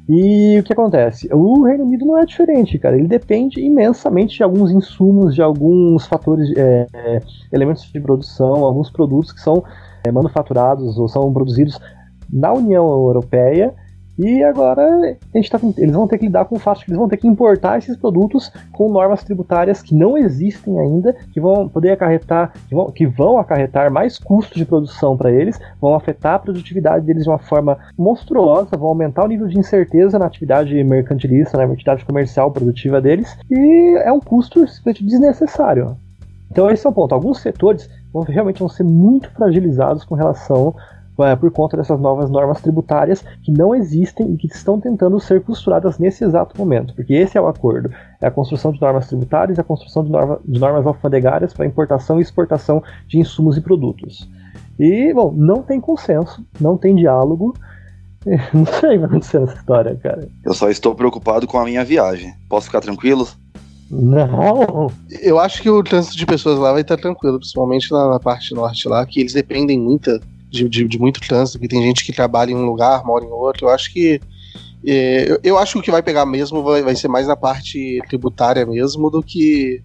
E 0.08 0.60
o 0.60 0.62
que 0.62 0.72
acontece? 0.72 1.28
O 1.32 1.64
Reino 1.64 1.84
Unido 1.84 2.04
não 2.06 2.18
é 2.18 2.24
diferente, 2.24 2.78
cara. 2.78 2.96
Ele 2.96 3.08
depende 3.08 3.60
imensamente 3.60 4.36
de 4.36 4.44
alguns 4.44 4.70
insumos, 4.70 5.34
de 5.34 5.42
alguns 5.42 6.06
fatores, 6.06 6.52
é, 6.56 6.86
elementos 7.52 7.82
de 7.84 8.00
produção, 8.00 8.64
alguns 8.64 8.90
produtos 8.90 9.32
que 9.32 9.40
são 9.40 9.64
é, 10.04 10.12
manufaturados 10.12 10.98
ou 10.98 11.08
são 11.08 11.32
produzidos 11.32 11.78
na 12.30 12.52
União 12.52 12.86
Europeia 12.86 13.74
e 14.18 14.42
agora 14.42 14.82
a 14.82 15.38
gente 15.38 15.50
tá, 15.50 15.58
eles 15.78 15.94
vão 15.94 16.06
ter 16.06 16.18
que 16.18 16.26
lidar 16.26 16.44
com 16.44 16.56
o 16.56 16.58
fato 16.58 16.80
de 16.80 16.84
que 16.84 16.90
eles 16.90 16.98
vão 16.98 17.08
ter 17.08 17.16
que 17.16 17.26
importar 17.26 17.78
esses 17.78 17.96
produtos 17.96 18.52
com 18.70 18.90
normas 18.90 19.24
tributárias 19.24 19.80
que 19.80 19.94
não 19.94 20.18
existem 20.18 20.78
ainda, 20.78 21.14
que 21.32 21.40
vão 21.40 21.68
poder 21.68 21.92
acarretar, 21.92 22.52
que 22.68 22.74
vão, 22.74 22.90
que 22.90 23.06
vão 23.06 23.38
acarretar 23.38 23.90
mais 23.90 24.18
custos 24.18 24.56
de 24.56 24.66
produção 24.66 25.16
para 25.16 25.32
eles, 25.32 25.58
vão 25.80 25.94
afetar 25.94 26.34
a 26.34 26.38
produtividade 26.38 27.06
deles 27.06 27.24
de 27.24 27.30
uma 27.30 27.38
forma 27.38 27.78
monstruosa, 27.96 28.76
vão 28.76 28.88
aumentar 28.88 29.24
o 29.24 29.28
nível 29.28 29.48
de 29.48 29.58
incerteza 29.58 30.18
na 30.18 30.26
atividade 30.26 30.72
mercantilista, 30.84 31.56
na 31.56 31.64
atividade 31.64 32.04
comercial 32.04 32.50
produtiva 32.50 33.00
deles, 33.00 33.36
e 33.50 33.96
é 34.04 34.12
um 34.12 34.20
custo 34.20 34.64
desnecessário. 35.00 35.96
Então 36.50 36.70
esse 36.70 36.86
é 36.86 36.90
o 36.90 36.92
ponto. 36.92 37.14
Alguns 37.14 37.40
setores 37.40 37.88
vão, 38.12 38.22
realmente 38.22 38.60
vão 38.60 38.68
ser 38.68 38.84
muito 38.84 39.30
fragilizados 39.30 40.04
com 40.04 40.14
relação 40.14 40.74
é, 41.20 41.36
por 41.36 41.50
conta 41.50 41.76
dessas 41.76 42.00
novas 42.00 42.30
normas 42.30 42.60
tributárias 42.60 43.22
que 43.42 43.52
não 43.52 43.74
existem 43.74 44.32
e 44.32 44.36
que 44.36 44.46
estão 44.46 44.80
tentando 44.80 45.20
ser 45.20 45.42
costuradas 45.42 45.98
nesse 45.98 46.24
exato 46.24 46.58
momento, 46.58 46.94
porque 46.94 47.12
esse 47.14 47.36
é 47.36 47.40
o 47.40 47.46
acordo: 47.46 47.90
é 48.20 48.26
a 48.26 48.30
construção 48.30 48.72
de 48.72 48.80
normas 48.80 49.08
tributárias, 49.08 49.58
a 49.58 49.64
construção 49.64 50.02
de, 50.04 50.10
norma, 50.10 50.40
de 50.44 50.58
normas 50.58 50.86
alfandegárias 50.86 51.52
para 51.52 51.66
importação 51.66 52.18
e 52.18 52.22
exportação 52.22 52.82
de 53.06 53.18
insumos 53.18 53.56
e 53.56 53.60
produtos. 53.60 54.28
E, 54.78 55.12
bom, 55.12 55.32
não 55.36 55.62
tem 55.62 55.80
consenso, 55.80 56.44
não 56.60 56.76
tem 56.76 56.96
diálogo. 56.96 57.54
Não 58.54 58.64
sei 58.64 58.90
o 58.90 58.92
que 58.92 58.98
vai 58.98 59.06
acontecer 59.06 59.40
nessa 59.40 59.54
história, 59.54 59.96
cara. 59.96 60.28
Eu 60.44 60.54
só 60.54 60.70
estou 60.70 60.94
preocupado 60.94 61.44
com 61.44 61.58
a 61.58 61.64
minha 61.64 61.84
viagem. 61.84 62.32
Posso 62.48 62.66
ficar 62.66 62.80
tranquilo? 62.80 63.26
Não. 63.92 64.90
Eu 65.20 65.38
acho 65.38 65.60
que 65.60 65.68
o 65.68 65.82
trânsito 65.82 66.16
de 66.16 66.24
pessoas 66.24 66.58
lá 66.58 66.72
vai 66.72 66.80
estar 66.80 66.96
tranquilo, 66.96 67.38
principalmente 67.38 67.92
na, 67.92 68.08
na 68.08 68.18
parte 68.18 68.54
norte 68.54 68.88
lá, 68.88 69.04
que 69.04 69.20
eles 69.20 69.34
dependem 69.34 69.78
muito 69.78 70.18
de, 70.50 70.66
de, 70.66 70.88
de, 70.88 70.98
muito 70.98 71.20
trânsito, 71.20 71.58
porque 71.58 71.74
tem 71.74 71.82
gente 71.82 72.02
que 72.02 72.12
trabalha 72.12 72.52
em 72.52 72.54
um 72.54 72.64
lugar, 72.64 73.04
mora 73.04 73.22
em 73.22 73.28
outro. 73.30 73.66
Eu 73.66 73.70
acho 73.70 73.92
que. 73.92 74.18
É, 74.84 75.30
eu, 75.30 75.38
eu, 75.44 75.58
acho 75.58 75.74
que 75.74 75.78
o 75.78 75.82
que 75.82 75.90
vai 75.90 76.02
pegar 76.02 76.24
mesmo 76.24 76.62
vai, 76.62 76.82
vai 76.82 76.96
ser 76.96 77.06
mais 77.06 77.26
na 77.26 77.36
parte 77.36 78.00
tributária 78.08 78.64
mesmo 78.64 79.10
do 79.10 79.22
que 79.22 79.82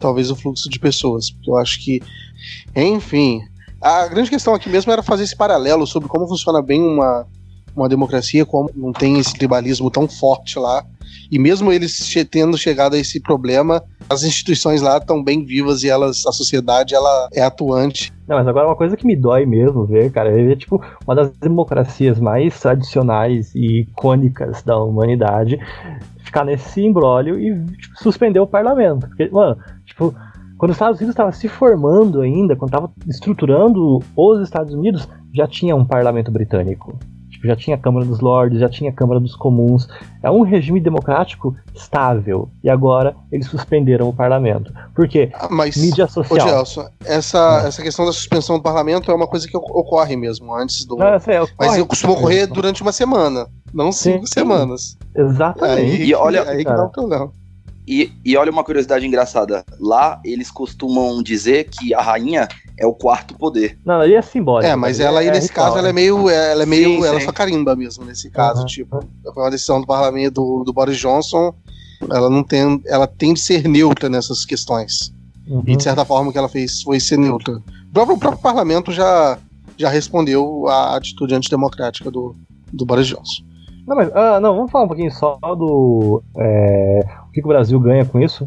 talvez 0.00 0.32
o 0.32 0.36
fluxo 0.36 0.68
de 0.68 0.80
pessoas. 0.80 1.32
Eu 1.46 1.56
acho 1.56 1.80
que. 1.84 2.02
Enfim. 2.74 3.40
A 3.80 4.08
grande 4.08 4.30
questão 4.30 4.52
aqui 4.52 4.68
mesmo 4.68 4.90
era 4.90 5.04
fazer 5.04 5.22
esse 5.22 5.36
paralelo 5.36 5.86
sobre 5.86 6.08
como 6.08 6.26
funciona 6.26 6.60
bem 6.60 6.82
uma, 6.82 7.24
uma 7.76 7.88
democracia, 7.88 8.44
como 8.44 8.68
não 8.74 8.92
tem 8.92 9.20
esse 9.20 9.32
tribalismo 9.32 9.88
tão 9.88 10.08
forte 10.08 10.58
lá 10.58 10.84
e 11.30 11.38
mesmo 11.38 11.72
eles 11.72 11.98
tendo 12.30 12.56
chegado 12.56 12.94
a 12.94 12.98
esse 12.98 13.20
problema, 13.20 13.82
as 14.08 14.22
instituições 14.22 14.80
lá 14.80 14.98
estão 14.98 15.22
bem 15.22 15.44
vivas 15.44 15.82
e 15.82 15.88
elas, 15.88 16.26
a 16.26 16.32
sociedade 16.32 16.94
ela 16.94 17.28
é 17.32 17.42
atuante. 17.42 18.12
Não, 18.26 18.36
mas 18.36 18.46
agora 18.46 18.66
uma 18.66 18.76
coisa 18.76 18.96
que 18.96 19.06
me 19.06 19.16
dói 19.16 19.46
mesmo 19.46 19.84
ver, 19.84 20.10
cara, 20.10 20.30
é 20.30 20.56
tipo 20.56 20.82
uma 21.06 21.14
das 21.14 21.30
democracias 21.32 22.18
mais 22.18 22.58
tradicionais 22.58 23.54
e 23.54 23.80
icônicas 23.80 24.62
da 24.62 24.76
humanidade 24.78 25.58
ficar 26.28 26.44
nesse 26.44 26.82
imbróglio 26.82 27.38
e 27.40 27.64
tipo, 27.76 27.98
suspender 27.98 28.40
o 28.40 28.46
parlamento. 28.46 29.08
Porque, 29.08 29.28
mano, 29.30 29.56
tipo, 29.84 30.14
quando 30.56 30.70
os 30.70 30.76
Estados 30.76 30.98
Unidos 30.98 31.12
estava 31.12 31.32
se 31.32 31.48
formando 31.48 32.20
ainda, 32.20 32.54
quando 32.54 32.68
estava 32.68 32.90
estruturando 33.06 34.00
os 34.16 34.40
Estados 34.42 34.74
Unidos, 34.74 35.08
já 35.34 35.46
tinha 35.46 35.74
um 35.74 35.84
parlamento 35.84 36.30
britânico. 36.30 36.98
Tipo, 37.38 37.46
já 37.46 37.56
tinha 37.56 37.76
a 37.76 37.78
Câmara 37.78 38.04
dos 38.04 38.18
Lordes, 38.20 38.58
já 38.58 38.68
tinha 38.68 38.90
a 38.90 38.92
Câmara 38.92 39.20
dos 39.20 39.36
Comuns. 39.36 39.88
É 40.22 40.30
um 40.30 40.42
regime 40.42 40.80
democrático 40.80 41.56
estável. 41.72 42.50
E 42.64 42.68
agora 42.68 43.14
eles 43.30 43.46
suspenderam 43.46 44.08
o 44.08 44.12
parlamento. 44.12 44.72
Por 44.94 45.08
quê? 45.08 45.30
Ah, 45.34 45.46
mas, 45.48 45.76
mídia 45.76 46.08
social. 46.08 46.46
Ô 46.46 46.50
Gelson, 46.50 46.88
essa, 47.04 47.62
essa 47.64 47.80
questão 47.80 48.04
da 48.04 48.12
suspensão 48.12 48.56
do 48.56 48.62
parlamento 48.62 49.10
é 49.10 49.14
uma 49.14 49.28
coisa 49.28 49.46
que 49.46 49.56
ocorre 49.56 50.16
mesmo 50.16 50.52
antes 50.52 50.84
do. 50.84 50.96
Não, 50.96 51.18
sei, 51.20 51.38
ocorre, 51.38 51.54
mas 51.58 51.82
costuma 51.84 52.14
ocorrer 52.14 52.48
durante 52.48 52.82
uma 52.82 52.92
semana, 52.92 53.46
não 53.72 53.92
cinco 53.92 54.26
sim, 54.26 54.34
semanas. 54.34 54.98
Exatamente. 55.14 56.02
Aí, 56.02 56.08
e 56.08 56.14
olha, 56.14 56.42
aí 56.42 56.64
que 56.64 56.64
dá 56.64 56.84
o 56.84 56.90
problema. 56.90 57.32
E, 57.86 58.12
e 58.24 58.36
olha 58.36 58.50
uma 58.50 58.64
curiosidade 58.64 59.06
engraçada. 59.06 59.64
Lá 59.80 60.20
eles 60.24 60.50
costumam 60.50 61.22
dizer 61.22 61.70
que 61.70 61.94
a 61.94 62.02
rainha 62.02 62.48
é 62.78 62.86
o 62.86 62.94
quarto 62.94 63.34
poder. 63.34 63.78
Não, 63.84 64.00
ali 64.00 64.14
é 64.14 64.22
simbólico. 64.22 64.70
É, 64.70 64.76
mas 64.76 65.00
ela 65.00 65.20
aí 65.20 65.28
é, 65.28 65.32
nesse 65.32 65.52
caso 65.52 65.76
ela 65.76 65.88
é 65.88 65.92
meio. 65.92 66.30
Ela 66.30 66.62
é 66.62 66.66
meio. 66.66 67.00
Sim, 67.00 67.06
ela 67.06 67.20
sim. 67.20 67.26
só 67.26 67.32
carimba 67.32 67.74
mesmo 67.74 68.04
nesse 68.04 68.30
caso. 68.30 68.60
Uhum. 68.60 68.66
Tipo, 68.66 69.00
foi 69.34 69.42
uma 69.42 69.50
decisão 69.50 69.80
do 69.80 69.86
parlamento 69.86 70.34
do, 70.34 70.64
do 70.64 70.72
Boris 70.72 70.96
Johnson. 70.96 71.52
Ela 72.10 72.30
não 72.30 72.44
tem. 72.44 72.80
Ela 72.86 73.06
tem 73.06 73.34
de 73.34 73.40
ser 73.40 73.68
neutra 73.68 74.08
nessas 74.08 74.44
questões. 74.44 75.12
Uhum. 75.46 75.64
E 75.66 75.76
de 75.76 75.82
certa 75.82 76.04
forma 76.04 76.30
o 76.30 76.32
que 76.32 76.38
ela 76.38 76.48
fez 76.48 76.82
foi 76.82 77.00
ser 77.00 77.18
neutra. 77.18 77.54
O 77.90 77.92
próprio, 77.92 78.16
o 78.16 78.18
próprio 78.18 78.42
parlamento 78.42 78.92
já, 78.92 79.38
já 79.76 79.88
respondeu 79.88 80.68
à 80.68 80.96
atitude 80.96 81.34
antidemocrática 81.34 82.10
do, 82.10 82.36
do 82.72 82.86
Boris 82.86 83.06
Johnson. 83.06 83.42
Não, 83.86 83.96
mas 83.96 84.14
ah, 84.14 84.38
não, 84.38 84.54
vamos 84.54 84.70
falar 84.70 84.84
um 84.84 84.88
pouquinho 84.88 85.10
só 85.10 85.38
do. 85.40 86.22
É, 86.36 87.00
o 87.26 87.32
que, 87.32 87.40
que, 87.40 87.46
o 87.46 87.48
Brasil 87.48 87.80
ganha 87.80 88.04
com 88.04 88.20
isso? 88.20 88.46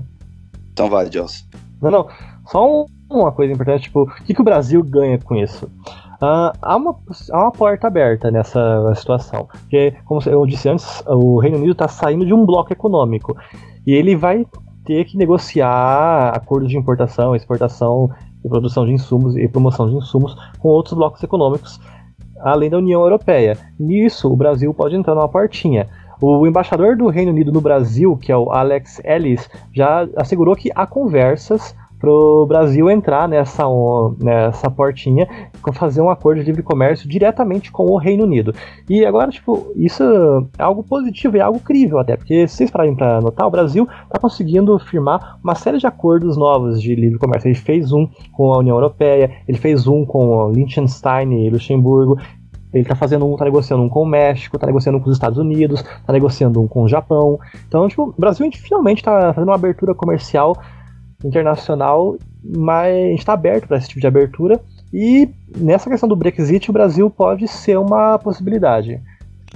Então 0.72 0.88
vai, 0.88 1.12
Joss. 1.12 1.48
Não, 1.82 1.90
não. 1.90 2.08
Só 2.48 2.84
um, 2.84 2.86
uma 3.18 3.32
coisa 3.32 3.54
importante, 3.54 3.84
tipo, 3.84 4.04
o 4.04 4.08
que, 4.08 4.34
que 4.34 4.42
o 4.42 4.44
Brasil 4.44 4.84
ganha 4.84 5.18
com 5.20 5.36
isso? 5.36 5.66
Uh, 5.66 6.54
há, 6.62 6.76
uma, 6.76 6.96
há 7.32 7.42
uma 7.42 7.52
porta 7.52 7.88
aberta 7.88 8.30
nessa 8.30 8.94
situação. 8.96 9.48
Porque, 9.62 9.94
como 10.06 10.22
eu 10.26 10.46
disse 10.46 10.70
antes, 10.70 11.04
o 11.08 11.40
Reino 11.40 11.58
Unido 11.58 11.72
está 11.72 11.88
saindo 11.88 12.26
de 12.26 12.34
um 12.34 12.46
bloco 12.46 12.72
econômico. 12.72 13.36
E 13.86 13.94
ele 13.94 14.16
vai 14.16 14.46
ter 14.86 15.06
que 15.06 15.18
negociar 15.18 16.30
acordos 16.36 16.70
de 16.70 16.78
importação, 16.78 17.36
exportação 17.36 18.10
e 18.44 18.50
produção 18.50 18.86
de 18.86 18.92
insumos 18.92 19.36
e 19.36 19.48
promoção 19.48 19.90
de 19.90 19.96
insumos 19.96 20.36
com 20.60 20.70
outros 20.70 20.94
blocos 20.96 21.24
econômicos 21.24 21.80
além 22.42 22.70
da 22.70 22.78
União 22.78 23.02
Europeia. 23.02 23.58
Nisso, 23.80 24.32
o 24.32 24.36
Brasil 24.36 24.74
pode 24.74 24.96
entrar 24.96 25.16
numa 25.16 25.30
portinha. 25.30 25.88
O 26.20 26.46
embaixador 26.46 26.96
do 26.96 27.08
Reino 27.08 27.32
Unido 27.32 27.52
no 27.52 27.62
Brasil, 27.62 28.16
que 28.16 28.32
é 28.32 28.38
o 28.38 28.52
Alex 28.52 29.02
Ellis, 29.04 29.50
já 29.74 30.08
assegurou 30.16 30.56
que 30.56 30.72
há 30.76 30.86
conversas 30.86 31.76
pro 32.02 32.48
Brasil 32.48 32.90
entrar 32.90 33.30
nessa, 33.30 33.64
nessa 34.20 34.70
portinha 34.72 35.28
fazer 35.72 36.02
um 36.02 36.10
acordo 36.10 36.40
de 36.40 36.48
livre 36.48 36.64
comércio 36.64 37.08
diretamente 37.08 37.72
com 37.72 37.86
o 37.86 37.98
Reino 37.98 38.24
Unido. 38.24 38.54
E 38.90 39.06
agora, 39.06 39.30
tipo, 39.30 39.72
isso 39.76 40.04
é 40.58 40.64
algo 40.64 40.84
positivo 40.84 41.38
e 41.38 41.40
é 41.40 41.44
algo 41.44 41.60
crível 41.60 42.00
até, 42.00 42.18
porque 42.18 42.48
se 42.48 42.58
vocês 42.58 42.72
pararem 42.72 42.96
para 42.96 43.22
notar, 43.22 43.48
o 43.48 43.52
Brasil 43.52 43.88
está 44.04 44.20
conseguindo 44.20 44.78
firmar 44.80 45.40
uma 45.44 45.54
série 45.54 45.78
de 45.78 45.86
acordos 45.86 46.36
novos 46.36 46.82
de 46.82 46.96
livre 46.96 47.20
comércio. 47.20 47.48
Ele 47.48 47.56
fez 47.56 47.92
um 47.94 48.10
com 48.34 48.52
a 48.52 48.58
União 48.58 48.76
Europeia, 48.76 49.32
ele 49.48 49.58
fez 49.58 49.88
um 49.88 50.04
com 50.04 50.50
Liechtenstein 50.50 51.46
e 51.46 51.50
Luxemburgo, 51.52 52.18
ele 52.74 52.84
está 52.84 52.96
fazendo 52.96 53.32
um, 53.32 53.36
tá 53.36 53.46
negociando 53.46 53.84
um 53.84 53.90
com 53.90 54.02
o 54.02 54.06
México, 54.06 54.56
está 54.56 54.66
negociando 54.66 54.98
um 54.98 55.02
com 55.02 55.10
os 55.10 55.16
Estados 55.16 55.38
Unidos, 55.38 55.82
está 55.82 56.12
negociando 56.12 56.62
um 56.62 56.68
com 56.68 56.84
o 56.84 56.88
Japão. 56.88 57.40
Então, 57.68 57.88
tipo, 57.88 58.04
o 58.04 58.16
Brasil 58.18 58.44
a 58.44 58.50
gente 58.50 58.62
finalmente 58.62 59.00
está 59.00 59.34
fazendo 59.34 59.50
uma 59.50 59.56
abertura 59.56 59.94
comercial 59.94 60.56
internacional, 61.24 62.18
mas 62.44 62.94
a 62.94 63.10
gente 63.10 63.20
está 63.20 63.34
aberto 63.34 63.68
para 63.68 63.78
esse 63.78 63.88
tipo 63.88 64.02
de 64.02 64.08
abertura. 64.08 64.60
E 64.94 65.30
nessa 65.56 65.90
questão 65.90 66.10
do 66.10 66.16
Brexit, 66.16 66.70
o 66.70 66.74
Brasil 66.74 67.10
pode 67.10 67.48
ser 67.48 67.78
uma 67.78 68.18
possibilidade. 68.20 69.02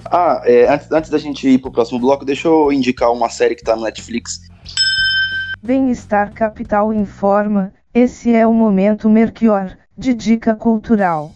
Ah, 0.06 0.42
é, 0.46 0.68
antes, 0.72 0.92
antes 0.92 1.10
da 1.10 1.18
gente 1.18 1.48
ir 1.48 1.58
para 1.58 1.70
o 1.70 1.74
próximo 1.74 2.00
bloco, 2.00 2.26
deixa 2.26 2.48
eu 2.48 2.72
indicar 2.72 3.12
uma 3.12 3.30
série 3.30 3.56
que 3.56 3.62
está 3.62 3.76
no 3.76 3.84
Netflix. 3.84 4.40
Bem-estar 5.64 6.34
Capital 6.34 6.94
informa. 6.94 7.74
Esse 7.94 8.34
é 8.36 8.46
o 8.46 8.54
momento 8.54 9.10
Merquior, 9.10 9.72
de 9.98 10.14
dica 10.14 10.54
cultural 10.54 11.32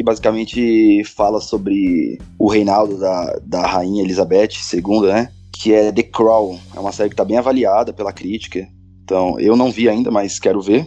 que 0.00 0.02
basicamente 0.02 1.04
fala 1.04 1.40
sobre 1.40 2.18
o 2.38 2.48
reinado 2.48 2.98
da, 2.98 3.38
da 3.44 3.66
rainha 3.66 4.02
Elizabeth 4.02 4.48
II, 4.72 5.02
né? 5.12 5.30
Que 5.52 5.74
é 5.74 5.92
The 5.92 6.04
Crown. 6.04 6.58
É 6.74 6.80
uma 6.80 6.90
série 6.90 7.10
que 7.10 7.14
está 7.14 7.24
bem 7.24 7.36
avaliada 7.36 7.92
pela 7.92 8.12
crítica. 8.12 8.66
Então, 9.10 9.40
eu 9.40 9.56
não 9.56 9.72
vi 9.72 9.88
ainda, 9.88 10.08
mas 10.08 10.38
quero 10.38 10.60
ver. 10.60 10.86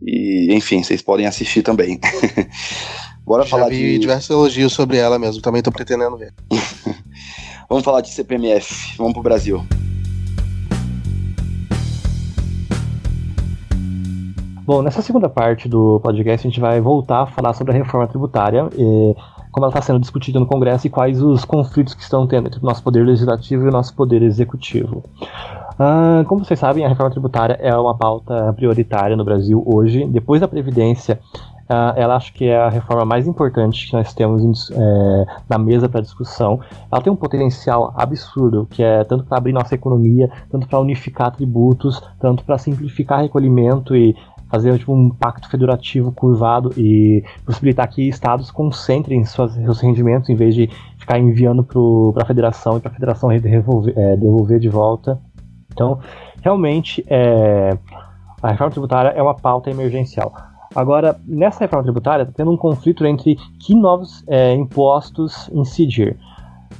E, 0.00 0.54
enfim, 0.54 0.84
vocês 0.84 1.02
podem 1.02 1.26
assistir 1.26 1.64
também. 1.64 1.98
Bora 3.26 3.42
Já 3.42 3.48
falar 3.48 3.68
vi 3.68 3.94
de. 3.94 3.98
diversos 3.98 4.30
elogios 4.30 4.72
sobre 4.72 4.98
ela 4.98 5.18
mesmo, 5.18 5.42
também 5.42 5.60
tô 5.60 5.72
pretendendo 5.72 6.16
ver. 6.16 6.32
Vamos 7.68 7.84
falar 7.84 8.02
de 8.02 8.10
CPMF. 8.10 8.96
Vamos 8.96 9.14
pro 9.14 9.22
Brasil. 9.24 9.66
Bom, 14.64 14.80
nessa 14.82 15.02
segunda 15.02 15.28
parte 15.28 15.68
do 15.68 15.98
podcast 15.98 16.46
a 16.46 16.50
gente 16.50 16.60
vai 16.60 16.80
voltar 16.80 17.22
a 17.22 17.26
falar 17.26 17.52
sobre 17.54 17.72
a 17.72 17.76
reforma 17.76 18.06
tributária, 18.06 18.68
e 18.78 19.16
como 19.50 19.66
ela 19.66 19.70
está 19.70 19.82
sendo 19.82 19.98
discutida 19.98 20.38
no 20.38 20.46
Congresso 20.46 20.86
e 20.86 20.90
quais 20.90 21.20
os 21.20 21.44
conflitos 21.44 21.94
que 21.94 22.02
estão 22.02 22.28
tendo 22.28 22.46
entre 22.46 22.60
o 22.60 22.64
nosso 22.64 22.80
poder 22.80 23.04
legislativo 23.04 23.64
e 23.64 23.68
o 23.68 23.72
nosso 23.72 23.92
poder 23.92 24.22
executivo. 24.22 25.02
Ah, 25.82 26.22
como 26.26 26.44
vocês 26.44 26.60
sabem, 26.60 26.84
a 26.84 26.88
reforma 26.90 27.10
tributária 27.10 27.54
é 27.58 27.74
uma 27.74 27.96
pauta 27.96 28.52
prioritária 28.52 29.16
no 29.16 29.24
Brasil 29.24 29.64
hoje. 29.64 30.04
Depois 30.04 30.38
da 30.38 30.46
Previdência, 30.46 31.18
Uh, 31.70 31.94
ela 31.94 32.16
acho 32.16 32.32
que 32.32 32.46
é 32.46 32.58
a 32.58 32.68
reforma 32.68 33.04
mais 33.04 33.28
importante 33.28 33.86
que 33.86 33.92
nós 33.92 34.12
temos 34.12 34.72
é, 34.72 35.26
na 35.48 35.56
mesa 35.56 35.88
para 35.88 36.00
discussão. 36.00 36.58
Ela 36.90 37.00
tem 37.00 37.12
um 37.12 37.14
potencial 37.14 37.94
absurdo, 37.96 38.66
que 38.68 38.82
é 38.82 39.04
tanto 39.04 39.22
para 39.22 39.38
abrir 39.38 39.52
nossa 39.52 39.76
economia, 39.76 40.28
tanto 40.50 40.66
para 40.66 40.80
unificar 40.80 41.30
tributos, 41.30 42.02
tanto 42.18 42.42
para 42.42 42.58
simplificar 42.58 43.22
recolhimento 43.22 43.94
e 43.94 44.16
fazer 44.50 44.76
tipo, 44.78 44.92
um 44.92 45.10
pacto 45.10 45.48
federativo 45.48 46.10
curvado 46.10 46.72
e 46.76 47.22
possibilitar 47.46 47.88
que 47.88 48.08
estados 48.08 48.50
concentrem 48.50 49.24
suas, 49.24 49.54
seus 49.54 49.80
rendimentos 49.80 50.28
em 50.28 50.34
vez 50.34 50.54
de 50.54 50.68
ficar 50.98 51.18
enviando 51.18 51.62
para 51.62 52.24
a 52.24 52.26
federação 52.26 52.76
e 52.76 52.80
para 52.80 52.90
a 52.90 52.94
federação 52.94 53.30
devolver, 53.38 53.94
é, 53.96 54.16
devolver 54.16 54.58
de 54.58 54.68
volta. 54.68 55.20
Então, 55.72 55.98
realmente, 56.42 57.04
é, 57.08 57.76
a 58.42 58.50
reforma 58.50 58.70
tributária 58.70 59.10
é 59.10 59.22
uma 59.22 59.34
pauta 59.34 59.70
emergencial. 59.70 60.32
Agora, 60.74 61.18
nessa 61.26 61.60
reforma 61.60 61.82
tributária, 61.82 62.22
está 62.22 62.34
tendo 62.34 62.52
um 62.52 62.56
conflito 62.56 63.04
entre 63.04 63.36
que 63.58 63.74
novos 63.74 64.24
é, 64.28 64.52
impostos 64.54 65.48
incidir. 65.52 66.16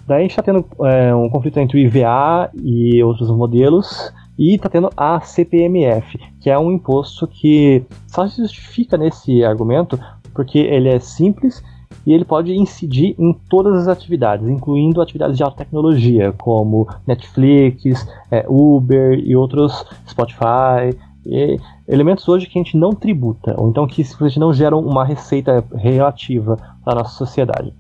Daí 0.07 0.19
a 0.19 0.21
gente 0.23 0.31
está 0.31 0.43
tendo 0.43 0.65
é, 0.85 1.15
um 1.15 1.29
conflito 1.29 1.59
entre 1.59 1.79
o 1.79 1.81
IVA 1.81 2.51
e 2.55 3.03
outros 3.03 3.31
modelos, 3.31 4.13
e 4.39 4.55
está 4.55 4.69
tendo 4.69 4.89
a 4.97 5.21
CPMF, 5.21 6.19
que 6.41 6.49
é 6.49 6.59
um 6.59 6.73
imposto 6.73 7.27
que 7.27 7.85
só 8.07 8.27
se 8.27 8.41
justifica 8.41 8.97
nesse 8.97 9.45
argumento 9.45 9.99
porque 10.33 10.59
ele 10.59 10.89
é 10.89 10.99
simples 10.99 11.63
e 12.07 12.13
ele 12.13 12.25
pode 12.25 12.53
incidir 12.53 13.15
em 13.19 13.33
todas 13.49 13.75
as 13.77 13.89
atividades, 13.89 14.49
incluindo 14.49 15.01
atividades 15.01 15.37
de 15.37 15.43
alta 15.43 15.59
tecnologia, 15.59 16.33
como 16.33 16.89
Netflix, 17.07 18.07
é, 18.31 18.45
Uber 18.49 19.19
e 19.19 19.37
outros 19.37 19.85
Spotify. 20.09 20.97
E 21.27 21.59
elementos 21.87 22.27
hoje 22.29 22.47
que 22.47 22.59
a 22.59 22.63
gente 22.63 22.77
não 22.77 22.93
tributa, 22.95 23.55
ou 23.59 23.69
então 23.69 23.87
que 23.87 24.03
simplesmente 24.03 24.41
não 24.41 24.53
geram 24.53 24.81
uma 24.81 25.05
receita 25.05 25.63
relativa 25.75 26.57
para 26.83 26.95
a 26.95 26.97
nossa 27.03 27.15
sociedade. 27.17 27.75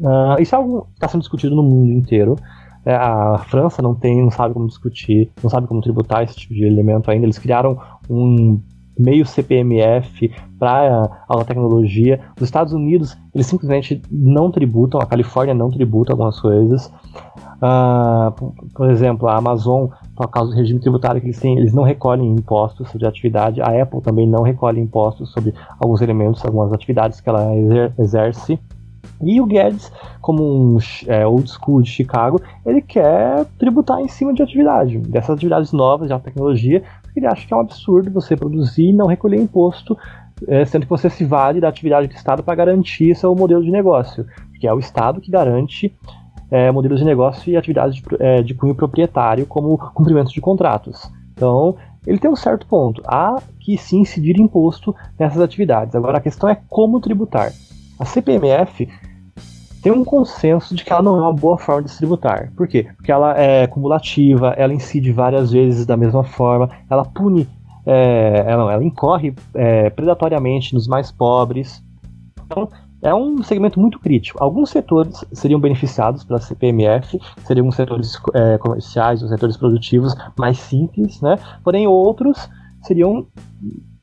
Uh, 0.00 0.40
isso 0.40 0.54
é 0.54 0.58
algo 0.58 0.82
que 0.82 0.94
está 0.94 1.08
sendo 1.08 1.20
discutido 1.20 1.54
no 1.54 1.62
mundo 1.62 1.92
inteiro. 1.92 2.36
É, 2.84 2.94
a 2.94 3.38
França 3.48 3.82
não 3.82 3.94
tem, 3.94 4.22
não 4.22 4.30
sabe 4.30 4.54
como 4.54 4.66
discutir, 4.66 5.30
não 5.42 5.50
sabe 5.50 5.66
como 5.66 5.80
tributar 5.80 6.22
esse 6.22 6.36
tipo 6.36 6.54
de 6.54 6.64
elemento 6.64 7.10
ainda. 7.10 7.26
Eles 7.26 7.38
criaram 7.38 7.78
um 8.08 8.60
meio 8.98 9.26
CPMF 9.26 10.30
para 10.58 11.10
a 11.28 11.44
tecnologia. 11.44 12.20
Os 12.36 12.42
Estados 12.42 12.72
Unidos, 12.72 13.16
eles 13.34 13.46
simplesmente 13.46 14.00
não 14.10 14.50
tributam, 14.50 15.00
a 15.00 15.06
Califórnia 15.06 15.54
não 15.54 15.70
tributa 15.70 16.12
algumas 16.12 16.40
coisas. 16.40 16.92
Uh, 17.56 18.52
por 18.74 18.90
exemplo, 18.90 19.28
a 19.28 19.36
Amazon, 19.36 19.88
por 20.14 20.28
causa 20.28 20.50
do 20.50 20.56
regime 20.56 20.80
tributário 20.80 21.20
que 21.20 21.26
eles 21.26 21.38
têm, 21.38 21.58
eles 21.58 21.72
não 21.72 21.82
recolhem 21.82 22.32
impostos 22.32 22.90
sobre 22.90 23.06
atividade. 23.06 23.60
A 23.60 23.82
Apple 23.82 24.00
também 24.00 24.26
não 24.26 24.42
recolhe 24.42 24.80
impostos 24.80 25.30
sobre 25.32 25.54
alguns 25.78 26.00
elementos, 26.00 26.44
algumas 26.44 26.72
atividades 26.72 27.20
que 27.20 27.28
ela 27.28 27.50
exerce. 27.98 28.58
E 29.22 29.40
o 29.40 29.46
Guedes, 29.46 29.90
como 30.20 30.42
um 30.42 30.78
é, 31.06 31.26
old 31.26 31.50
school 31.50 31.82
de 31.82 31.90
Chicago, 31.90 32.40
ele 32.64 32.80
quer 32.80 33.44
tributar 33.58 34.00
em 34.00 34.08
cima 34.08 34.32
de 34.32 34.42
atividade, 34.42 34.98
dessas 34.98 35.30
atividades 35.36 35.72
novas 35.72 36.08
de 36.08 36.12
alta 36.12 36.26
tecnologia, 36.26 36.82
porque 37.02 37.20
ele 37.20 37.26
acha 37.26 37.46
que 37.46 37.52
é 37.52 37.56
um 37.56 37.60
absurdo 37.60 38.10
você 38.10 38.36
produzir 38.36 38.90
e 38.90 38.92
não 38.92 39.06
recolher 39.06 39.40
imposto, 39.40 39.96
é, 40.46 40.64
sendo 40.64 40.82
que 40.82 40.90
você 40.90 41.08
se 41.08 41.24
vale 41.24 41.60
da 41.60 41.68
atividade 41.68 42.08
do 42.08 42.14
Estado 42.14 42.42
para 42.42 42.54
garantir 42.54 43.14
seu 43.14 43.34
modelo 43.34 43.64
de 43.64 43.70
negócio, 43.70 44.26
que 44.60 44.66
é 44.66 44.72
o 44.72 44.78
Estado 44.78 45.20
que 45.20 45.30
garante 45.30 45.94
é, 46.50 46.70
modelos 46.70 47.00
de 47.00 47.04
negócio 47.04 47.50
e 47.50 47.56
atividades 47.56 47.96
de, 47.96 48.02
é, 48.20 48.42
de 48.42 48.54
cunho 48.54 48.74
proprietário, 48.74 49.46
como 49.46 49.78
cumprimento 49.78 50.30
de 50.30 50.40
contratos. 50.40 51.10
Então, 51.32 51.76
ele 52.06 52.18
tem 52.18 52.30
um 52.30 52.36
certo 52.36 52.66
ponto. 52.66 53.02
Há 53.04 53.36
que 53.60 53.76
sim 53.76 54.00
incidir 54.00 54.40
imposto 54.40 54.94
nessas 55.18 55.40
atividades. 55.40 55.94
Agora, 55.94 56.18
a 56.18 56.20
questão 56.20 56.48
é 56.48 56.56
como 56.68 57.00
tributar. 57.00 57.52
A 57.98 58.04
CPMF 58.04 58.88
tem 59.82 59.92
um 59.92 60.04
consenso 60.04 60.74
de 60.74 60.84
que 60.84 60.92
ela 60.92 61.02
não 61.02 61.16
é 61.16 61.20
uma 61.20 61.32
boa 61.32 61.56
forma 61.56 61.84
de 61.84 61.92
se 61.92 61.98
tributar. 61.98 62.52
Por 62.56 62.66
quê? 62.66 62.88
Porque 62.96 63.12
ela 63.12 63.38
é 63.38 63.66
cumulativa, 63.66 64.48
ela 64.56 64.74
incide 64.74 65.12
várias 65.12 65.52
vezes 65.52 65.86
da 65.86 65.96
mesma 65.96 66.24
forma, 66.24 66.68
ela 66.90 67.04
pune, 67.04 67.48
é, 67.86 68.44
ela, 68.48 68.72
ela, 68.72 68.84
incorre 68.84 69.32
é, 69.54 69.88
predatoriamente 69.90 70.74
nos 70.74 70.88
mais 70.88 71.12
pobres. 71.12 71.82
Então, 72.44 72.68
é 73.00 73.14
um 73.14 73.42
segmento 73.44 73.78
muito 73.78 74.00
crítico. 74.00 74.42
Alguns 74.42 74.70
setores 74.70 75.24
seriam 75.32 75.60
beneficiados 75.60 76.24
pela 76.24 76.40
CPMF, 76.40 77.20
seriam 77.44 77.70
setores 77.70 78.20
é, 78.34 78.58
comerciais, 78.58 79.22
os 79.22 79.30
setores 79.30 79.56
produtivos 79.56 80.16
mais 80.36 80.58
simples, 80.58 81.20
né? 81.20 81.38
Porém, 81.62 81.86
outros 81.86 82.48
seriam 82.82 83.26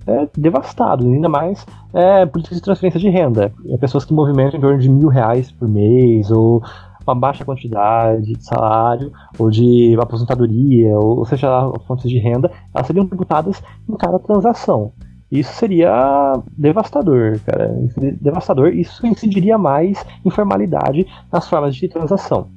é, 0.08 0.28
devastados, 0.38 1.06
ainda 1.06 1.30
mais 1.30 1.66
é, 1.94 2.26
políticas 2.26 2.58
de 2.58 2.64
transferência 2.64 3.00
de 3.00 3.10
renda. 3.10 3.54
É, 3.68 3.78
pessoas 3.78 4.06
que 4.06 4.14
movimentam 4.14 4.58
em 4.58 4.62
torno 4.62 4.80
de 4.80 4.90
mil 4.90 5.10
reais 5.10 5.52
por 5.52 5.68
mês, 5.68 6.30
ou 6.32 6.62
uma 7.06 7.16
baixa 7.16 7.44
quantidade 7.44 8.34
de 8.34 8.44
salário, 8.44 9.12
ou 9.38 9.50
de 9.50 9.96
aposentadoria, 10.00 10.98
ou, 10.98 11.26
seja, 11.26 11.48
fontes 11.86 12.10
de 12.10 12.18
renda, 12.18 12.52
elas 12.74 12.88
seriam 12.88 13.06
tributadas 13.06 13.62
em 13.90 13.96
cada 13.96 14.20
transação. 14.20 14.94
Isso 15.32 15.52
seria 15.54 16.34
devastador, 16.56 17.40
cara. 17.46 17.76
Devastador. 18.22 18.68
Isso 18.68 19.06
incidiria 19.06 19.58
mais 19.58 20.06
informalidade 20.24 21.08
nas 21.32 21.50
formas 21.50 21.76
de 21.76 21.90
transação. 21.90 22.50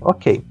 Ok. 0.00 0.44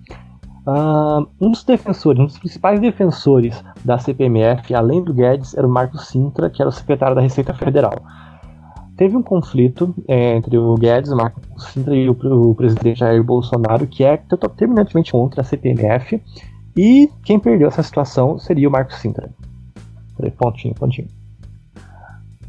Uh, 0.67 1.28
um 1.39 1.51
dos 1.51 1.63
defensores, 1.63 2.19
um 2.19 2.25
dos 2.25 2.39
principais 2.39 2.80
defensores 2.80 3.63
da 3.84 3.99
CPMF, 3.99 4.73
além 4.73 5.04
do 5.04 5.13
Guedes, 5.13 5.56
era 5.56 5.67
o 5.67 5.69
Marco 5.69 5.97
Sintra, 5.99 6.49
que 6.49 6.62
era 6.62 6.69
o 6.69 6.71
secretário 6.71 7.15
da 7.15 7.21
Receita 7.21 7.54
Federal. 7.54 7.93
Teve 8.97 9.15
um 9.15 9.21
conflito 9.21 9.93
é, 10.08 10.36
entre 10.36 10.58
o 10.58 10.73
Guedes, 10.75 11.12
o 11.12 11.15
Marco 11.15 11.39
Sintra 11.60 11.95
e 11.95 12.10
o, 12.10 12.13
o, 12.13 12.56
presidente 12.56 12.99
Jair 12.99 13.23
Bolsonaro, 13.23 13.86
que 13.86 14.04
é 14.04 14.17
terminantemente 14.58 15.12
contra 15.12 15.41
a 15.41 15.43
CPMF, 15.43 16.19
e 16.75 17.12
quem 17.23 17.39
perdeu 17.39 17.67
essa 17.67 17.84
situação 17.84 18.39
seria 18.39 18.67
o 18.67 18.71
Marco 18.71 18.93
Sintra. 18.93 19.30
Pontinho, 20.38 20.73
pontinho. 20.73 21.08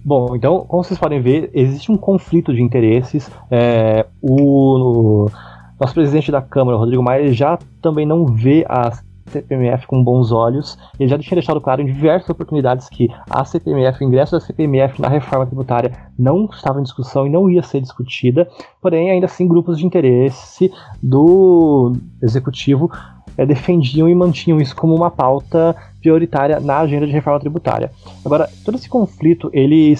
Bom, 0.04 0.36
então, 0.36 0.64
como 0.66 0.84
vocês 0.84 0.98
podem 0.98 1.20
ver, 1.20 1.50
existe 1.52 1.90
um 1.90 1.96
conflito 1.96 2.54
de 2.54 2.62
interesses. 2.62 3.28
É, 3.50 4.06
o, 4.22 5.28
nosso 5.78 5.94
presidente 5.94 6.32
da 6.32 6.40
Câmara, 6.40 6.78
Rodrigo 6.78 7.02
Maia, 7.02 7.32
já 7.32 7.58
também 7.82 8.06
não 8.06 8.26
vê 8.26 8.64
a 8.68 8.90
CPMF 9.26 9.86
com 9.86 10.02
bons 10.02 10.32
olhos. 10.32 10.78
Ele 10.98 11.08
já 11.08 11.18
tinha 11.18 11.36
deixado 11.36 11.60
claro 11.60 11.82
em 11.82 11.86
diversas 11.86 12.30
oportunidades 12.30 12.88
que 12.88 13.08
a 13.28 13.44
CPMF, 13.44 14.02
o 14.02 14.06
ingresso 14.06 14.32
da 14.32 14.40
CPMF 14.40 15.00
na 15.00 15.08
reforma 15.08 15.46
tributária 15.46 15.92
não 16.18 16.46
estava 16.46 16.80
em 16.80 16.82
discussão 16.82 17.26
e 17.26 17.30
não 17.30 17.50
ia 17.50 17.62
ser 17.62 17.80
discutida, 17.80 18.48
porém, 18.80 19.10
ainda 19.10 19.26
assim, 19.26 19.46
grupos 19.46 19.78
de 19.78 19.86
interesse 19.86 20.72
do 21.02 21.92
executivo 22.22 22.90
é, 23.36 23.44
defendiam 23.44 24.08
e 24.08 24.14
mantinham 24.14 24.60
isso 24.60 24.74
como 24.74 24.94
uma 24.94 25.10
pauta 25.10 25.76
prioritária 26.00 26.60
na 26.60 26.78
agenda 26.78 27.06
de 27.06 27.12
reforma 27.12 27.40
tributária. 27.40 27.90
Agora, 28.24 28.48
todo 28.64 28.76
esse 28.76 28.88
conflito, 28.88 29.50
ele 29.52 29.94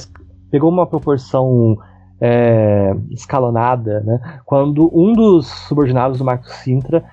pegou 0.51 0.71
uma 0.71 0.87
proporção 0.87 1.77
é, 2.21 2.95
escalonada, 3.11 4.01
né, 4.01 4.41
quando 4.45 4.91
um 4.95 5.13
dos 5.13 5.47
subordinados 5.47 6.19
do 6.19 6.25
Marco 6.25 6.49
Sintra 6.49 7.05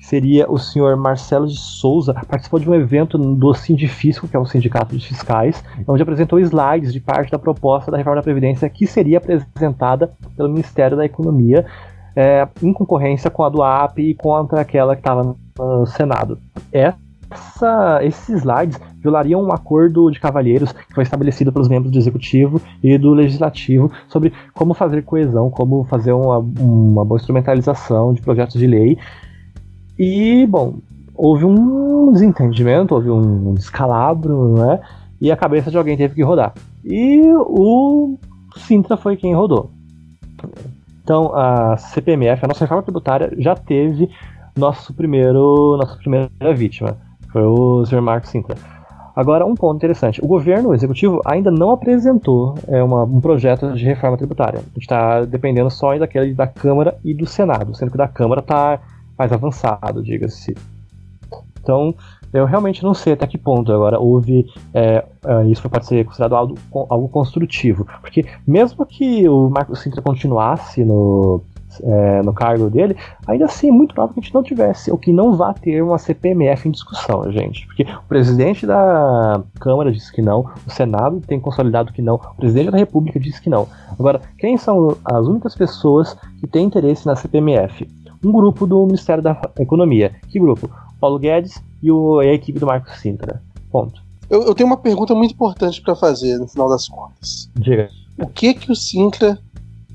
seria 0.00 0.50
o 0.50 0.58
senhor 0.58 0.96
Marcelo 0.96 1.46
de 1.46 1.58
Souza, 1.58 2.14
participou 2.14 2.58
de 2.58 2.68
um 2.68 2.74
evento 2.74 3.18
do 3.18 3.52
Sindifisco, 3.52 4.26
que 4.26 4.34
é 4.34 4.38
o 4.38 4.46
Sindicato 4.46 4.96
de 4.96 5.06
Fiscais, 5.06 5.62
onde 5.86 6.02
apresentou 6.02 6.40
slides 6.40 6.92
de 6.92 7.00
parte 7.00 7.30
da 7.30 7.38
proposta 7.38 7.90
da 7.90 7.98
reforma 7.98 8.16
da 8.16 8.22
Previdência 8.22 8.68
que 8.70 8.86
seria 8.86 9.18
apresentada 9.18 10.12
pelo 10.34 10.48
Ministério 10.48 10.96
da 10.96 11.04
Economia 11.04 11.66
é, 12.16 12.48
em 12.62 12.72
concorrência 12.72 13.30
com 13.30 13.44
a 13.44 13.48
do 13.48 13.62
AP 13.62 13.98
e 13.98 14.14
contra 14.14 14.60
aquela 14.60 14.96
que 14.96 15.00
estava 15.00 15.36
no 15.56 15.86
Senado. 15.86 16.38
Essa, 16.72 16.98
esses 18.02 18.40
slides 18.40 18.80
violariam 19.00 19.42
um 19.42 19.52
acordo 19.52 20.10
de 20.10 20.18
cavalheiros 20.18 20.72
que 20.72 20.94
foi 20.94 21.02
estabelecido 21.02 21.52
pelos 21.52 21.68
membros 21.68 21.92
do 21.92 21.98
Executivo 21.98 22.60
e 22.82 22.96
do 22.96 23.12
Legislativo 23.12 23.90
sobre 24.08 24.32
como 24.54 24.74
fazer 24.74 25.02
coesão, 25.02 25.50
como 25.50 25.84
fazer 25.84 26.12
uma, 26.12 26.38
uma 26.38 27.04
boa 27.04 27.18
instrumentalização 27.18 28.14
de 28.14 28.22
projetos 28.22 28.58
de 28.58 28.66
lei 28.66 28.98
e, 29.98 30.46
bom, 30.46 30.76
houve 31.14 31.44
um 31.44 32.12
desentendimento, 32.12 32.94
houve 32.94 33.10
um 33.10 33.54
descalabro, 33.54 34.54
né? 34.54 34.80
E 35.20 35.32
a 35.32 35.36
cabeça 35.36 35.70
de 35.70 35.76
alguém 35.76 35.96
teve 35.96 36.14
que 36.14 36.22
rodar. 36.22 36.54
E 36.84 37.20
o 37.34 38.16
Sintra 38.56 38.96
foi 38.96 39.16
quem 39.16 39.34
rodou. 39.34 39.70
Então, 41.02 41.34
a 41.34 41.76
CPMF, 41.76 42.44
a 42.44 42.48
nossa 42.48 42.64
reforma 42.64 42.84
tributária, 42.84 43.32
já 43.38 43.56
teve 43.56 44.08
nosso 44.56 44.94
primeiro, 44.94 45.76
nossa 45.76 45.96
primeira 45.96 46.54
vítima. 46.54 46.96
Foi 47.38 47.46
o 47.46 47.86
Sr. 47.86 48.02
Agora, 49.14 49.46
um 49.46 49.54
ponto 49.54 49.76
interessante: 49.76 50.20
o 50.20 50.26
governo, 50.26 50.74
executivo, 50.74 51.20
ainda 51.24 51.52
não 51.52 51.70
apresentou 51.70 52.56
é, 52.66 52.82
uma, 52.82 53.04
um 53.04 53.20
projeto 53.20 53.72
de 53.74 53.84
reforma 53.84 54.16
tributária. 54.16 54.58
A 54.58 54.62
gente 54.62 54.80
está 54.80 55.24
dependendo 55.24 55.70
só 55.70 55.96
daquele 55.96 56.34
da 56.34 56.48
Câmara 56.48 56.98
e 57.04 57.14
do 57.14 57.26
Senado, 57.26 57.76
sendo 57.76 57.92
que 57.92 57.96
da 57.96 58.08
Câmara 58.08 58.40
está 58.40 58.80
mais 59.16 59.32
avançado, 59.32 60.02
diga-se. 60.02 60.56
Então, 61.62 61.94
eu 62.32 62.44
realmente 62.44 62.82
não 62.82 62.92
sei 62.92 63.12
até 63.12 63.26
que 63.26 63.38
ponto 63.38 63.72
agora 63.72 64.00
houve. 64.00 64.46
É, 64.74 65.04
é, 65.24 65.46
isso 65.46 65.68
pode 65.68 65.86
ser 65.86 66.04
considerado 66.04 66.34
algo, 66.34 66.56
algo 66.72 67.08
construtivo. 67.08 67.86
Porque, 68.00 68.26
mesmo 68.44 68.84
que 68.84 69.28
o 69.28 69.48
Marcos 69.48 69.80
Sintra 69.80 70.02
continuasse 70.02 70.84
no, 70.84 71.42
é, 71.82 72.22
no 72.22 72.32
cargo 72.32 72.68
dele, 72.70 72.96
ainda 73.26 73.46
assim 73.46 73.68
é 73.68 73.72
muito 73.72 73.94
provável 73.94 74.14
que 74.14 74.20
a 74.20 74.22
gente 74.22 74.34
não 74.34 74.42
tivesse, 74.42 74.90
ou 74.90 74.98
que 74.98 75.12
não 75.12 75.36
vá 75.36 75.52
ter 75.52 75.82
uma 75.82 75.98
CPMF 75.98 76.68
em 76.68 76.72
discussão, 76.72 77.30
gente. 77.32 77.66
Porque 77.66 77.82
o 77.82 78.08
presidente 78.08 78.66
da 78.66 79.42
Câmara 79.60 79.92
disse 79.92 80.12
que 80.12 80.22
não, 80.22 80.50
o 80.66 80.70
Senado 80.70 81.20
tem 81.26 81.40
consolidado 81.40 81.92
que 81.92 82.02
não, 82.02 82.16
o 82.16 82.36
presidente 82.36 82.70
da 82.70 82.78
República 82.78 83.18
disse 83.18 83.40
que 83.40 83.50
não. 83.50 83.66
Agora, 83.98 84.20
quem 84.38 84.56
são 84.56 84.96
as 85.04 85.26
únicas 85.26 85.54
pessoas 85.54 86.16
que 86.40 86.46
têm 86.46 86.66
interesse 86.66 87.06
na 87.06 87.16
CPMF? 87.16 87.88
um 88.24 88.32
grupo 88.32 88.66
do 88.66 88.84
Ministério 88.86 89.22
da 89.22 89.40
Economia. 89.58 90.14
Que 90.28 90.38
grupo? 90.38 90.70
Paulo 91.00 91.18
Guedes 91.18 91.62
e, 91.82 91.90
o, 91.90 92.22
e 92.22 92.28
a 92.28 92.34
equipe 92.34 92.58
do 92.58 92.66
Marcos 92.66 93.00
Sintra. 93.00 93.42
Ponto. 93.70 94.02
Eu, 94.28 94.42
eu 94.42 94.54
tenho 94.54 94.66
uma 94.66 94.76
pergunta 94.76 95.14
muito 95.14 95.34
importante 95.34 95.80
para 95.80 95.94
fazer 95.94 96.38
no 96.38 96.48
final 96.48 96.68
das 96.68 96.88
contas. 96.88 97.50
Diga. 97.54 97.88
O 98.18 98.26
que 98.26 98.52
que 98.52 98.72
o 98.72 98.74
Sintra 98.74 99.38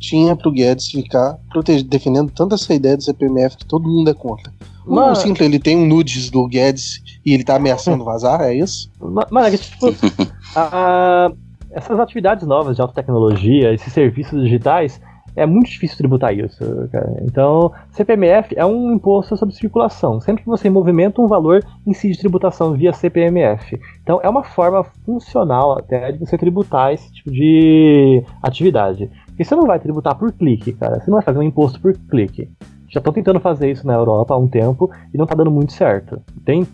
tinha 0.04 0.36
pro 0.36 0.52
Guedes 0.52 0.88
ficar 0.88 1.40
defendendo 1.86 2.30
tanto 2.30 2.56
essa 2.56 2.74
ideia 2.74 2.98
do 2.98 3.04
CPMF 3.04 3.56
que 3.56 3.66
todo 3.66 3.88
mundo 3.88 4.10
é 4.10 4.14
contra? 4.14 4.52
Mano, 4.86 5.14
o 5.14 5.16
Sintra 5.16 5.46
ele 5.46 5.60
tem 5.60 5.78
um 5.78 5.88
nudes 5.88 6.30
do 6.30 6.46
Guedes 6.46 7.02
e 7.26 7.34
ele 7.34 7.44
tá 7.46 7.56
ameaçando 7.56 8.04
vazar, 8.04 8.42
é 8.42 8.54
isso? 8.54 8.92
Mano, 9.00 9.48
é 9.48 9.58
tipo, 9.58 9.88
a, 10.54 11.32
essas 11.72 11.98
atividades 12.00 12.46
novas 12.46 12.76
de 12.76 12.82
alta 12.82 12.94
tecnologia, 12.94 13.74
esses 13.74 13.94
serviços 13.94 14.44
digitais, 14.44 15.00
é 15.36 15.46
muito 15.46 15.70
difícil 15.70 15.98
tributar 15.98 16.38
isso, 16.38 16.64
cara. 16.92 17.12
Então, 17.24 17.72
CPMF 17.92 18.54
é 18.56 18.66
um 18.66 18.94
imposto 18.94 19.36
sobre 19.36 19.56
circulação. 19.56 20.20
Sempre 20.20 20.44
que 20.44 20.50
você 20.50 20.70
movimenta 20.70 21.22
um 21.22 21.28
valor, 21.28 21.64
incide 21.88 22.20
tributação 22.20 22.74
via 22.74 22.94
CPMF. 22.94 23.80
Então, 24.04 24.20
é 24.22 24.30
uma 24.30 24.44
forma 24.44 24.84
funcional 25.06 25.78
até 25.80 26.12
de 26.12 26.20
você 26.20 26.38
tributar 26.38 26.94
esse 26.94 27.12
tipo 27.12 27.32
de 27.32 28.24
atividade. 28.42 29.10
E 29.38 29.44
você 29.44 29.56
não 29.56 29.66
vai 29.66 29.80
tributar 29.80 30.16
por 30.18 30.32
clique, 30.32 30.74
cara. 30.74 31.00
Você 31.00 31.10
não 31.10 31.18
vai 31.18 31.24
fazer 31.24 31.40
um 31.40 31.44
imposto 31.44 31.80
por 31.80 31.94
clique. 32.10 32.50
Já 32.90 33.00
estão 33.00 33.12
tentando 33.12 33.40
fazer 33.40 33.72
isso 33.72 33.86
na 33.88 33.94
Europa 33.94 34.34
há 34.34 34.38
um 34.38 34.48
tempo 34.48 34.90
e 35.14 35.18
não 35.18 35.24
está 35.24 35.36
dando 35.36 35.50
muito 35.50 35.74
certo. 35.74 36.22
Tem 36.46 36.68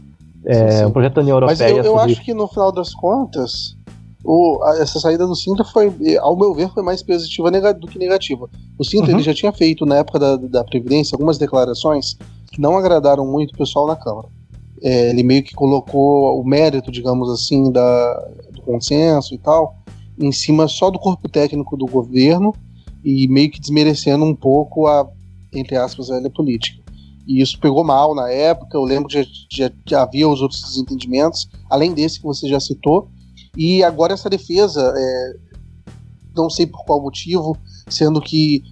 é, 0.46 0.72
sim, 0.72 0.78
sim. 0.80 0.86
um 0.86 0.92
projeto 0.92 1.16
da 1.16 1.22
União 1.22 1.38
Europeia. 1.38 1.58
Mas 1.60 1.72
eu, 1.72 1.78
eu 1.78 1.98
sobre... 1.98 2.12
acho 2.12 2.22
que 2.24 2.34
no 2.34 2.48
final 2.48 2.72
das 2.72 2.94
contas, 2.94 3.78
o, 4.24 4.62
a, 4.64 4.78
essa 4.80 5.00
saída 5.00 5.26
do 5.26 5.36
Sintra 5.36 5.64
foi, 5.64 5.92
ao 6.20 6.38
meu 6.38 6.54
ver, 6.54 6.70
foi 6.74 6.84
mais 6.84 7.02
positiva 7.02 7.50
do 7.74 7.88
que 7.88 7.98
negativa. 7.98 8.50
O 8.78 8.84
Sintra 8.84 9.12
uhum. 9.12 9.18
ele 9.18 9.24
já 9.24 9.34
tinha 9.34 9.52
feito, 9.54 9.86
na 9.86 9.98
época 9.98 10.20
da, 10.20 10.36
da 10.36 10.64
Previdência, 10.64 11.16
algumas 11.16 11.38
declarações 11.38 12.18
que 12.52 12.60
não 12.60 12.78
agradaram 12.78 13.26
muito 13.26 13.54
o 13.54 13.58
pessoal 13.58 13.88
na 13.88 13.96
Câmara. 13.96 14.28
É, 14.82 15.10
ele 15.10 15.24
meio 15.24 15.44
que 15.44 15.54
colocou 15.54 16.40
o 16.40 16.44
mérito, 16.46 16.92
digamos 16.92 17.30
assim, 17.30 17.72
da, 17.72 18.30
do 18.52 18.62
consenso 18.62 19.34
e 19.34 19.38
tal, 19.38 19.76
em 20.20 20.32
cima 20.32 20.68
só 20.68 20.90
do 20.92 21.00
corpo 21.00 21.30
técnico 21.30 21.78
do 21.78 21.86
governo 21.86 22.54
e 23.04 23.28
meio 23.28 23.50
que 23.50 23.60
desmerecendo 23.60 24.26
um 24.26 24.36
pouco 24.36 24.86
a, 24.86 25.08
entre 25.54 25.78
aspas, 25.78 26.12
a 26.12 26.16
velha 26.16 26.30
política. 26.30 26.80
E 27.26 27.42
isso 27.42 27.60
pegou 27.60 27.84
mal 27.84 28.14
na 28.14 28.30
época. 28.30 28.76
Eu 28.78 28.84
lembro 28.84 29.08
que 29.08 29.22
já, 29.22 29.30
já, 29.50 29.72
já 29.86 30.02
havia 30.02 30.28
os 30.28 30.42
outros 30.42 30.62
desentendimentos, 30.62 31.48
além 31.70 31.94
desse 31.94 32.20
que 32.20 32.26
você 32.26 32.48
já 32.48 32.60
citou, 32.60 33.08
e 33.56 33.84
agora 33.84 34.14
essa 34.14 34.30
defesa, 34.30 34.94
é, 34.96 35.36
não 36.36 36.50
sei 36.50 36.66
por 36.66 36.84
qual 36.86 37.02
motivo, 37.02 37.58
sendo 37.88 38.22
que 38.22 38.64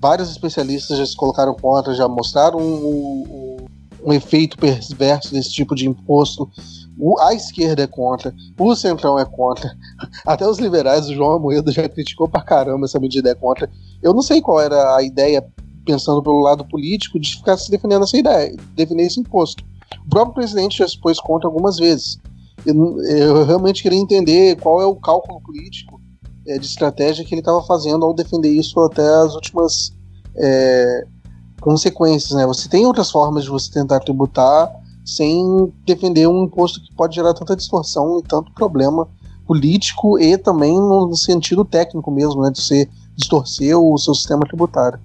vários 0.00 0.30
especialistas 0.30 0.98
já 0.98 1.06
se 1.06 1.16
colocaram 1.16 1.54
contra, 1.54 1.94
já 1.94 2.08
mostraram 2.08 2.58
um, 2.58 2.84
um, 2.84 3.56
um 4.06 4.12
efeito 4.12 4.56
perverso 4.56 5.32
desse 5.32 5.52
tipo 5.52 5.74
de 5.74 5.88
imposto. 5.88 6.50
A 7.20 7.34
esquerda 7.34 7.82
é 7.82 7.86
contra, 7.86 8.34
o 8.58 8.74
centrão 8.74 9.18
é 9.18 9.24
contra, 9.24 9.70
até 10.26 10.46
os 10.46 10.58
liberais, 10.58 11.08
o 11.08 11.14
João 11.14 11.32
Amoedo 11.32 11.72
já 11.72 11.88
criticou 11.88 12.28
pra 12.28 12.42
caramba 12.42 12.84
essa 12.84 13.00
medida 13.00 13.30
é 13.30 13.34
contra. 13.34 13.70
Eu 14.02 14.12
não 14.12 14.22
sei 14.22 14.40
qual 14.40 14.60
era 14.60 14.96
a 14.96 15.02
ideia, 15.02 15.44
pensando 15.84 16.22
pelo 16.22 16.40
lado 16.40 16.64
político, 16.64 17.18
de 17.18 17.36
ficar 17.36 17.56
se 17.56 17.70
defendendo 17.70 18.04
essa 18.04 18.16
ideia, 18.16 18.54
defender 18.74 19.04
esse 19.04 19.20
imposto. 19.20 19.64
O 20.06 20.08
próprio 20.08 20.34
presidente 20.34 20.78
já 20.78 20.88
se 20.88 21.00
pôs 21.00 21.18
contra 21.20 21.48
algumas 21.48 21.76
vezes 21.76 22.18
eu, 22.66 23.02
eu 23.02 23.44
realmente 23.44 23.82
queria 23.82 23.98
entender 23.98 24.56
qual 24.56 24.80
é 24.80 24.86
o 24.86 24.96
cálculo 24.96 25.40
político 25.40 26.00
é, 26.46 26.58
de 26.58 26.66
estratégia 26.66 27.24
que 27.24 27.34
ele 27.34 27.40
estava 27.40 27.62
fazendo 27.62 28.04
ao 28.04 28.14
defender 28.14 28.50
isso 28.50 28.78
até 28.80 29.06
as 29.06 29.34
últimas 29.34 29.92
é, 30.36 31.04
consequências. 31.60 32.32
Né? 32.32 32.46
Você 32.46 32.68
tem 32.68 32.86
outras 32.86 33.10
formas 33.10 33.44
de 33.44 33.50
você 33.50 33.70
tentar 33.70 34.00
tributar 34.00 34.70
sem 35.14 35.72
defender 35.84 36.26
um 36.26 36.44
imposto 36.44 36.80
que 36.80 36.94
pode 36.94 37.14
gerar 37.14 37.34
tanta 37.34 37.56
distorção 37.56 38.18
e 38.18 38.22
tanto 38.22 38.52
problema 38.52 39.08
político 39.46 40.18
e 40.18 40.38
também 40.38 40.74
no 40.78 41.14
sentido 41.16 41.64
técnico 41.64 42.10
mesmo, 42.10 42.42
né, 42.42 42.50
de 42.50 42.60
você 42.60 42.88
distorcer 43.16 43.76
o 43.76 43.98
seu 43.98 44.14
sistema 44.14 44.44
tributário 44.46 45.00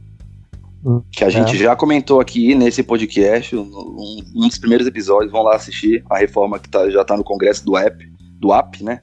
que 1.12 1.24
a 1.24 1.30
gente 1.30 1.56
é. 1.56 1.58
já 1.58 1.76
comentou 1.76 2.20
aqui 2.20 2.54
nesse 2.54 2.84
podcast, 2.84 3.56
um, 3.56 3.62
um, 3.62 4.48
dos 4.48 4.58
primeiros 4.60 4.86
episódios, 4.86 5.32
vão 5.32 5.42
lá 5.42 5.56
assistir 5.56 6.04
a 6.10 6.18
reforma 6.18 6.60
que 6.60 6.70
tá, 6.70 6.90
já 6.90 7.02
está 7.02 7.18
no 7.18 7.24
Congresso 7.24 7.66
do 7.66 7.76
app, 7.76 8.06
do 8.40 8.54
app, 8.54 8.84
né? 8.84 9.02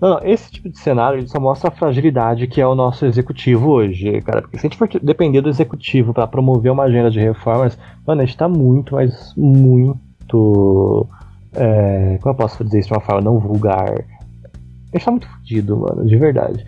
Não, 0.00 0.20
esse 0.22 0.50
tipo 0.50 0.68
de 0.68 0.78
cenário 0.78 1.18
ele 1.18 1.28
só 1.28 1.40
mostra 1.40 1.68
a 1.68 1.72
fragilidade 1.72 2.46
que 2.46 2.60
é 2.60 2.66
o 2.66 2.74
nosso 2.74 3.06
executivo 3.06 3.70
hoje, 3.70 4.20
cara. 4.20 4.42
Porque 4.42 4.58
se 4.58 4.66
a 4.66 4.68
gente 4.68 4.78
for 4.78 4.88
depender 5.02 5.40
do 5.40 5.48
executivo 5.48 6.12
para 6.12 6.26
promover 6.26 6.70
uma 6.70 6.84
agenda 6.84 7.10
de 7.10 7.18
reformas, 7.18 7.78
mano, 8.06 8.20
a 8.20 8.24
gente 8.24 8.36
tá 8.36 8.48
muito, 8.48 8.94
mas 8.94 9.32
muito. 9.36 11.06
É, 11.54 12.18
como 12.20 12.34
eu 12.34 12.36
posso 12.36 12.62
dizer 12.62 12.80
isso 12.80 12.88
de 12.88 12.94
uma 12.94 13.00
forma 13.00 13.22
não 13.22 13.38
vulgar? 13.38 13.90
A 13.90 14.96
gente 14.98 15.04
tá 15.04 15.10
muito 15.10 15.28
fodido, 15.28 15.78
mano, 15.78 16.04
de 16.04 16.16
verdade. 16.16 16.66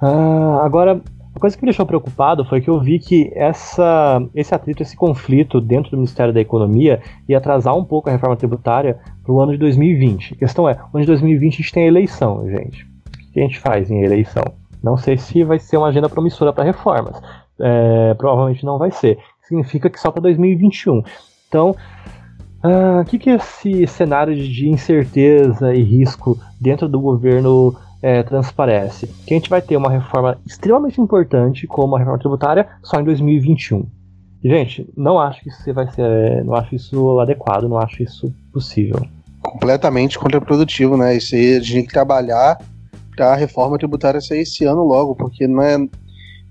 Ah, 0.00 0.62
agora, 0.64 1.02
a 1.34 1.40
coisa 1.40 1.56
que 1.56 1.62
me 1.62 1.68
deixou 1.68 1.84
preocupado 1.84 2.44
foi 2.44 2.60
que 2.60 2.68
eu 2.68 2.80
vi 2.80 2.98
que 2.98 3.30
essa, 3.34 4.20
esse 4.34 4.54
atrito, 4.54 4.82
esse 4.82 4.96
conflito 4.96 5.60
dentro 5.60 5.90
do 5.90 5.96
Ministério 5.98 6.32
da 6.32 6.40
Economia 6.40 7.00
ia 7.28 7.38
atrasar 7.38 7.76
um 7.76 7.84
pouco 7.84 8.08
a 8.08 8.12
reforma 8.12 8.36
tributária 8.36 8.98
para 9.28 9.34
o 9.34 9.40
ano 9.42 9.52
de 9.52 9.58
2020. 9.58 10.32
A 10.32 10.36
questão 10.38 10.66
é, 10.66 10.74
no 10.74 10.80
ano 10.94 11.00
de 11.00 11.06
2020 11.06 11.52
a 11.52 11.56
gente 11.58 11.72
tem 11.72 11.86
eleição, 11.86 12.48
gente. 12.48 12.84
O 12.84 13.32
que 13.32 13.40
a 13.40 13.42
gente 13.42 13.58
faz 13.58 13.90
em 13.90 14.02
eleição? 14.02 14.42
Não 14.82 14.96
sei 14.96 15.18
se 15.18 15.44
vai 15.44 15.58
ser 15.58 15.76
uma 15.76 15.88
agenda 15.88 16.08
promissora 16.08 16.50
para 16.50 16.64
reformas. 16.64 17.20
É, 17.60 18.14
provavelmente 18.14 18.64
não 18.64 18.78
vai 18.78 18.90
ser. 18.90 19.18
Significa 19.42 19.90
que 19.90 20.00
só 20.00 20.10
para 20.10 20.22
2021. 20.22 21.02
Então, 21.46 21.76
ah, 22.62 23.02
o 23.02 23.04
que, 23.04 23.18
que 23.18 23.28
esse 23.28 23.86
cenário 23.86 24.34
de 24.34 24.70
incerteza 24.70 25.74
e 25.74 25.82
risco 25.82 26.38
dentro 26.58 26.88
do 26.88 26.98
governo 26.98 27.76
é, 28.00 28.22
transparece? 28.22 29.08
Que 29.26 29.34
a 29.34 29.36
gente 29.36 29.50
vai 29.50 29.60
ter 29.60 29.76
uma 29.76 29.90
reforma 29.90 30.38
extremamente 30.46 31.02
importante, 31.02 31.66
como 31.66 31.96
a 31.96 31.98
reforma 31.98 32.18
tributária, 32.18 32.66
só 32.82 32.98
em 32.98 33.04
2021. 33.04 33.86
Gente, 34.42 34.88
não 34.96 35.18
acho 35.18 35.42
que 35.42 35.50
isso 35.50 35.74
vai 35.74 35.90
ser, 35.90 36.44
não 36.44 36.54
acho 36.54 36.74
isso 36.74 37.20
adequado, 37.20 37.68
não 37.68 37.76
acho 37.76 38.02
isso 38.02 38.32
possível. 38.52 39.06
Completamente 39.52 40.18
contraprodutivo, 40.18 40.96
né? 40.96 41.16
Isso 41.16 41.34
aí 41.34 41.56
a 41.56 41.60
gente 41.60 41.72
tem 41.72 41.84
que 41.86 41.92
trabalhar 41.92 42.58
para 43.14 43.32
a 43.32 43.36
reforma 43.36 43.78
tributária 43.78 44.20
sair 44.20 44.40
esse 44.40 44.64
ano 44.64 44.82
logo, 44.84 45.14
porque 45.14 45.46
não 45.46 45.62
é 45.62 45.78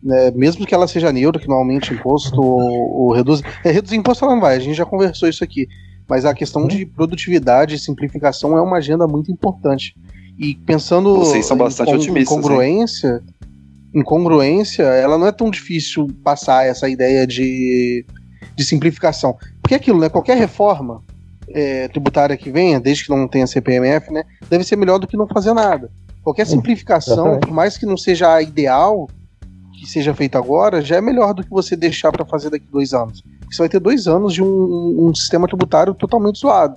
né, 0.04 0.32
mesmo 0.32 0.66
que 0.66 0.76
ela 0.76 0.88
seja 0.88 1.12
neutra, 1.12 1.42
que 1.42 1.48
normalmente 1.48 1.94
imposto 1.94 2.40
ou, 2.42 2.60
ou 2.60 3.12
reduz. 3.12 3.42
É, 3.64 3.72
reduzir 3.72 3.96
imposto 3.96 4.24
ela 4.24 4.36
não 4.36 4.42
vai, 4.42 4.56
a 4.56 4.60
gente 4.60 4.76
já 4.76 4.86
conversou 4.86 5.28
isso 5.28 5.44
aqui. 5.44 5.68
Mas 6.08 6.24
a 6.24 6.34
questão 6.34 6.66
de 6.68 6.86
produtividade 6.86 7.76
e 7.76 7.80
simplificação 7.80 8.58
é 8.58 8.62
uma 8.62 8.78
agenda 8.78 9.06
muito 9.08 9.30
importante. 9.30 9.94
E 10.38 10.56
pensando 10.56 11.18
Vocês 11.18 11.46
são 11.46 11.58
bastante 11.58 11.92
em, 11.92 11.96
otimistas, 11.96 12.38
em 12.38 12.42
congruência, 12.42 13.24
incongruência, 13.94 14.84
ela 14.84 15.18
não 15.18 15.28
é 15.28 15.32
tão 15.32 15.50
difícil 15.50 16.08
passar 16.24 16.66
essa 16.66 16.88
ideia 16.88 17.28
de, 17.28 18.06
de 18.56 18.64
simplificação. 18.64 19.36
Porque 19.62 19.74
é 19.74 19.78
aquilo, 19.78 20.00
né? 20.00 20.08
Qualquer 20.08 20.38
reforma 20.38 21.04
é, 21.50 21.88
tributária 21.88 22.36
que 22.38 22.52
venha, 22.52 22.80
desde 22.80 23.06
que 23.06 23.10
não 23.10 23.28
tenha 23.28 23.48
CPMF, 23.48 24.12
né? 24.12 24.24
Deve 24.50 24.64
ser 24.64 24.76
melhor 24.76 25.00
do 25.00 25.08
que 25.08 25.18
não 25.18 25.28
fazer 25.28 25.54
nada. 25.54 25.90
Qualquer 26.24 26.46
simplificação, 26.46 27.40
por 27.40 27.52
mais 27.52 27.78
que 27.78 27.86
não 27.86 27.96
seja 27.96 28.34
a 28.34 28.42
ideal, 28.42 29.08
que 29.80 29.86
seja 29.86 30.14
feito 30.14 30.38
agora 30.38 30.82
já 30.82 30.98
é 30.98 31.02
melhor 31.02 31.34
do 31.34 31.44
que 31.44 31.50
você 31.50 31.76
deixar 31.76 32.12
para 32.12 32.26
fazer 32.26 32.50
daqui 32.50 32.68
dois 32.70 32.94
anos. 32.94 33.24
Você 33.50 33.60
vai 33.60 33.70
ter 33.70 33.80
dois 33.80 34.08
anos 34.08 34.34
de 34.34 34.44
um, 34.44 35.08
um, 35.08 35.16
sistema 35.16 35.48
tributário 35.48 35.94
totalmente 35.94 36.40
zoado. 36.40 36.76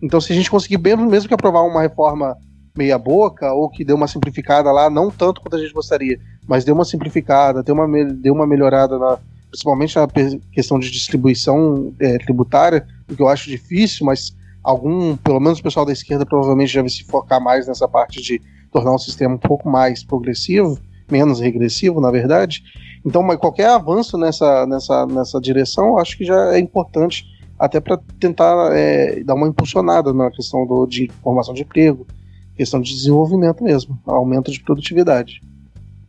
Então, 0.00 0.20
se 0.20 0.32
a 0.32 0.36
gente 0.36 0.50
conseguir, 0.50 0.78
mesmo, 0.78 1.06
mesmo 1.06 1.26
que 1.26 1.34
aprovar 1.34 1.62
uma 1.62 1.82
reforma 1.82 2.36
meia 2.76 2.98
boca 2.98 3.52
ou 3.52 3.68
que 3.68 3.84
dê 3.84 3.92
uma 3.92 4.06
simplificada 4.06 4.70
lá, 4.70 4.90
não 4.90 5.10
tanto 5.10 5.40
quanto 5.40 5.56
a 5.56 5.58
gente 5.58 5.72
gostaria, 5.72 6.20
mas 6.46 6.64
deu 6.64 6.74
uma 6.74 6.84
simplificada, 6.84 7.62
deu 7.62 7.74
uma, 7.74 8.04
deu 8.04 8.34
uma 8.34 8.46
melhorada 8.46 8.98
na, 8.98 9.18
principalmente 9.54 9.96
na 9.96 10.08
questão 10.50 10.80
de 10.80 10.90
distribuição 10.90 11.92
é, 12.00 12.18
tributária, 12.18 12.84
o 13.08 13.14
que 13.14 13.22
eu 13.22 13.28
acho 13.28 13.48
difícil, 13.48 14.04
mas 14.04 14.36
algum, 14.64 15.16
pelo 15.16 15.38
menos 15.38 15.60
o 15.60 15.62
pessoal 15.62 15.86
da 15.86 15.92
esquerda 15.92 16.26
provavelmente 16.26 16.74
deve 16.74 16.88
se 16.88 17.04
focar 17.04 17.40
mais 17.40 17.68
nessa 17.68 17.86
parte 17.86 18.20
de 18.20 18.42
tornar 18.72 18.92
o 18.92 18.98
sistema 18.98 19.34
um 19.34 19.38
pouco 19.38 19.68
mais 19.70 20.02
progressivo 20.02 20.78
menos 21.10 21.38
regressivo, 21.38 22.00
na 22.00 22.10
verdade. 22.10 22.62
Então, 23.04 23.24
qualquer 23.36 23.68
avanço 23.68 24.16
nessa, 24.16 24.66
nessa, 24.66 25.06
nessa 25.06 25.40
direção, 25.40 25.88
eu 25.88 25.98
acho 25.98 26.16
que 26.16 26.24
já 26.24 26.54
é 26.54 26.58
importante 26.58 27.26
até 27.58 27.78
para 27.78 27.98
tentar 28.18 28.70
é, 28.72 29.22
dar 29.22 29.34
uma 29.34 29.46
impulsionada 29.46 30.12
na 30.12 30.30
questão 30.30 30.66
do, 30.66 30.86
de 30.86 31.10
formação 31.22 31.52
de 31.52 31.62
emprego, 31.62 32.06
questão 32.56 32.80
de 32.80 32.92
desenvolvimento 32.92 33.62
mesmo, 33.62 33.98
aumento 34.06 34.50
de 34.50 34.60
produtividade. 34.60 35.42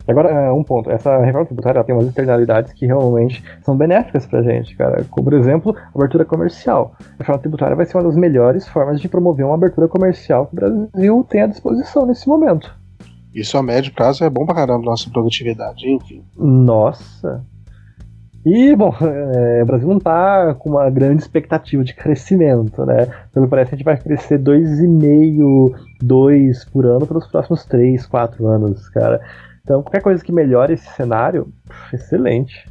Agora, 0.08 0.30
é, 0.30 0.51
um 0.51 0.64
ponto. 0.64 0.89
Essa 0.89 1.18
reforma 1.18 1.45
tributária 1.45 1.84
tem 1.84 1.95
umas 1.95 2.08
externalidades 2.08 2.74
que 2.74 2.86
realmente 2.86 3.43
são 3.64 3.76
benéficas 3.76 4.26
pra 4.26 4.43
gente, 4.43 4.76
cara. 4.76 5.03
Como, 5.10 5.26
por 5.26 5.34
exemplo, 5.34 5.76
abertura 5.93 6.26
comercial. 6.26 6.93
A 6.99 7.18
reforma 7.20 7.41
tributária 7.41 7.76
vai 7.76 7.86
ser 7.86 7.97
uma 7.97 8.03
das 8.03 8.16
melhores 8.16 8.68
formas 8.68 9.01
de 9.01 9.10
promover 9.10 9.45
uma 9.45 9.56
abertura 9.56 9.88
comercial 9.88 10.47
que 10.47 10.53
o 10.53 10.56
Brasil 10.56 11.26
tem 11.30 11.41
à 11.41 11.47
disposição 11.47 12.06
nesse 12.06 12.28
momento. 12.28 12.74
Isso 13.34 13.58
a 13.58 13.64
médio 13.64 13.93
prazo 13.93 14.24
é 14.24 14.30
bom 14.30 14.45
pra 14.45 14.56
caramba 14.56 14.86
nossa 14.86 15.10
produtividade, 15.10 15.89
enfim. 15.89 16.24
Nossa. 16.38 17.43
E, 18.45 18.76
bom, 18.76 18.93
é, 19.01 19.64
o 19.64 19.66
Brasil 19.66 19.88
não 19.89 19.97
está 19.97 20.53
com 20.53 20.70
uma 20.70 20.88
grande 20.89 21.24
expectativa 21.24 21.84
de 21.84 21.95
crescimento, 21.95 22.86
né? 22.86 23.08
Pelo 23.34 23.47
que 23.47 23.49
parece, 23.49 23.74
a 23.74 23.78
gente 23.78 23.84
vai 23.84 23.97
crescer 23.97 24.38
2,5, 24.38 25.74
2 26.01 26.66
por 26.66 26.86
ano 26.86 27.08
pelos 27.08 27.26
próximos 27.28 27.66
3, 27.66 28.06
4 28.06 28.47
anos, 28.47 28.88
cara. 28.89 29.20
Então, 29.66 29.82
qualquer 29.82 30.03
coisa 30.03 30.24
que 30.24 30.32
melhore 30.32 30.76
esse 30.76 30.88
cenário, 30.93 31.51
excelente. 31.91 32.70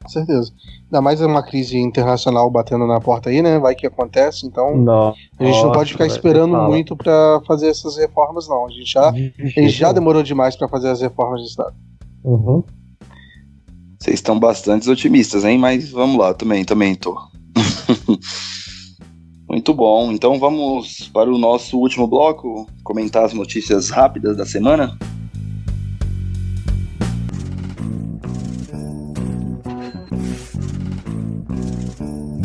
Com 0.00 0.08
certeza. 0.08 0.52
Ainda 0.84 1.02
mais 1.02 1.20
uma 1.20 1.42
crise 1.42 1.76
internacional 1.76 2.48
batendo 2.48 2.86
na 2.86 3.00
porta 3.00 3.30
aí, 3.30 3.42
né? 3.42 3.58
Vai 3.58 3.74
que 3.74 3.84
acontece, 3.84 4.46
então 4.46 4.76
Nossa, 4.76 5.18
a 5.36 5.44
gente 5.44 5.64
não 5.64 5.72
pode 5.72 5.90
ficar 5.90 6.06
esperando 6.06 6.56
muito 6.56 6.96
para 6.96 7.40
fazer 7.44 7.66
essas 7.66 7.96
reformas, 7.96 8.46
não. 8.46 8.66
A 8.66 8.70
gente 8.70 8.92
já, 8.92 9.08
a 9.08 9.12
gente 9.12 9.70
já 9.70 9.90
demorou 9.90 10.22
demais 10.22 10.54
para 10.54 10.68
fazer 10.68 10.88
as 10.88 11.00
reformas 11.00 11.40
de 11.40 11.48
Estado. 11.48 11.74
Uhum. 12.22 12.62
Vocês 14.00 14.14
estão 14.14 14.38
bastante 14.38 14.88
otimistas, 14.88 15.44
hein? 15.44 15.58
Mas 15.58 15.90
vamos 15.90 16.16
lá, 16.16 16.32
também, 16.32 16.64
também 16.64 16.94
tô. 16.94 17.18
Muito 19.50 19.74
bom. 19.74 20.12
Então 20.12 20.38
vamos 20.38 21.10
para 21.12 21.28
o 21.28 21.36
nosso 21.36 21.76
último 21.76 22.06
bloco, 22.06 22.68
comentar 22.84 23.24
as 23.24 23.32
notícias 23.32 23.90
rápidas 23.90 24.36
da 24.36 24.46
semana. 24.46 24.96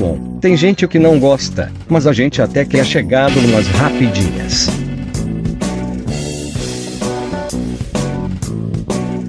Bom. 0.02 0.40
Tem 0.40 0.58
gente 0.58 0.88
que 0.88 0.98
não 0.98 1.20
gosta, 1.20 1.72
mas 1.88 2.08
a 2.08 2.14
gente 2.14 2.42
até 2.42 2.66
que 2.66 2.78
é 2.78 2.84
chegado 2.84 3.40
umas 3.40 3.68
rapidinhas. 3.68 4.68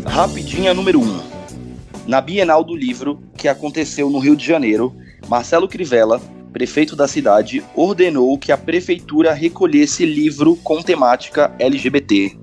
Rapidinha 0.06 0.72
número 0.72 1.00
1. 1.00 1.04
Um. 1.04 1.20
Na 2.06 2.22
Bienal 2.22 2.64
do 2.64 2.74
Livro, 2.74 3.20
que 3.36 3.48
aconteceu 3.48 4.08
no 4.08 4.18
Rio 4.18 4.34
de 4.34 4.46
Janeiro, 4.46 4.94
Marcelo 5.28 5.68
Crivella, 5.68 6.20
prefeito 6.52 6.96
da 6.96 7.06
cidade, 7.06 7.62
ordenou 7.74 8.38
que 8.38 8.50
a 8.50 8.56
prefeitura 8.56 9.32
recolhesse 9.34 10.06
livro 10.06 10.56
com 10.56 10.82
temática 10.82 11.54
LGBT. 11.58 12.34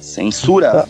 Censura. 0.00 0.88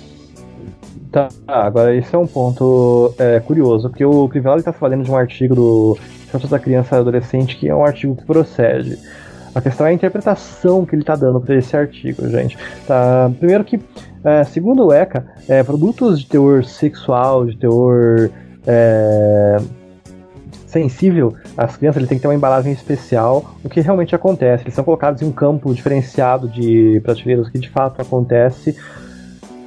Tá. 1.10 1.28
Agora 1.46 1.94
esse 1.94 2.14
é 2.14 2.18
um 2.18 2.26
ponto 2.26 3.14
é, 3.18 3.40
curioso, 3.40 3.88
porque 3.88 4.04
o 4.04 4.28
Crivella 4.28 4.58
está 4.58 4.72
falando 4.72 5.04
de 5.04 5.10
um 5.10 5.16
artigo 5.16 5.54
do 5.54 5.98
Status 6.26 6.50
da 6.50 6.58
Criança 6.58 6.96
e 6.96 6.98
Adolescente, 6.98 7.56
que 7.56 7.68
é 7.68 7.74
um 7.74 7.84
artigo 7.84 8.14
que 8.14 8.24
procede. 8.24 8.98
A 9.54 9.60
questão 9.60 9.86
é 9.86 9.90
a 9.90 9.92
interpretação 9.92 10.84
que 10.84 10.94
ele 10.94 11.02
está 11.02 11.16
dando 11.16 11.40
para 11.40 11.56
esse 11.56 11.76
artigo, 11.76 12.28
gente. 12.28 12.58
Tá, 12.86 13.30
primeiro 13.38 13.64
que, 13.64 13.80
é, 14.22 14.44
segundo 14.44 14.86
o 14.86 14.92
ECA, 14.92 15.26
é, 15.48 15.62
produtos 15.62 16.20
de 16.20 16.26
teor 16.26 16.64
sexual, 16.64 17.46
de 17.46 17.56
teor 17.56 18.30
é, 18.66 19.56
sensível, 20.66 21.34
as 21.56 21.76
crianças 21.76 22.00
ele 22.00 22.06
tem 22.06 22.18
que 22.18 22.22
ter 22.22 22.28
uma 22.28 22.34
embalagem 22.34 22.72
especial, 22.72 23.56
o 23.64 23.68
que 23.68 23.80
realmente 23.80 24.14
acontece. 24.14 24.64
Eles 24.64 24.74
são 24.74 24.84
colocados 24.84 25.22
em 25.22 25.24
um 25.24 25.32
campo 25.32 25.74
diferenciado 25.74 26.46
de 26.48 27.00
prateleiras, 27.02 27.48
o 27.48 27.50
que 27.50 27.58
de 27.58 27.70
fato 27.70 28.02
acontece. 28.02 28.76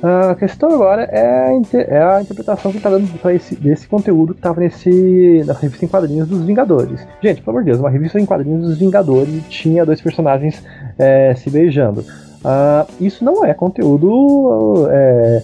A 0.04 0.34
questão 0.34 0.74
agora 0.74 1.04
é 1.04 1.22
a, 1.22 1.52
é 1.78 2.04
a 2.04 2.22
interpretação 2.22 2.72
que 2.72 2.78
está 2.78 2.90
dando 2.90 3.08
para 3.20 3.36
esse 3.36 3.56
desse 3.56 3.88
conteúdo 3.88 4.34
que 4.34 4.40
estava 4.40 4.60
nesse 4.60 5.44
nessa 5.46 5.60
revista 5.60 5.86
em 5.86 5.88
quadrinhos 5.88 6.28
dos 6.28 6.44
Vingadores. 6.44 7.06
Gente, 7.22 7.42
pelo 7.42 7.52
amor 7.52 7.64
de 7.64 7.72
Deus, 7.72 7.80
uma 7.80 7.90
revista 7.90 8.20
em 8.20 8.26
quadrinhos 8.26 8.64
dos 8.64 8.78
Vingadores 8.80 9.44
tinha 9.48 9.86
dois 9.86 10.02
personagens 10.02 10.64
é, 10.98 11.36
se 11.36 11.52
beijando. 11.52 12.02
Uh, 12.02 12.92
isso 13.00 13.24
não 13.24 13.46
é 13.46 13.54
conteúdo 13.54 14.88
é, 14.90 15.44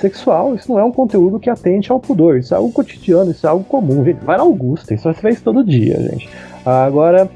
sexual, 0.00 0.54
isso 0.54 0.72
não 0.72 0.78
é 0.78 0.84
um 0.84 0.90
conteúdo 0.90 1.38
que 1.38 1.50
atente 1.50 1.92
ao 1.92 2.00
pudor, 2.00 2.38
isso 2.38 2.54
é 2.54 2.56
algo 2.56 2.72
cotidiano, 2.72 3.30
isso 3.30 3.46
é 3.46 3.50
algo 3.50 3.64
comum, 3.64 4.02
gente. 4.02 4.24
Vai 4.24 4.38
na 4.38 4.42
Augusta, 4.42 4.94
isso 4.94 5.12
você 5.12 5.28
isso 5.28 5.42
todo 5.42 5.62
dia, 5.62 6.00
gente. 6.00 6.26
Uh, 6.64 6.70
agora, 6.70 7.28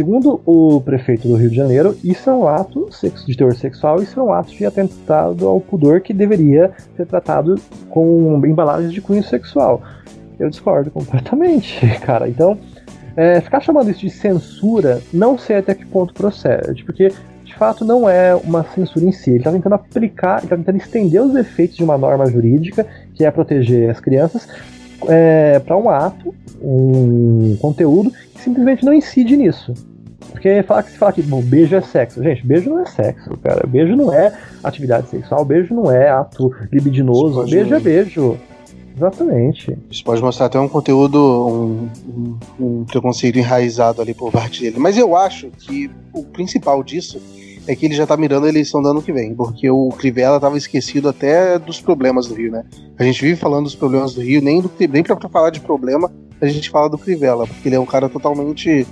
Segundo 0.00 0.40
o 0.46 0.80
prefeito 0.80 1.28
do 1.28 1.34
Rio 1.34 1.50
de 1.50 1.56
Janeiro, 1.56 1.94
isso 2.02 2.30
é 2.30 2.32
um 2.32 2.48
ato 2.48 2.88
de 3.26 3.36
teor 3.36 3.54
sexual, 3.54 4.02
isso 4.02 4.18
é 4.18 4.22
um 4.22 4.32
ato 4.32 4.50
de 4.50 4.64
atentado 4.64 5.46
ao 5.46 5.60
pudor 5.60 6.00
que 6.00 6.14
deveria 6.14 6.72
ser 6.96 7.04
tratado 7.04 7.56
com 7.90 8.40
embalagens 8.46 8.94
de 8.94 9.02
cunho 9.02 9.22
sexual. 9.22 9.82
Eu 10.38 10.48
discordo 10.48 10.90
completamente, 10.90 11.86
cara. 12.00 12.30
Então, 12.30 12.56
é, 13.14 13.42
ficar 13.42 13.60
chamando 13.60 13.90
isso 13.90 14.00
de 14.00 14.08
censura, 14.08 15.02
não 15.12 15.36
sei 15.36 15.58
até 15.58 15.74
que 15.74 15.84
ponto 15.84 16.14
procede, 16.14 16.82
porque 16.82 17.12
de 17.44 17.54
fato 17.54 17.84
não 17.84 18.08
é 18.08 18.34
uma 18.34 18.64
censura 18.64 19.04
em 19.04 19.12
si. 19.12 19.28
Ele 19.28 19.40
está 19.40 19.52
tentando 19.52 19.74
aplicar, 19.74 20.38
ele 20.38 20.46
está 20.46 20.56
tentando 20.56 20.78
estender 20.78 21.20
os 21.20 21.34
efeitos 21.36 21.76
de 21.76 21.84
uma 21.84 21.98
norma 21.98 22.24
jurídica, 22.24 22.86
que 23.12 23.22
é 23.22 23.30
proteger 23.30 23.90
as 23.90 24.00
crianças, 24.00 24.48
é, 25.06 25.58
para 25.58 25.76
um 25.76 25.90
ato, 25.90 26.34
um 26.62 27.54
conteúdo 27.60 28.10
que 28.10 28.40
simplesmente 28.40 28.82
não 28.82 28.94
incide 28.94 29.36
nisso. 29.36 29.74
Porque 30.30 30.62
falar 30.62 30.82
que 30.82 30.90
se 30.90 30.98
fala 30.98 31.12
que 31.12 31.22
bom, 31.22 31.42
beijo 31.42 31.74
é 31.74 31.80
sexo. 31.80 32.22
Gente, 32.22 32.46
beijo 32.46 32.70
não 32.70 32.80
é 32.80 32.86
sexo, 32.86 33.36
cara. 33.42 33.66
Beijo 33.66 33.96
não 33.96 34.12
é 34.12 34.36
atividade 34.62 35.08
sexual, 35.08 35.44
beijo 35.44 35.74
não 35.74 35.90
é 35.90 36.08
ato 36.08 36.52
libidinoso. 36.72 37.44
Beijo 37.44 37.74
é 37.74 37.80
beijo. 37.80 38.38
Exatamente. 38.96 39.78
Isso 39.90 40.04
pode 40.04 40.20
mostrar 40.20 40.46
até 40.46 40.58
um 40.58 40.68
conteúdo, 40.68 41.18
um, 41.18 41.88
um, 42.08 42.38
um 42.80 42.84
preconceito 42.84 43.38
enraizado 43.38 44.02
ali 44.02 44.12
por 44.12 44.30
parte 44.30 44.60
dele. 44.60 44.78
Mas 44.78 44.98
eu 44.98 45.16
acho 45.16 45.50
que 45.50 45.90
o 46.12 46.24
principal 46.24 46.82
disso 46.82 47.20
é 47.66 47.74
que 47.74 47.86
ele 47.86 47.94
já 47.94 48.06
tá 48.06 48.16
mirando 48.16 48.46
a 48.46 48.48
eleição 48.48 48.82
do 48.82 48.88
ano 48.88 49.02
que 49.02 49.12
vem, 49.12 49.34
porque 49.34 49.70
o 49.70 49.90
Crivella 49.90 50.40
tava 50.40 50.58
esquecido 50.58 51.08
até 51.08 51.58
dos 51.58 51.80
problemas 51.80 52.26
do 52.26 52.34
Rio, 52.34 52.50
né? 52.50 52.64
A 52.98 53.04
gente 53.04 53.22
vive 53.22 53.36
falando 53.36 53.64
dos 53.64 53.74
problemas 53.74 54.14
do 54.14 54.20
Rio, 54.20 54.42
nem, 54.42 54.60
do, 54.60 54.70
nem 54.90 55.02
pra 55.02 55.16
falar 55.28 55.50
de 55.50 55.60
problema, 55.60 56.10
a 56.40 56.46
gente 56.46 56.70
fala 56.70 56.88
do 56.88 56.98
Crivella, 56.98 57.46
porque 57.46 57.68
ele 57.68 57.76
é 57.76 57.80
um 57.80 57.86
cara 57.86 58.08
totalmente 58.08 58.86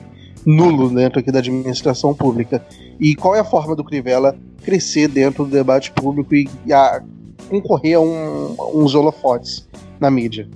nulo 0.49 0.89
dentro 0.89 1.21
aqui 1.21 1.31
da 1.31 1.41
administração 1.41 2.15
pública. 2.15 2.65
E 2.99 3.15
qual 3.15 3.37
é 3.37 3.41
a 3.41 3.45
forma 3.45 3.77
do 3.77 3.85
Crivella 3.85 4.35
crescer 4.65 5.07
dentro 5.07 5.45
do 5.45 5.51
debate 5.51 5.91
público 5.91 6.35
e, 6.35 6.49
e 6.65 6.73
a 6.73 7.03
concorrer 7.51 7.99
a 7.99 8.01
um, 8.01 8.57
uns 8.75 8.95
holofotes 8.95 9.69
na 10.01 10.11
mídia? 10.11 10.49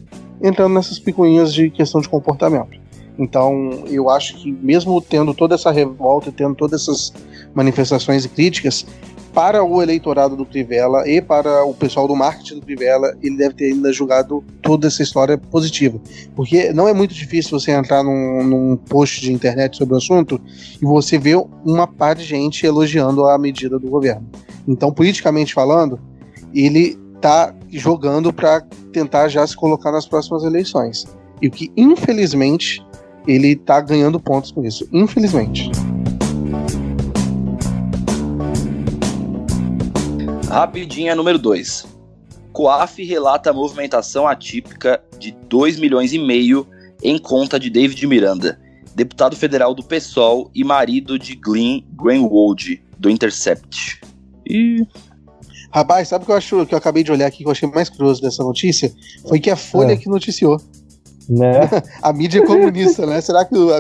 Entrando 0.43 0.73
nessas 0.73 0.99
picuinhas 0.99 1.53
de 1.53 1.69
questão 1.69 2.01
de 2.01 2.09
comportamento. 2.09 2.81
Então, 3.19 3.85
eu 3.87 4.09
acho 4.09 4.35
que 4.37 4.51
mesmo 4.51 4.99
tendo 5.03 5.35
toda 5.35 5.57
essa 5.57 5.71
revolta, 5.71 6.33
tendo 6.33 6.55
todas 6.55 6.83
essas 6.83 7.13
manifestações 7.55 8.25
e 8.25 8.31
críticas, 8.31 8.87
para 9.33 9.65
o 9.65 9.83
eleitorado 9.83 10.37
do 10.37 10.45
Crivella 10.45 11.09
e 11.09 11.21
para 11.21 11.65
o 11.65 11.73
pessoal 11.73 12.07
do 12.07 12.15
marketing 12.15 12.57
do 12.57 12.63
Crivella, 12.63 13.17
ele 13.23 13.37
deve 13.37 13.55
ter 13.55 13.73
ainda 13.73 13.93
julgado 13.93 14.45
toda 14.61 14.87
essa 14.87 15.03
história 15.03 15.39
positiva. 15.39 15.99
Porque 16.37 16.73
não 16.73 16.87
é 16.87 16.93
muito 16.93 17.15
difícil 17.15 17.59
você 17.59 17.73
entrar 17.73 18.03
num, 18.03 18.45
num 18.45 18.77
post 18.77 19.21
de 19.21 19.33
internet 19.33 19.77
sobre 19.77 19.95
o 19.95 19.97
assunto 19.97 20.41
e 20.81 20.85
você 20.85 21.19
ver 21.19 21.43
uma 21.65 21.87
par 21.87 22.15
de 22.15 22.25
gente 22.25 22.67
elogiando 22.67 23.25
a 23.27 23.39
medida 23.39 23.79
do 23.79 23.89
governo. 23.89 24.29
Então, 24.69 24.93
politicamente 24.93 25.55
falando, 25.55 25.99
ele 26.55 26.99
está 27.17 27.55
jogando 27.71 28.33
para 28.33 28.61
tentar 28.93 29.29
já 29.29 29.47
se 29.47 29.57
colocar 29.57 29.91
nas 29.91 30.07
próximas 30.07 30.45
eleições. 30.45 31.07
E 31.41 31.49
o 31.49 31.51
que, 31.51 31.73
infelizmente, 31.77 32.85
ele 33.27 33.53
está 33.53 33.81
ganhando 33.81 34.21
pontos 34.21 34.51
com 34.51 34.65
isso. 34.65 34.87
Infelizmente. 34.93 35.71
Rapidinha 40.53 41.17
número 41.17 41.39
2. 41.39 41.87
Coaf 42.53 43.03
relata 43.03 43.49
a 43.49 43.53
movimentação 43.55 44.29
atípica 44.29 45.03
de 45.19 45.33
2 45.49 45.79
milhões 45.79 46.13
e 46.13 46.19
meio 46.19 46.67
em 47.03 47.17
conta 47.17 47.59
de 47.59 47.71
David 47.71 48.07
Miranda, 48.07 48.61
deputado 48.95 49.35
federal 49.35 49.75
do 49.75 49.83
PSOL 49.83 50.51
e 50.55 50.63
marido 50.63 51.19
de 51.19 51.35
Glenn 51.37 51.81
Greenwald, 51.95 52.85
do 52.99 53.09
Intercept. 53.09 54.03
E 54.47 54.87
Rapaz, 55.71 56.09
sabe 56.09 56.25
o 56.25 56.27
que 56.27 56.33
eu 56.33 56.37
acho 56.37 56.67
que 56.67 56.75
eu 56.75 56.79
acabei 56.79 57.03
de 57.03 57.11
olhar 57.11 57.29
aqui 57.29 57.39
que 57.39 57.47
eu 57.47 57.51
achei 57.51 57.67
mais 57.71 57.89
curioso 57.89 58.21
dessa 58.21 58.45
notícia? 58.45 58.93
Foi 59.27 59.41
que 59.41 59.49
a 59.49 59.57
Folha 59.57 59.93
é. 59.93 59.97
que 59.97 60.07
noticiou. 60.07 60.61
Né? 61.31 61.61
a 62.03 62.13
mídia 62.13 62.41
é 62.41 62.47
comunista, 62.47 63.07
né? 63.07 63.23
Será 63.23 63.47
que 63.47 63.57
o, 63.57 63.71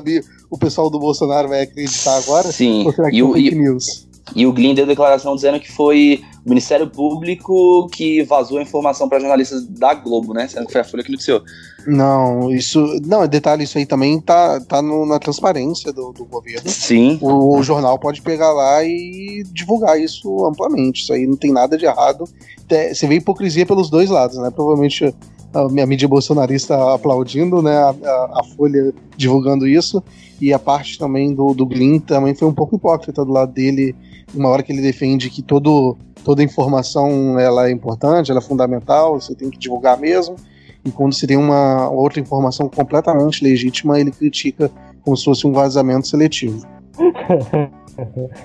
o 0.50 0.56
pessoal 0.56 0.88
do 0.88 0.98
Bolsonaro 0.98 1.50
vai 1.50 1.64
acreditar 1.64 2.16
agora? 2.16 2.50
Sim. 2.50 2.86
Ou 2.86 2.94
será 2.94 3.10
que 3.10 3.16
e 3.16 3.22
o, 3.22 3.34
fake 3.34 3.48
e, 3.48 3.54
news? 3.54 4.08
E 4.34 4.46
o 4.46 4.52
Glyn 4.52 4.74
deu 4.74 4.86
declaração 4.86 5.34
dizendo 5.34 5.60
que 5.60 5.70
foi 5.70 6.22
o 6.44 6.48
Ministério 6.48 6.88
Público 6.88 7.88
que 7.88 8.22
vazou 8.22 8.58
a 8.58 8.62
informação 8.62 9.08
para 9.08 9.20
jornalistas 9.20 9.66
da 9.66 9.94
Globo, 9.94 10.32
né? 10.32 10.48
Sendo 10.48 10.66
que 10.66 10.72
foi 10.72 10.80
a 10.80 10.84
Folha 10.84 11.02
que 11.02 11.10
noticiou. 11.10 11.42
Não, 11.86 12.50
isso. 12.50 12.80
Não, 13.04 13.26
detalhe, 13.26 13.64
isso 13.64 13.78
aí 13.78 13.86
também 13.86 14.20
tá, 14.20 14.60
tá 14.60 14.80
no, 14.80 15.04
na 15.04 15.18
transparência 15.18 15.92
do, 15.92 16.12
do 16.12 16.24
governo. 16.24 16.68
Sim. 16.68 17.18
O, 17.20 17.58
o, 17.58 17.62
jornal 17.62 17.98
pode 17.98 18.22
pegar 18.22 18.52
lá 18.52 18.84
e 18.84 19.44
divulgar 19.52 20.00
isso 20.00 20.46
amplamente. 20.46 21.02
Isso 21.02 21.12
aí 21.12 21.26
não 21.26 21.36
tem 21.36 21.52
nada 21.52 21.76
de 21.76 21.84
errado. 21.84 22.24
Você 22.68 23.06
vê 23.06 23.16
hipocrisia 23.16 23.66
pelos 23.66 23.90
dois 23.90 24.08
lados, 24.08 24.38
né? 24.38 24.50
Provavelmente 24.50 25.14
a 25.52 25.68
minha 25.68 25.86
mídia 25.86 26.08
bolsonarista 26.08 26.94
aplaudindo, 26.94 27.60
né? 27.60 27.76
A, 27.76 27.90
a, 27.90 28.40
a 28.40 28.44
Folha 28.56 28.94
divulgando 29.16 29.66
isso. 29.66 30.02
E 30.40 30.52
a 30.52 30.58
parte 30.58 30.98
também 30.98 31.34
do, 31.34 31.54
do 31.54 31.66
Glyn 31.66 32.00
também 32.00 32.34
foi 32.34 32.48
um 32.48 32.54
pouco 32.54 32.76
hipócrita 32.76 33.24
do 33.24 33.30
lado 33.30 33.52
dele 33.52 33.94
uma 34.34 34.48
hora 34.48 34.62
que 34.62 34.72
ele 34.72 34.82
defende 34.82 35.30
que 35.30 35.42
todo, 35.42 35.96
toda 36.24 36.42
informação 36.42 37.38
ela 37.38 37.68
é 37.68 37.70
importante, 37.70 38.30
ela 38.30 38.40
é 38.40 38.42
fundamental, 38.42 39.20
você 39.20 39.34
tem 39.34 39.50
que 39.50 39.58
divulgar 39.58 39.98
mesmo. 39.98 40.36
E 40.84 40.90
quando 40.90 41.14
se 41.14 41.26
tem 41.26 41.36
uma 41.36 41.88
outra 41.90 42.20
informação 42.20 42.68
completamente 42.68 43.44
legítima, 43.44 44.00
ele 44.00 44.10
critica 44.10 44.70
como 45.02 45.16
se 45.16 45.24
fosse 45.24 45.46
um 45.46 45.52
vazamento 45.52 46.08
seletivo. 46.08 46.66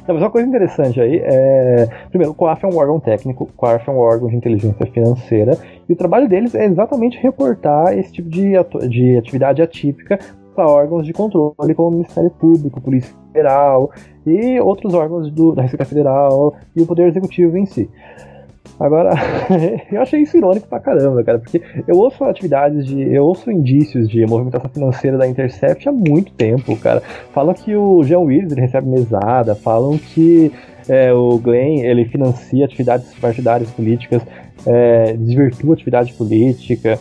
Não, 0.07 0.13
mas 0.13 0.17
uma 0.17 0.29
coisa 0.29 0.47
interessante 0.47 0.99
aí 0.99 1.21
é. 1.23 1.87
Primeiro, 2.09 2.31
o 2.31 2.35
COAF 2.35 2.65
é 2.65 2.67
um 2.67 2.77
órgão 2.77 2.99
técnico, 2.99 3.45
o 3.45 3.57
COAF 3.57 3.89
é 3.89 3.91
um 3.91 3.97
órgão 3.97 4.27
de 4.27 4.35
inteligência 4.35 4.85
financeira, 4.87 5.57
e 5.87 5.93
o 5.93 5.95
trabalho 5.95 6.27
deles 6.27 6.53
é 6.53 6.65
exatamente 6.65 7.17
reportar 7.17 7.97
esse 7.97 8.11
tipo 8.11 8.29
de, 8.29 8.51
de 8.89 9.17
atividade 9.17 9.61
atípica 9.61 10.19
para 10.57 10.67
órgãos 10.67 11.05
de 11.05 11.13
controle, 11.13 11.75
como 11.75 11.89
o 11.89 11.91
Ministério 11.91 12.31
Público, 12.31 12.81
Polícia 12.81 13.13
Federal 13.31 13.91
e 14.25 14.59
outros 14.59 14.95
órgãos 14.95 15.29
do, 15.31 15.53
da 15.53 15.61
Receita 15.61 15.85
Federal 15.85 16.55
e 16.75 16.81
o 16.81 16.87
Poder 16.87 17.07
Executivo 17.07 17.55
em 17.55 17.67
si. 17.67 17.87
Agora, 18.79 19.11
eu 19.91 20.01
achei 20.01 20.21
isso 20.21 20.35
irônico 20.35 20.67
pra 20.67 20.79
caramba, 20.79 21.23
cara, 21.23 21.37
porque 21.37 21.61
eu 21.87 21.95
ouço 21.97 22.23
atividades 22.23 22.85
de. 22.85 23.01
Eu 23.13 23.23
ouço 23.25 23.51
indícios 23.51 24.09
de 24.09 24.25
movimentação 24.25 24.69
financeira 24.69 25.17
da 25.17 25.27
Intercept 25.27 25.87
há 25.87 25.91
muito 25.91 26.31
tempo, 26.33 26.75
cara. 26.77 27.01
Falam 27.33 27.53
que 27.53 27.75
o 27.75 28.03
Jean 28.03 28.19
Willis 28.19 28.53
recebe 28.53 28.87
mesada, 28.87 29.53
falam 29.55 29.97
que 29.97 30.51
é, 30.89 31.13
o 31.13 31.37
Glenn 31.37 31.83
ele 31.83 32.05
financia 32.05 32.65
atividades 32.65 33.13
partidárias 33.15 33.69
políticas, 33.71 34.21
é, 34.65 35.13
desvirtua 35.13 35.73
atividade 35.73 36.13
política. 36.13 36.99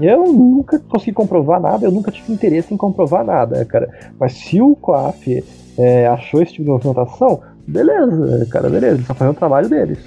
Eu 0.00 0.32
nunca 0.32 0.78
consegui 0.78 1.12
comprovar 1.12 1.60
nada, 1.60 1.86
eu 1.86 1.90
nunca 1.90 2.10
tive 2.10 2.32
interesse 2.32 2.72
em 2.72 2.76
comprovar 2.76 3.24
nada, 3.24 3.64
cara. 3.64 3.88
Mas 4.18 4.34
se 4.34 4.60
o 4.60 4.76
COAF 4.76 5.42
é, 5.78 6.06
achou 6.06 6.42
esse 6.42 6.52
tipo 6.52 6.64
de 6.64 6.70
movimentação, 6.70 7.40
beleza, 7.66 8.46
cara, 8.50 8.68
beleza, 8.68 8.94
eles 8.94 9.00
estão 9.00 9.16
fazendo 9.16 9.34
o 9.34 9.38
trabalho 9.38 9.68
deles. 9.68 9.98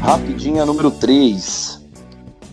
Rapidinha 0.00 0.66
número 0.66 0.90
3. 0.90 1.80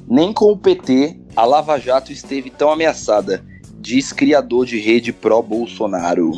Nem 0.07 0.31
com 0.31 0.51
o 0.51 0.57
PT 0.57 1.19
a 1.35 1.45
Lava 1.45 1.79
Jato 1.79 2.11
esteve 2.11 2.49
tão 2.49 2.71
ameaçada, 2.71 3.43
diz 3.79 4.11
criador 4.11 4.65
de 4.65 4.79
rede 4.79 5.13
pró-Bolsonaro. 5.13 6.31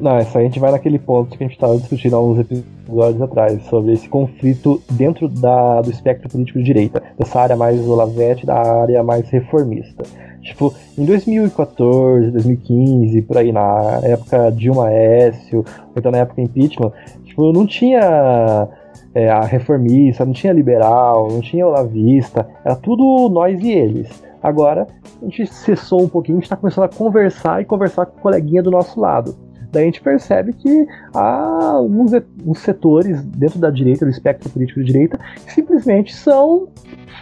Não, 0.00 0.18
isso 0.18 0.36
aí 0.38 0.44
a 0.44 0.48
gente 0.48 0.58
vai 0.58 0.70
naquele 0.70 0.98
ponto 0.98 1.36
que 1.36 1.44
a 1.44 1.46
gente 1.46 1.56
estava 1.56 1.76
discutindo 1.76 2.16
há 2.16 2.24
uns 2.24 2.38
episódios 2.38 3.20
atrás, 3.20 3.62
sobre 3.64 3.92
esse 3.92 4.08
conflito 4.08 4.82
dentro 4.90 5.28
da, 5.28 5.82
do 5.82 5.90
espectro 5.90 6.26
político 6.26 6.58
de 6.58 6.64
direita, 6.64 7.02
dessa 7.18 7.38
área 7.38 7.54
mais 7.54 7.86
olavete, 7.86 8.46
da 8.46 8.56
área 8.56 9.02
mais 9.02 9.28
reformista. 9.28 10.04
Tipo, 10.40 10.72
em 10.96 11.04
2014, 11.04 12.30
2015, 12.30 13.20
por 13.22 13.36
aí, 13.36 13.52
na 13.52 14.00
época 14.02 14.50
Dilma 14.50 14.90
Écio, 14.90 15.62
então 15.94 16.10
na 16.10 16.18
época 16.18 16.40
impeachment, 16.40 16.92
tipo, 17.26 17.52
não 17.52 17.66
tinha 17.66 18.68
é, 19.14 19.28
a 19.28 19.42
reformista, 19.42 20.24
não 20.24 20.32
tinha 20.32 20.54
liberal, 20.54 21.28
não 21.30 21.42
tinha 21.42 21.66
olavista, 21.66 22.48
era 22.64 22.74
tudo 22.74 23.28
nós 23.28 23.60
e 23.60 23.70
eles. 23.70 24.08
Agora, 24.42 24.86
a 25.20 25.24
gente 25.26 25.46
cessou 25.46 26.02
um 26.02 26.08
pouquinho, 26.08 26.38
a 26.38 26.40
gente 26.40 26.44
está 26.44 26.56
começando 26.56 26.84
a 26.84 26.88
conversar 26.88 27.60
e 27.60 27.66
conversar 27.66 28.06
com 28.06 28.18
o 28.18 28.22
coleguinha 28.22 28.62
do 28.62 28.70
nosso 28.70 28.98
lado. 28.98 29.49
Daí 29.72 29.82
a 29.82 29.86
gente 29.86 30.00
percebe 30.00 30.52
que 30.52 30.86
há 31.14 31.72
alguns, 31.74 32.10
setores 32.56 33.22
dentro 33.22 33.58
da 33.58 33.70
direita, 33.70 34.04
do 34.04 34.10
espectro 34.10 34.50
político 34.50 34.80
de 34.80 34.86
direita, 34.86 35.18
que 35.46 35.52
simplesmente 35.52 36.14
são 36.14 36.68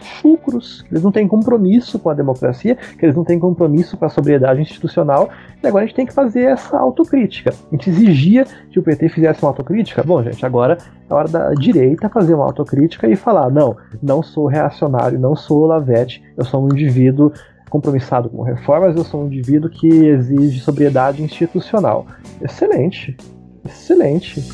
chucros, 0.03 0.85
eles 0.91 1.03
não 1.03 1.13
têm 1.13 1.27
compromisso 1.27 1.99
com 1.99 2.11
a 2.11 2.15
democracia, 2.15 2.77
que 2.77 3.05
eles 3.05 3.17
não 3.17 3.25
têm 3.25 3.39
compromisso 3.39 3.97
com 3.97 4.05
a 4.05 4.09
sobriedade 4.09 4.61
institucional, 4.61 5.29
e 5.63 5.67
agora 5.67 5.85
a 5.85 5.87
gente 5.87 5.97
tem 5.97 6.07
que 6.07 6.13
fazer 6.13 6.43
essa 6.43 6.79
autocrítica. 6.79 7.51
A 7.51 7.75
gente 7.75 7.91
exigia 7.91 8.47
que 8.71 8.79
o 8.79 8.83
PT 8.83 9.09
fizesse 9.09 9.43
uma 9.43 9.51
autocrítica, 9.51 10.03
bom, 10.03 10.23
gente, 10.23 10.45
agora 10.45 10.79
é 11.09 11.15
hora 11.15 11.29
da 11.29 11.51
direita 11.55 12.09
fazer 12.09 12.35
uma 12.35 12.45
autocrítica 12.45 13.09
e 13.09 13.17
falar: 13.17 13.51
não, 13.51 13.77
não 14.03 14.23
sou 14.23 14.47
reacionário, 14.47 15.19
não 15.19 15.35
sou 15.35 15.67
lavete, 15.67 16.23
eu 16.37 16.45
sou 16.45 16.65
um 16.65 16.69
indivíduo 16.73 17.33
compromissado 17.69 18.29
com 18.29 18.43
reformas, 18.43 18.97
eu 18.97 19.05
sou 19.05 19.23
um 19.23 19.27
indivíduo 19.27 19.71
que 19.71 19.87
exige 19.87 20.61
sobriedade 20.61 21.23
institucional. 21.23 22.07
Excelente, 22.41 23.16
excelente. 23.64 24.45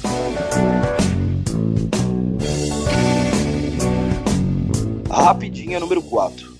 Rapidinha 5.10 5.78
número 5.80 6.02
4. 6.02 6.54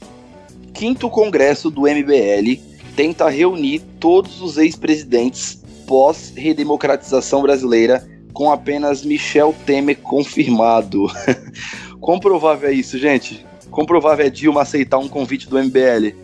Quinto 0.73 1.11
Congresso 1.11 1.71
do 1.71 1.83
MBL 1.83 2.61
tenta 2.97 3.29
reunir 3.29 3.81
todos 3.99 4.41
os 4.41 4.57
ex-presidentes 4.57 5.63
pós-redemocratização 5.87 7.43
brasileira 7.43 8.07
com 8.33 8.51
apenas 8.51 9.05
Michel 9.05 9.55
Temer 9.65 9.99
confirmado. 9.99 11.07
Quão 12.01 12.19
provável 12.19 12.69
é 12.69 12.73
isso, 12.73 12.99
gente? 12.99 13.47
Quão 13.71 13.87
provável 13.87 14.27
é 14.27 14.31
Dilma 14.31 14.63
aceitar 14.63 14.99
um 14.99 15.09
convite 15.09 15.49
do 15.49 15.59
MBL? 15.59 16.24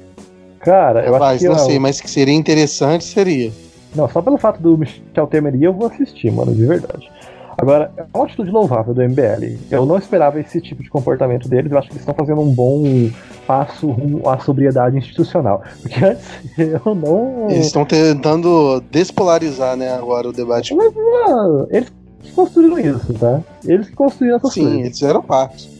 Cara, 0.60 1.04
eu 1.04 1.12
Rapaz, 1.14 1.36
acho 1.36 1.38
que. 1.40 1.48
não 1.48 1.56
não. 1.56 1.66
sei, 1.66 1.78
mas 1.78 2.00
que 2.00 2.10
seria 2.10 2.34
interessante 2.34 3.04
seria. 3.04 3.50
Não, 3.94 4.08
só 4.08 4.22
pelo 4.22 4.38
fato 4.38 4.60
do 4.62 4.78
Michel 4.78 5.26
Temer 5.26 5.54
ir, 5.56 5.64
eu 5.64 5.72
vou 5.72 5.88
assistir, 5.88 6.30
mano, 6.30 6.54
de 6.54 6.64
verdade. 6.64 7.10
Agora, 7.58 7.90
é 7.96 8.04
uma 8.14 8.24
atitude 8.24 8.50
louvável 8.50 8.94
do 8.94 9.02
MBL. 9.02 9.58
Eu 9.70 9.84
não 9.84 9.98
esperava 9.98 10.40
esse 10.40 10.60
tipo 10.62 10.82
de 10.82 10.88
comportamento 10.88 11.46
deles. 11.46 11.70
Eu 11.70 11.78
acho 11.78 11.88
que 11.88 11.92
eles 11.94 12.02
estão 12.02 12.14
fazendo 12.14 12.40
um 12.40 12.48
bom 12.50 13.10
passo 13.46 13.90
rumo 13.90 14.26
à 14.28 14.38
sobriedade 14.38 14.96
institucional. 14.96 15.62
Porque 15.82 16.00
antes 16.04 16.24
eu 16.56 16.94
não. 16.94 17.50
Eles 17.50 17.66
estão 17.66 17.84
tentando 17.84 18.82
despolarizar, 18.90 19.76
né, 19.76 19.92
agora 19.92 20.28
o 20.28 20.32
debate. 20.32 20.74
Mas, 20.74 20.94
mano, 20.94 21.66
eles 21.70 21.92
que 22.22 22.32
construíram 22.32 22.78
isso, 22.78 23.12
tá? 23.14 23.40
Eles 23.66 23.88
que 23.90 23.94
construíram 23.96 24.36
essas 24.38 24.52
Sim, 24.54 24.62
coisas. 24.62 24.80
eles 24.80 24.98
fizeram 24.98 25.22
parte. 25.22 25.79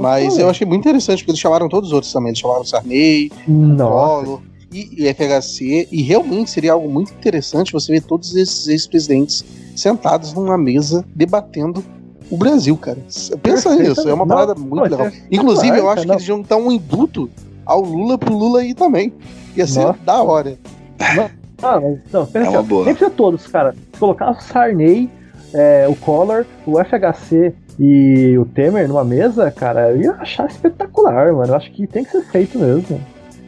Mas 0.00 0.38
eu 0.38 0.48
achei 0.48 0.66
muito 0.66 0.80
interessante, 0.80 1.18
porque 1.18 1.32
eles 1.32 1.40
chamaram 1.40 1.68
todos 1.68 1.90
os 1.90 1.92
outros 1.92 2.12
também. 2.12 2.30
Eles 2.30 2.38
chamaram 2.38 2.64
Sarney, 2.64 3.30
Collor 3.76 4.40
e, 4.72 5.04
e 5.04 5.14
FHC. 5.14 5.88
E 5.90 6.02
realmente 6.02 6.50
seria 6.50 6.72
algo 6.72 6.88
muito 6.88 7.12
interessante 7.12 7.72
você 7.72 7.92
ver 7.92 8.02
todos 8.02 8.34
esses 8.34 8.66
ex-presidentes 8.68 9.44
sentados 9.76 10.32
numa 10.32 10.58
mesa 10.58 11.04
debatendo 11.14 11.84
o 12.30 12.36
Brasil, 12.36 12.76
cara. 12.76 12.98
Pensa 13.42 13.74
nisso, 13.74 14.08
é 14.08 14.14
uma 14.14 14.26
parada 14.26 14.54
não, 14.54 14.62
muito 14.62 14.82
legal. 14.82 15.06
É 15.06 15.12
Inclusive, 15.30 15.76
eu 15.76 15.90
acho 15.90 16.06
que 16.06 16.12
eles 16.12 16.28
iam 16.28 16.42
dar 16.42 16.56
um 16.56 16.70
induto 16.70 17.28
ao 17.66 17.80
Lula 17.80 18.16
pro 18.16 18.36
Lula 18.36 18.60
aí 18.60 18.72
também. 18.72 19.12
Ia 19.56 19.66
ser 19.66 19.80
Nossa. 19.80 19.98
da 20.04 20.22
hora. 20.22 20.58
Ah, 21.62 21.78
mas 21.78 21.98
não, 22.10 22.24
pensa 22.24 22.46
é 22.46 22.50
uma 22.50 22.62
boa. 22.62 22.84
nem 22.84 22.94
precisa 22.94 23.14
todos, 23.14 23.46
cara. 23.46 23.74
Se 23.92 23.98
colocar 23.98 24.30
o 24.30 24.40
Sarney, 24.40 25.10
é, 25.52 25.86
o 25.88 25.94
Collor, 25.96 26.46
o 26.64 26.78
FHC 26.82 27.52
e 27.82 28.36
o 28.36 28.44
Temer 28.44 28.86
numa 28.86 29.02
mesa, 29.02 29.50
cara, 29.50 29.90
eu 29.92 30.02
ia 30.02 30.12
achar 30.12 30.46
espetacular, 30.46 31.32
mano. 31.32 31.52
Eu 31.52 31.56
acho 31.56 31.72
que 31.72 31.86
tem 31.86 32.04
que 32.04 32.10
ser 32.10 32.22
feito 32.24 32.58
mesmo. 32.58 33.00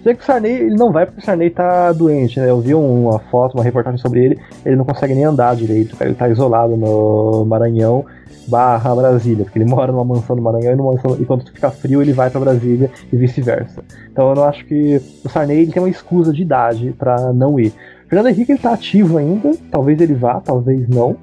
Sei 0.02 0.14
que 0.14 0.22
o 0.22 0.24
Sarney, 0.24 0.52
ele 0.52 0.74
não 0.74 0.90
vai 0.90 1.04
porque 1.04 1.20
o 1.20 1.24
Sarney 1.24 1.50
tá 1.50 1.92
doente, 1.92 2.40
né? 2.40 2.48
Eu 2.48 2.58
vi 2.58 2.74
uma 2.74 3.18
foto, 3.18 3.54
uma 3.54 3.62
reportagem 3.62 3.98
sobre 3.98 4.24
ele, 4.24 4.38
ele 4.64 4.74
não 4.74 4.86
consegue 4.86 5.14
nem 5.14 5.24
andar 5.24 5.54
direito, 5.54 5.94
cara. 5.94 6.10
Ele 6.10 6.16
tá 6.16 6.30
isolado 6.30 6.78
no 6.78 7.44
Maranhão 7.44 8.06
barra 8.48 8.94
Brasília, 8.94 9.44
porque 9.44 9.58
ele 9.58 9.68
mora 9.70 9.92
numa 9.92 10.02
mansão 10.02 10.34
no 10.34 10.40
Maranhão 10.40 10.72
e, 10.72 10.76
mansão, 10.76 11.16
e 11.20 11.26
quando 11.26 11.44
fica 11.44 11.70
frio 11.70 12.00
ele 12.00 12.14
vai 12.14 12.30
para 12.30 12.40
Brasília 12.40 12.90
e 13.12 13.16
vice-versa. 13.16 13.84
Então 14.10 14.30
eu 14.30 14.34
não 14.34 14.44
acho 14.44 14.64
que 14.64 14.98
o 15.22 15.28
Sarney 15.28 15.58
ele 15.58 15.72
tem 15.72 15.82
uma 15.82 15.90
escusa 15.90 16.32
de 16.32 16.40
idade 16.40 16.94
para 16.98 17.34
não 17.34 17.60
ir. 17.60 17.72
Fernando 18.08 18.28
Henrique 18.28 18.52
ele 18.52 18.58
tá 18.58 18.72
ativo 18.72 19.18
ainda, 19.18 19.52
talvez 19.70 20.00
ele 20.00 20.14
vá, 20.14 20.40
talvez 20.40 20.88
não. 20.88 21.16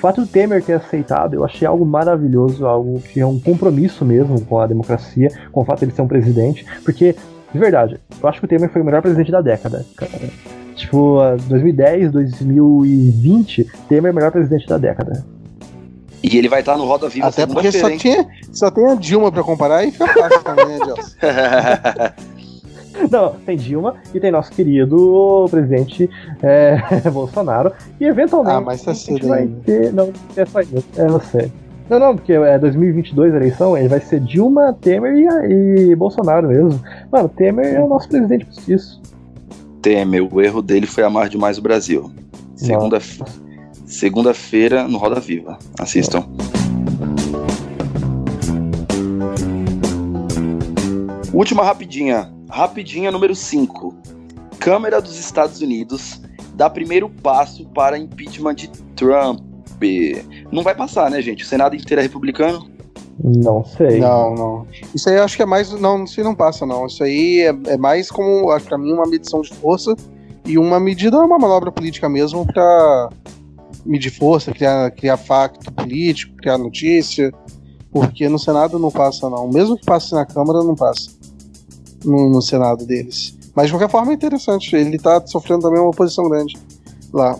O 0.00 0.08
fato 0.10 0.22
do 0.22 0.26
Temer 0.26 0.64
ter 0.64 0.72
aceitado, 0.72 1.34
eu 1.34 1.44
achei 1.44 1.68
algo 1.68 1.84
maravilhoso, 1.84 2.64
algo 2.64 3.02
que 3.02 3.20
é 3.20 3.26
um 3.26 3.38
compromisso 3.38 4.02
mesmo 4.02 4.40
com 4.46 4.58
a 4.58 4.66
democracia, 4.66 5.28
com 5.52 5.60
o 5.60 5.64
fato 5.66 5.80
de 5.80 5.84
ele 5.84 5.92
ser 5.92 6.00
um 6.00 6.08
presidente, 6.08 6.64
porque, 6.82 7.14
de 7.52 7.58
verdade, 7.58 8.00
eu 8.22 8.26
acho 8.26 8.38
que 8.40 8.46
o 8.46 8.48
Temer 8.48 8.70
foi 8.70 8.80
o 8.80 8.84
melhor 8.86 9.02
presidente 9.02 9.30
da 9.30 9.42
década, 9.42 9.84
cara. 9.94 10.30
Tipo, 10.74 11.18
2010, 11.46 12.12
2020, 12.12 13.70
Temer 13.90 14.08
é 14.08 14.12
o 14.12 14.14
melhor 14.14 14.32
presidente 14.32 14.66
da 14.66 14.78
década. 14.78 15.22
E 16.22 16.38
ele 16.38 16.48
vai 16.48 16.60
estar 16.60 16.78
no 16.78 16.86
Roda 16.86 17.06
Viva 17.06 17.26
Até 17.26 17.46
porque 17.46 17.70
só, 17.70 17.90
tinha, 17.90 18.26
só 18.50 18.70
tem 18.70 18.86
a 18.86 18.94
Dilma 18.94 19.30
pra 19.30 19.42
comparar 19.42 19.84
e 19.84 19.90
fica 19.90 20.08
fácil 20.14 20.42
também, 20.42 20.66
né, 20.66 20.78
Gelson? 20.78 21.16
Não, 23.10 23.34
tem 23.46 23.56
Dilma 23.56 23.96
e 24.14 24.20
tem 24.20 24.30
nosso 24.30 24.50
querido 24.50 25.46
presidente 25.50 26.08
é, 26.42 26.78
Bolsonaro. 27.10 27.72
E 28.00 28.04
eventualmente. 28.04 28.56
Ah, 28.56 28.60
mas 28.60 28.82
tá 28.82 28.94
cedo 28.94 29.28
vai 29.28 29.40
ainda. 29.40 29.60
ter. 29.64 29.92
Não, 29.92 30.12
é 30.36 30.44
só 30.44 30.60
isso. 30.60 30.84
É 30.96 31.06
você. 31.06 31.50
Não, 31.88 31.98
não, 31.98 32.14
porque 32.14 32.32
é 32.32 32.56
2022 32.56 33.34
a 33.34 33.36
eleição, 33.36 33.76
ele 33.76 33.88
vai 33.88 34.00
ser 34.00 34.20
Dilma, 34.20 34.72
Temer 34.80 35.12
e, 35.12 35.90
e 35.90 35.96
Bolsonaro 35.96 36.46
mesmo. 36.46 36.80
Mano, 37.10 37.28
Temer 37.28 37.74
é 37.74 37.82
o 37.82 37.88
nosso 37.88 38.08
presidente 38.08 38.44
postiço. 38.44 39.02
Temer, 39.82 40.22
o 40.22 40.40
erro 40.40 40.62
dele 40.62 40.86
foi 40.86 41.02
amar 41.02 41.28
demais 41.28 41.58
o 41.58 41.62
Brasil. 41.62 42.08
Segunda, 42.54 42.98
segunda-feira 43.86 44.86
no 44.86 44.98
Roda 44.98 45.18
Viva. 45.18 45.58
Assistam. 45.80 46.24
Última 51.32 51.64
rapidinha. 51.64 52.30
Rapidinha 52.50 53.10
número 53.10 53.34
5. 53.34 53.94
Câmara 54.58 55.00
dos 55.00 55.18
Estados 55.18 55.60
Unidos 55.60 56.20
dá 56.54 56.68
primeiro 56.68 57.08
passo 57.08 57.64
para 57.66 57.96
impeachment 57.96 58.54
de 58.54 58.68
Trump. 58.96 59.40
Não 60.52 60.62
vai 60.62 60.74
passar, 60.74 61.10
né, 61.10 61.22
gente? 61.22 61.44
O 61.44 61.46
Senado 61.46 61.74
inteiro 61.74 62.00
é 62.00 62.02
republicano? 62.02 62.68
Não 63.22 63.64
sei. 63.64 64.00
Não, 64.00 64.34
não. 64.34 64.66
Isso 64.94 65.08
aí 65.08 65.16
eu 65.16 65.24
acho 65.24 65.36
que 65.36 65.42
é 65.42 65.46
mais. 65.46 65.70
Não, 65.72 66.04
isso 66.04 66.20
aí 66.20 66.24
não 66.24 66.34
passa, 66.34 66.66
não. 66.66 66.86
Isso 66.86 67.02
aí 67.02 67.40
é, 67.40 67.72
é 67.72 67.76
mais 67.76 68.10
como, 68.10 68.50
acho 68.50 68.66
pra 68.66 68.76
mim, 68.76 68.92
uma 68.92 69.06
medição 69.06 69.40
de 69.40 69.54
força 69.54 69.94
e 70.44 70.58
uma 70.58 70.80
medida, 70.80 71.18
uma 71.18 71.38
manobra 71.38 71.70
política 71.70 72.08
mesmo 72.08 72.46
pra 72.46 73.08
medir 73.86 74.10
força, 74.10 74.52
criar, 74.52 74.90
criar 74.90 75.16
facto 75.16 75.72
político, 75.72 76.36
criar 76.36 76.58
notícia. 76.58 77.32
Porque 77.90 78.28
no 78.28 78.38
Senado 78.38 78.78
não 78.78 78.90
passa, 78.90 79.30
não. 79.30 79.48
Mesmo 79.48 79.76
que 79.76 79.86
passe 79.86 80.12
na 80.12 80.26
Câmara, 80.26 80.62
não 80.62 80.74
passa 80.74 81.20
no, 82.04 82.28
no 82.30 82.42
Senado 82.42 82.84
deles. 82.86 83.36
Mas 83.54 83.66
de 83.66 83.72
qualquer 83.72 83.90
forma 83.90 84.12
é 84.12 84.14
interessante. 84.14 84.74
Ele 84.74 84.98
tá 84.98 85.24
sofrendo 85.26 85.62
também 85.62 85.80
uma 85.80 85.90
oposição 85.90 86.28
grande 86.28 86.56
lá 87.12 87.38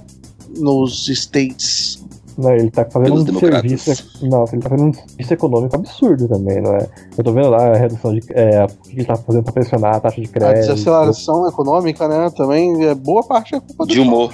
nos 0.56 1.08
States. 1.08 2.02
Não, 2.36 2.52
ele 2.52 2.70
tá 2.70 2.84
fazendo 2.86 3.04
Pelos 3.04 3.22
um 3.22 3.24
democratas. 3.24 3.82
serviço. 3.82 4.26
Não, 4.26 4.44
ele 4.50 4.62
tá 4.62 4.70
fazendo 4.70 4.88
um 4.88 4.94
serviço 4.94 5.34
econômico 5.34 5.76
absurdo 5.76 6.26
também, 6.28 6.60
não 6.62 6.74
é? 6.74 6.88
Eu 7.18 7.24
tô 7.24 7.32
vendo 7.32 7.50
lá 7.50 7.72
a 7.72 7.76
redução 7.76 8.14
de. 8.14 8.22
É, 8.30 8.64
o 8.64 8.68
que 8.68 8.96
ele 8.96 9.04
tá 9.04 9.16
fazendo 9.16 9.44
pra 9.44 9.52
pressionar 9.52 9.96
a 9.96 10.00
taxa 10.00 10.20
de 10.20 10.28
crédito. 10.28 10.56
A 10.56 10.60
desaceleração 10.60 11.46
econômica, 11.46 12.08
né? 12.08 12.30
Também 12.30 12.86
é 12.86 12.94
boa 12.94 13.22
parte 13.22 13.54
é 13.54 13.60
culpa 13.60 13.84
do. 13.84 14.02
Humor. 14.02 14.32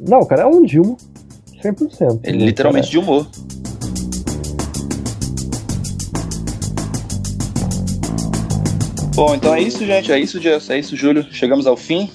Não, 0.00 0.20
o 0.20 0.26
cara 0.26 0.42
é 0.42 0.46
um 0.46 0.62
Dilma. 0.62 0.96
100%. 1.62 2.20
Ele 2.22 2.44
literalmente 2.44 2.90
de 2.90 2.98
humor. 2.98 3.26
Bom, 9.16 9.34
então 9.34 9.54
é 9.54 9.62
isso, 9.62 9.78
gente. 9.78 10.12
É 10.12 10.20
isso, 10.20 10.38
Jess. 10.38 10.68
É 10.68 10.78
isso, 10.78 10.94
Júlio. 10.94 11.26
Chegamos 11.32 11.66
ao 11.66 11.74
fim 11.74 12.10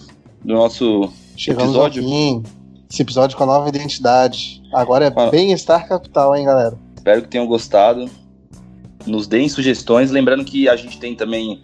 do 0.46 0.54
nosso 0.54 1.12
Chegamos 1.36 1.70
episódio. 1.70 2.04
Ao 2.04 2.10
fim. 2.10 2.44
Esse 2.88 3.02
episódio 3.02 3.36
com 3.36 3.44
a 3.44 3.48
nova 3.48 3.68
identidade. 3.68 4.62
Agora 4.72 5.06
é 5.06 5.32
bem-estar 5.32 5.88
capital, 5.88 6.36
hein, 6.36 6.46
galera? 6.46 6.78
Espero 6.96 7.24
que 7.24 7.28
tenham 7.28 7.48
gostado. 7.48 8.08
Nos 9.08 9.26
deem 9.26 9.50
sugestões. 9.50 10.12
Lembrando 10.12 10.46
que 10.46 10.70
a 10.70 10.76
gente 10.76 11.00
tem 11.00 11.16
também 11.16 11.64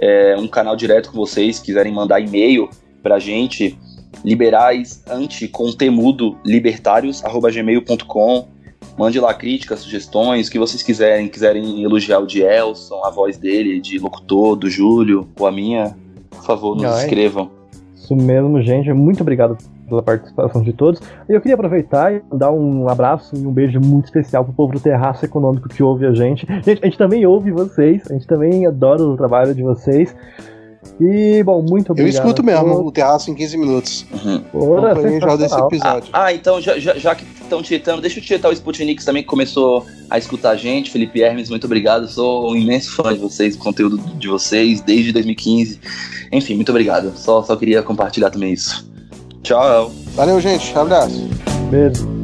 é, 0.00 0.34
um 0.38 0.48
canal 0.48 0.74
direto 0.74 1.10
com 1.10 1.18
vocês. 1.18 1.58
Quiserem 1.58 1.92
mandar 1.92 2.20
e-mail 2.20 2.70
pra 3.02 3.18
gente, 3.18 3.78
liberais 4.24 5.02
anticontemudo 5.06 6.38
libertários 6.42 7.20
gmail.com 7.20 8.48
Mande 8.96 9.18
lá 9.18 9.34
críticas, 9.34 9.80
sugestões, 9.80 10.48
o 10.48 10.50
que 10.50 10.58
vocês 10.58 10.82
quiserem. 10.82 11.28
Quiserem 11.28 11.82
elogiar 11.82 12.20
o 12.20 12.26
de 12.26 12.42
Elson, 12.42 13.04
a 13.04 13.10
voz 13.10 13.36
dele, 13.36 13.80
de 13.80 13.98
locutor, 13.98 14.56
do 14.56 14.70
Júlio, 14.70 15.28
ou 15.38 15.46
a 15.46 15.52
minha, 15.52 15.96
por 16.30 16.44
favor, 16.44 16.76
nos 16.76 16.98
escrevam. 16.98 17.50
Isso 17.94 18.14
mesmo, 18.14 18.60
gente. 18.62 18.92
Muito 18.92 19.22
obrigado 19.22 19.56
pela 19.88 20.02
participação 20.02 20.62
de 20.62 20.72
todos. 20.72 21.00
Eu 21.28 21.40
queria 21.40 21.54
aproveitar 21.54 22.12
e 22.12 22.22
dar 22.32 22.50
um 22.50 22.88
abraço 22.88 23.34
e 23.36 23.46
um 23.46 23.52
beijo 23.52 23.80
muito 23.80 24.06
especial 24.06 24.44
pro 24.44 24.52
povo 24.52 24.74
do 24.74 24.80
Terraço 24.80 25.24
Econômico 25.24 25.68
que 25.68 25.82
ouve 25.82 26.06
a 26.06 26.12
gente. 26.12 26.46
Gente, 26.64 26.80
a 26.82 26.86
gente 26.86 26.98
também 26.98 27.26
ouve 27.26 27.50
vocês, 27.50 28.02
a 28.10 28.14
gente 28.14 28.26
também 28.26 28.66
adora 28.66 29.02
o 29.02 29.16
trabalho 29.16 29.54
de 29.54 29.62
vocês. 29.62 30.14
E, 31.00 31.42
bom, 31.42 31.62
muito 31.62 31.92
obrigado. 31.92 32.14
Eu 32.14 32.20
escuto 32.20 32.42
mesmo 32.42 32.86
o 32.86 32.92
terraço 32.92 33.30
em 33.30 33.34
15 33.34 33.56
minutos. 33.56 34.06
Uhum. 34.12 34.42
Ora, 34.54 34.94
já 35.20 35.36
desse 35.36 35.58
episódio. 35.58 36.10
Ah, 36.12 36.24
ah, 36.24 36.32
então, 36.32 36.60
já, 36.60 36.78
já, 36.78 36.94
já 36.94 37.14
que 37.14 37.24
estão 37.42 37.62
tietando, 37.62 38.00
deixa 38.00 38.20
eu 38.20 38.22
tietar 38.22 38.50
o 38.50 38.54
Sputnik 38.54 39.04
também, 39.04 39.22
que 39.22 39.28
começou 39.28 39.84
a 40.08 40.18
escutar 40.18 40.50
a 40.50 40.56
gente. 40.56 40.90
Felipe 40.90 41.20
Hermes, 41.20 41.50
muito 41.50 41.64
obrigado. 41.64 42.08
Sou 42.08 42.52
um 42.52 42.56
imenso 42.56 42.94
fã 42.94 43.12
de 43.12 43.18
vocês, 43.18 43.56
do 43.56 43.62
conteúdo 43.62 43.98
de 44.18 44.28
vocês, 44.28 44.80
desde 44.80 45.12
2015. 45.12 45.80
Enfim, 46.32 46.54
muito 46.54 46.70
obrigado. 46.70 47.12
Só, 47.16 47.42
só 47.42 47.56
queria 47.56 47.82
compartilhar 47.82 48.30
também 48.30 48.52
isso. 48.52 48.88
Tchau. 49.42 49.92
Valeu, 50.14 50.40
gente. 50.40 50.76
Abraço. 50.76 51.28
Beijo. 51.70 52.23